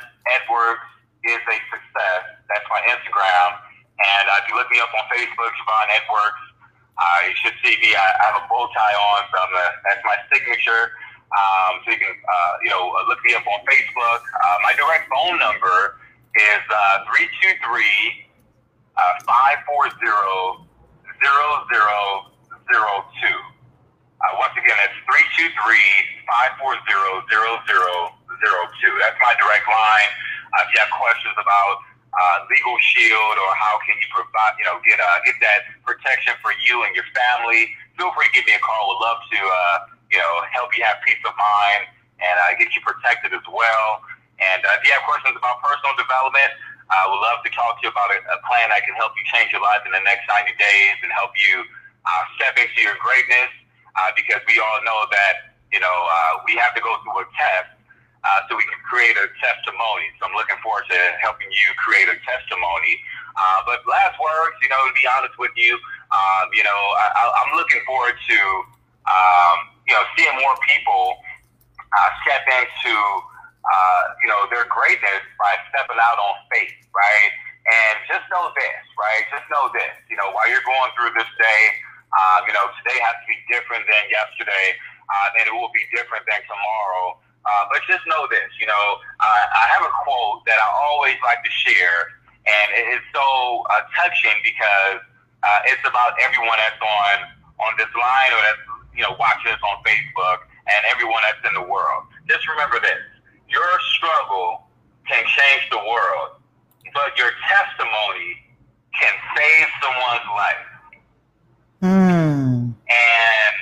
Edwards 0.42 0.84
is 1.24 1.40
a 1.40 1.58
success. 1.72 2.24
That's 2.50 2.68
my 2.68 2.82
Instagram. 2.90 3.50
And 3.94 4.26
uh, 4.28 4.42
if 4.42 4.50
you 4.50 4.56
look 4.58 4.70
me 4.74 4.82
up 4.82 4.92
on 4.92 5.06
Facebook, 5.14 5.52
Javon 5.56 5.88
Edwards, 5.94 6.42
uh, 6.98 7.20
you 7.30 7.34
should 7.40 7.58
see 7.64 7.78
me. 7.80 7.96
I, 7.96 8.06
I 8.06 8.24
have 8.34 8.38
a 8.42 8.46
bow 8.50 8.68
tie 8.74 8.98
on, 8.98 9.22
so 9.32 9.36
I'm 9.40 9.54
a, 9.54 9.66
that's 9.88 10.04
my 10.04 10.18
signature. 10.34 10.94
Um, 11.34 11.82
so 11.86 11.96
you 11.96 12.00
can, 12.02 12.14
uh, 12.14 12.54
you 12.62 12.70
know, 12.70 12.94
look 13.08 13.18
me 13.26 13.34
up 13.34 13.46
on 13.48 13.62
Facebook. 13.66 14.22
Uh, 14.22 14.58
my 14.62 14.74
direct 14.78 15.10
phone 15.10 15.40
number 15.40 15.98
is 16.36 16.64
uh, 16.70 17.10
323 17.10 18.30
uh, 18.98 19.02
540 19.26 19.84
uh, 24.24 24.40
once 24.40 24.56
again, 24.56 24.78
it's 24.88 24.96
323-540-0002. 26.24 27.28
That's 29.04 29.20
my 29.20 29.36
direct 29.36 29.68
line. 29.68 30.12
Uh, 30.56 30.64
if 30.64 30.72
you 30.72 30.80
have 30.80 30.94
questions 30.96 31.36
about 31.36 31.84
uh, 32.14 32.46
legal 32.48 32.78
shield 32.80 33.36
or 33.42 33.52
how 33.58 33.82
can 33.84 33.98
you 34.00 34.08
provide, 34.16 34.56
you 34.62 34.66
know, 34.70 34.80
get 34.86 35.02
uh, 35.02 35.20
get 35.26 35.36
that 35.42 35.66
protection 35.84 36.38
for 36.40 36.54
you 36.62 36.88
and 36.88 36.96
your 36.96 37.04
family, 37.12 37.68
feel 37.98 38.14
free 38.16 38.30
to 38.32 38.34
give 38.38 38.46
me 38.48 38.56
a 38.56 38.62
call. 38.64 38.96
Would 38.96 39.02
love 39.04 39.20
to, 39.28 39.40
uh, 39.42 39.78
you 40.14 40.22
know, 40.22 40.46
help 40.56 40.72
you 40.78 40.86
have 40.88 41.02
peace 41.04 41.20
of 41.26 41.36
mind 41.36 41.90
and 42.22 42.36
uh, 42.48 42.56
get 42.56 42.72
you 42.72 42.80
protected 42.86 43.34
as 43.36 43.44
well. 43.50 44.06
And 44.40 44.64
uh, 44.64 44.78
if 44.80 44.88
you 44.88 44.94
have 44.96 45.04
questions 45.04 45.36
about 45.36 45.60
personal 45.60 45.98
development, 46.00 46.54
I 46.88 47.10
would 47.10 47.20
love 47.20 47.44
to 47.44 47.52
talk 47.52 47.82
to 47.82 47.90
you 47.90 47.92
about 47.92 48.14
a, 48.14 48.22
a 48.30 48.40
plan 48.46 48.70
that 48.72 48.86
can 48.86 48.94
help 48.96 49.18
you 49.18 49.26
change 49.34 49.52
your 49.52 49.66
life 49.66 49.84
in 49.84 49.92
the 49.92 50.04
next 50.06 50.30
90 50.30 50.54
days 50.56 50.96
and 51.02 51.10
help 51.12 51.34
you 51.36 51.66
uh, 52.06 52.24
step 52.36 52.56
into 52.60 52.80
your 52.82 52.98
greatness 53.00 53.52
uh, 53.96 54.12
because 54.16 54.42
we 54.48 54.60
all 54.60 54.80
know 54.84 55.08
that, 55.12 55.56
you 55.72 55.80
know, 55.80 55.92
uh, 55.92 56.44
we 56.46 56.56
have 56.56 56.76
to 56.76 56.82
go 56.82 56.96
through 57.04 57.24
a 57.24 57.28
test 57.36 57.72
uh, 58.24 58.40
so 58.48 58.56
we 58.56 58.64
can 58.64 58.80
create 58.88 59.16
a 59.18 59.28
testimony. 59.40 60.08
So 60.20 60.28
I'm 60.28 60.36
looking 60.36 60.60
forward 60.64 60.88
to 60.90 61.00
helping 61.20 61.50
you 61.52 61.68
create 61.80 62.08
a 62.08 62.18
testimony. 62.24 63.00
Uh, 63.36 63.60
but 63.66 63.82
last 63.90 64.16
words, 64.22 64.56
you 64.62 64.70
know, 64.70 64.80
to 64.86 64.94
be 64.94 65.04
honest 65.10 65.36
with 65.42 65.54
you, 65.58 65.74
um, 66.14 66.46
you 66.54 66.64
know, 66.64 66.80
I, 67.00 67.28
I'm 67.44 67.52
looking 67.58 67.82
forward 67.90 68.14
to, 68.14 68.40
um, 69.10 69.58
you 69.90 69.94
know, 69.98 70.04
seeing 70.16 70.36
more 70.38 70.56
people 70.64 71.18
uh, 71.92 72.10
step 72.24 72.46
into 72.46 72.94
uh, 73.64 74.04
you 74.20 74.28
know, 74.28 74.44
their 74.52 74.68
greatness 74.68 75.24
by 75.40 75.56
stepping 75.72 76.00
out 76.00 76.20
on 76.20 76.36
faith, 76.52 76.76
right? 76.92 77.32
And 77.64 77.96
just 78.12 78.28
know 78.28 78.52
this, 78.60 78.84
right? 79.00 79.24
Just 79.32 79.48
know 79.48 79.72
this, 79.72 79.96
you 80.12 80.20
know, 80.20 80.36
while 80.36 80.48
you're 80.52 80.66
going 80.68 80.92
through 81.00 81.16
this 81.16 81.32
day, 81.40 81.62
uh, 82.14 82.46
you 82.46 82.54
know, 82.54 82.70
today 82.82 82.98
has 83.02 83.18
to 83.22 83.28
be 83.28 83.38
different 83.50 83.84
than 83.90 84.04
yesterday, 84.14 84.78
uh, 85.10 85.38
and 85.40 85.50
it 85.50 85.54
will 85.54 85.74
be 85.74 85.82
different 85.90 86.22
than 86.30 86.42
tomorrow. 86.46 87.18
Uh, 87.44 87.68
but 87.68 87.84
just 87.90 88.06
know 88.08 88.24
this, 88.32 88.48
you 88.56 88.64
know, 88.64 88.86
uh, 89.20 89.46
I 89.52 89.66
have 89.76 89.84
a 89.84 89.94
quote 90.08 90.48
that 90.48 90.56
I 90.56 90.68
always 90.88 91.20
like 91.28 91.44
to 91.44 91.52
share, 91.52 92.16
and 92.48 92.68
it's 92.88 93.04
so 93.12 93.68
uh, 93.68 93.84
touching 94.00 94.38
because 94.48 95.04
uh, 95.44 95.72
it's 95.72 95.84
about 95.84 96.16
everyone 96.24 96.56
that's 96.56 96.80
on 96.80 97.18
on 97.60 97.72
this 97.76 97.92
line 97.96 98.32
or 98.32 98.42
that's 98.48 98.64
you 98.96 99.04
know 99.04 99.16
watching 99.20 99.52
this 99.52 99.60
on 99.60 99.76
Facebook, 99.84 100.48
and 100.72 100.80
everyone 100.88 101.20
that's 101.28 101.44
in 101.44 101.54
the 101.60 101.68
world. 101.68 102.08
Just 102.32 102.48
remember 102.48 102.80
this: 102.80 103.04
your 103.52 103.68
struggle 103.92 104.64
can 105.04 105.24
change 105.28 105.68
the 105.68 105.84
world, 105.84 106.40
but 106.96 107.12
your 107.20 107.36
testimony 107.44 108.40
can 108.96 109.14
save 109.36 109.68
someone's 109.84 110.30
life. 110.32 110.73
Mm. 111.84 112.72
And, 112.72 113.56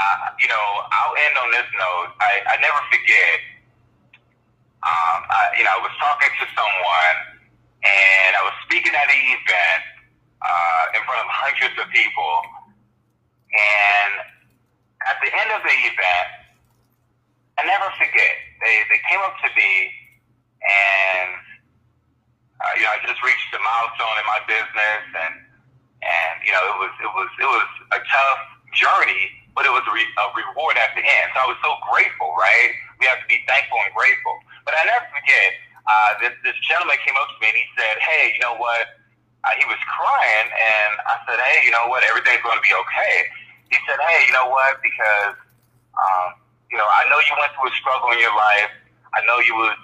uh, 0.00 0.26
you 0.40 0.48
know, 0.48 0.66
I'll 0.88 1.16
end 1.28 1.36
on 1.36 1.48
this 1.52 1.68
note. 1.76 2.16
I, 2.24 2.40
I 2.48 2.56
never 2.64 2.80
forget, 2.88 3.36
um, 4.80 5.20
I, 5.28 5.52
you 5.60 5.64
know, 5.68 5.76
I 5.76 5.82
was 5.84 5.92
talking 6.00 6.32
to 6.40 6.46
someone 6.56 7.16
and 7.84 8.32
I 8.32 8.42
was 8.48 8.56
speaking 8.64 8.96
at 8.96 9.04
an 9.04 9.20
event 9.28 9.82
uh, 10.40 10.96
in 10.96 11.04
front 11.04 11.20
of 11.20 11.28
hundreds 11.28 11.76
of 11.76 11.84
people. 11.92 12.34
And 13.52 14.12
at 15.04 15.20
the 15.20 15.28
end 15.36 15.52
of 15.52 15.60
the 15.60 15.76
event, 15.92 16.28
I 17.60 17.68
never 17.68 17.92
forget, 18.00 18.34
they, 18.64 18.88
they 18.88 19.00
came 19.04 19.20
up 19.20 19.36
to 19.44 19.52
me 19.52 19.92
and, 20.64 21.30
uh, 22.56 22.72
you 22.80 22.88
know, 22.88 22.96
I 22.96 23.04
just 23.04 23.20
reached 23.20 23.52
a 23.52 23.60
milestone 23.60 24.16
in 24.16 24.26
my 24.32 24.40
business 24.48 25.04
and, 25.12 25.45
and 26.02 26.34
you 26.44 26.52
know, 26.52 26.64
it 26.74 26.78
was 26.80 26.94
it 27.00 27.12
was 27.12 27.30
it 27.40 27.48
was 27.48 27.68
a 27.96 28.00
tough 28.00 28.40
journey, 28.76 29.32
but 29.56 29.64
it 29.64 29.72
was 29.72 29.84
a, 29.88 29.92
re- 29.94 30.16
a 30.20 30.26
reward 30.36 30.76
at 30.76 30.92
the 30.92 31.04
end. 31.04 31.26
So 31.32 31.44
I 31.44 31.48
was 31.48 31.60
so 31.64 31.72
grateful, 31.88 32.34
right? 32.36 32.70
We 33.00 33.08
have 33.08 33.20
to 33.20 33.28
be 33.28 33.40
thankful 33.48 33.80
and 33.84 33.92
grateful. 33.96 34.36
But 34.68 34.76
I 34.76 34.82
never 34.84 35.06
forget, 35.14 35.50
uh, 35.86 36.10
this, 36.20 36.34
this 36.44 36.58
gentleman 36.66 36.98
came 37.06 37.16
up 37.16 37.28
to 37.32 37.36
me 37.40 37.48
and 37.52 37.58
he 37.60 37.66
said, 37.76 37.94
"Hey, 38.02 38.36
you 38.36 38.42
know 38.44 38.56
what?" 38.60 39.00
Uh, 39.46 39.54
he 39.56 39.64
was 39.70 39.78
crying, 39.86 40.48
and 40.50 40.92
I 41.06 41.16
said, 41.28 41.38
"Hey, 41.38 41.64
you 41.64 41.72
know 41.72 41.88
what? 41.88 42.02
Everything's 42.04 42.42
going 42.44 42.58
to 42.58 42.66
be 42.66 42.74
okay." 42.74 43.14
He 43.72 43.78
said, 43.88 43.98
"Hey, 44.02 44.26
you 44.28 44.34
know 44.34 44.48
what? 44.52 44.78
Because 44.82 45.36
um, 45.96 46.36
you 46.70 46.76
know, 46.78 46.86
I 46.86 47.08
know 47.08 47.18
you 47.22 47.34
went 47.38 47.52
through 47.56 47.70
a 47.72 47.76
struggle 47.78 48.10
in 48.12 48.20
your 48.20 48.34
life. 48.36 48.72
I 49.16 49.24
know 49.24 49.40
you 49.40 49.54
was 49.56 49.76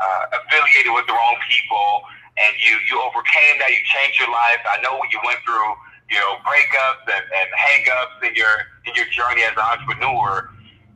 uh, 0.00 0.38
affiliated 0.40 0.92
with 0.94 1.06
the 1.06 1.14
wrong 1.14 1.36
people, 1.46 2.06
and 2.36 2.52
you 2.58 2.74
you 2.90 3.00
overcame 3.02 3.54
that. 3.60 3.70
You 3.70 3.82
changed 3.86 4.18
your 4.18 4.30
life. 4.30 4.62
I 4.66 4.82
know 4.82 4.96
what 4.96 5.12
you 5.12 5.20
went 5.24 5.40
through." 5.44 5.74
you 6.10 6.18
know, 6.20 6.36
breakups 6.44 7.08
and, 7.08 7.24
and 7.24 7.48
hangups 7.56 8.28
in 8.28 8.34
your 8.34 8.68
in 8.86 8.94
your 8.94 9.06
journey 9.06 9.42
as 9.42 9.52
an 9.56 9.64
entrepreneur. 9.64 10.50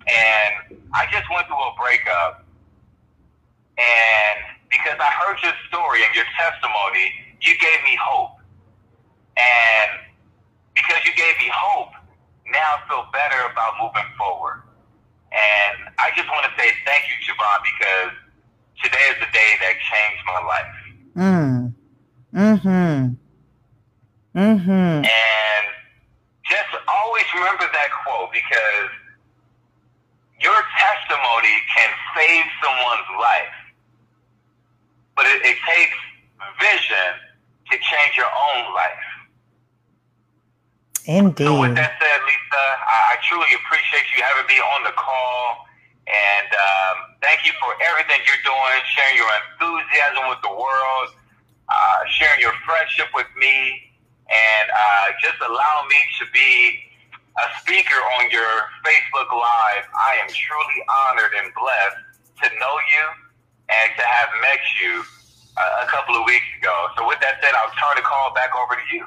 And 0.09 0.79
I 0.93 1.05
just 1.13 1.29
went 1.33 1.47
through 1.47 1.61
a 1.61 1.75
breakup. 1.77 2.45
And 3.77 4.39
because 4.71 4.97
I 5.01 5.11
heard 5.13 5.37
your 5.43 5.53
story 5.69 6.05
and 6.05 6.15
your 6.15 6.29
testimony, 6.37 7.13
you 7.41 7.55
gave 7.61 7.81
me 7.85 7.97
hope. 8.01 8.41
And 9.37 9.91
because 10.75 11.05
you 11.05 11.13
gave 11.15 11.37
me 11.39 11.51
hope, 11.53 11.93
now 12.49 12.81
I 12.81 12.89
feel 12.89 13.05
better 13.13 13.39
about 13.53 13.77
moving 13.81 14.09
forward. 14.17 14.63
And 15.31 15.93
I 16.01 16.11
just 16.17 16.29
want 16.33 16.49
to 16.49 16.53
say 16.57 16.73
thank 16.89 17.05
you, 17.07 17.17
Javon, 17.23 17.59
because 17.63 18.13
today 18.83 19.07
is 19.13 19.19
the 19.21 19.31
day 19.31 19.51
that 19.61 19.77
changed 19.77 20.23
my 20.27 20.41
life. 20.43 20.78
Mm. 21.19 21.75
Mm-hmm. 22.33 23.19
Mm-hmm. 24.39 24.71
And 24.71 25.67
just 26.47 26.71
always 26.87 27.25
remember 27.35 27.67
that 27.67 27.91
quote 28.07 28.31
because 28.31 28.91
your 30.41 30.63
testimony 30.79 31.59
can 31.75 31.91
save 32.15 32.45
someone's 32.63 33.11
life, 33.19 33.59
but 35.17 35.27
it, 35.27 35.43
it 35.43 35.59
takes 35.67 35.99
vision 36.63 37.11
to 37.73 37.75
change 37.75 38.17
your 38.17 38.31
own 38.31 38.73
life. 38.75 39.09
Indeed. 41.05 41.47
So 41.47 41.59
with 41.59 41.75
that 41.75 41.99
said, 41.99 42.21
Lisa, 42.23 42.63
I, 42.87 42.97
I 43.11 43.17
truly 43.27 43.51
appreciate 43.59 44.07
you 44.15 44.23
having 44.23 44.47
me 44.47 44.61
on 44.63 44.85
the 44.85 44.93
call. 44.93 45.68
And 46.09 46.49
um, 46.49 46.97
thank 47.21 47.45
you 47.45 47.53
for 47.61 47.77
everything 47.85 48.25
you're 48.25 48.45
doing, 48.45 48.81
sharing 48.97 49.17
your 49.21 49.29
enthusiasm 49.29 50.33
with 50.33 50.41
the 50.41 50.55
world, 50.57 51.09
uh, 51.69 52.01
sharing 52.09 52.41
your 52.41 52.57
friendship 52.65 53.13
with 53.13 53.29
me 53.37 53.89
and 54.29 54.67
uh, 54.71 55.07
just 55.21 55.41
allow 55.41 55.85
me 55.89 56.01
to 56.21 56.25
be 56.33 56.81
a 57.37 57.47
speaker 57.61 57.97
on 58.19 58.31
your 58.31 58.69
Facebook 58.85 59.31
Live. 59.33 59.85
I 59.95 60.21
am 60.21 60.29
truly 60.29 60.81
honored 60.89 61.33
and 61.43 61.53
blessed 61.55 62.01
to 62.43 62.47
know 62.61 62.75
you 62.93 63.05
and 63.69 63.89
to 63.97 64.05
have 64.05 64.29
met 64.41 64.61
you 64.81 65.05
a, 65.57 65.85
a 65.85 65.87
couple 65.89 66.15
of 66.17 66.25
weeks 66.27 66.45
ago. 66.61 66.89
So, 66.97 67.07
with 67.07 67.21
that 67.21 67.41
said, 67.43 67.53
I'll 67.55 67.73
turn 67.77 67.97
the 67.97 68.03
call 68.03 68.35
back 68.35 68.51
over 68.57 68.75
to 68.75 68.97
you. 68.97 69.07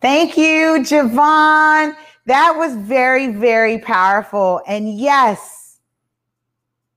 Thank 0.00 0.36
you, 0.36 0.82
Javon. 0.82 1.96
That 2.26 2.56
was 2.56 2.74
very, 2.76 3.28
very 3.28 3.78
powerful. 3.78 4.60
And 4.66 4.98
yes, 4.98 5.65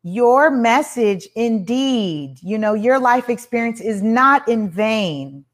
your 0.03 0.49
message 0.49 1.27
indeed, 1.35 2.37
you 2.41 2.57
know, 2.57 2.73
your 2.73 2.99
life 2.99 3.29
experience 3.29 3.81
is 3.81 4.01
not 4.01 4.47
in 4.47 4.69
vain. 4.69 5.45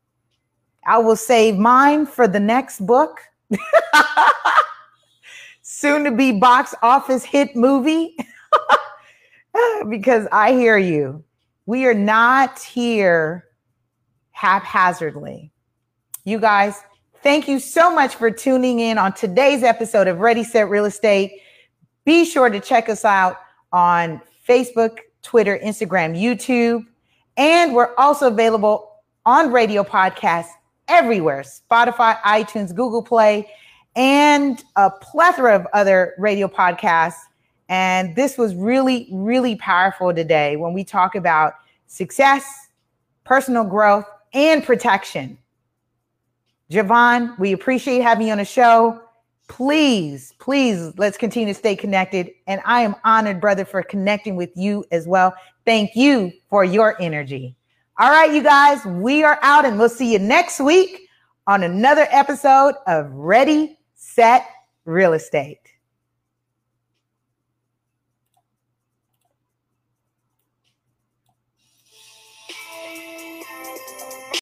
I 0.86 1.00
will 1.00 1.16
save 1.16 1.58
mine 1.58 2.06
for 2.06 2.28
the 2.28 2.40
next 2.40 2.86
book. 2.86 3.22
Soon 5.62 6.04
to 6.04 6.12
be 6.12 6.40
box 6.40 6.76
office 6.84 7.24
hit 7.24 7.56
movie. 7.56 8.16
because 9.90 10.28
I 10.32 10.54
hear 10.54 10.78
you. 10.78 11.24
We 11.66 11.86
are 11.86 11.96
not 11.96 12.60
here 12.62 13.46
haphazardly. 14.32 15.52
You 16.24 16.40
guys, 16.40 16.82
thank 17.24 17.48
you 17.48 17.60
so 17.60 17.94
much 17.94 18.16
for 18.16 18.30
tuning 18.30 18.80
in 18.80 18.98
on 18.98 19.14
today's 19.14 19.64
episode 19.64 20.08
of 20.08 20.20
Ready 20.20 20.44
Set 20.44 20.70
Real 20.70 20.86
Estate. 20.86 21.32
Be 22.06 22.26
sure 22.26 22.50
to 22.50 22.60
check 22.60 22.90
us 22.90 23.04
out 23.04 23.38
on 23.72 24.22
Facebook, 24.48 24.98
Twitter, 25.22 25.60
Instagram, 25.64 26.20
YouTube, 26.20 26.86
and 27.38 27.74
we're 27.74 27.94
also 27.96 28.28
available 28.28 28.92
on 29.26 29.52
radio 29.52 29.84
podcasts 29.84 30.50
everywhere 30.88 31.44
Spotify, 31.44 32.20
iTunes, 32.22 32.74
Google 32.74 33.02
Play, 33.02 33.50
and 33.96 34.64
a 34.76 34.90
plethora 34.90 35.56
of 35.56 35.68
other 35.74 36.14
radio 36.18 36.48
podcasts. 36.48 37.20
And 37.70 38.16
this 38.16 38.38
was 38.38 38.54
really, 38.56 39.08
really 39.12 39.56
powerful 39.56 40.14
today 40.14 40.56
when 40.56 40.74
we 40.74 40.84
talk 40.84 41.16
about 41.16 41.54
success, 41.88 42.46
personal 43.24 43.64
growth, 43.64 44.06
and 44.34 44.64
protection. 44.64 45.38
Javon, 46.70 47.38
we 47.40 47.54
appreciate 47.54 48.02
having 48.02 48.28
you 48.28 48.32
on 48.34 48.38
the 48.38 48.46
show. 48.46 49.02
Please, 49.48 50.34
please, 50.40 50.92
let's 50.98 51.18
continue 51.18 51.54
to 51.54 51.58
stay 51.58 51.76
connected. 51.76 52.32
And 52.48 52.62
I 52.66 52.82
am 52.82 52.96
honored, 53.04 53.40
brother, 53.40 53.64
for 53.66 53.84
connecting 53.84 54.36
with 54.36 54.50
you 54.56 54.84
as 54.92 55.08
well. 55.08 55.34
Thank 55.66 55.96
you 55.96 56.32
for 56.50 56.64
your 56.64 57.00
energy. 57.02 57.56
All 57.98 58.10
right, 58.10 58.34
you 58.34 58.44
guys, 58.44 58.84
we 58.86 59.24
are 59.24 59.40
out 59.42 59.64
and 59.66 59.80
we'll 59.80 59.88
see 59.88 60.12
you 60.12 60.20
next 60.20 60.60
week 60.60 61.08
on 61.48 61.64
another 61.64 62.08
episode 62.10 62.76
of 62.88 63.10
Ready, 63.12 63.78
Set, 63.94 64.48
Real 64.86 65.14
Estate. 65.14 65.65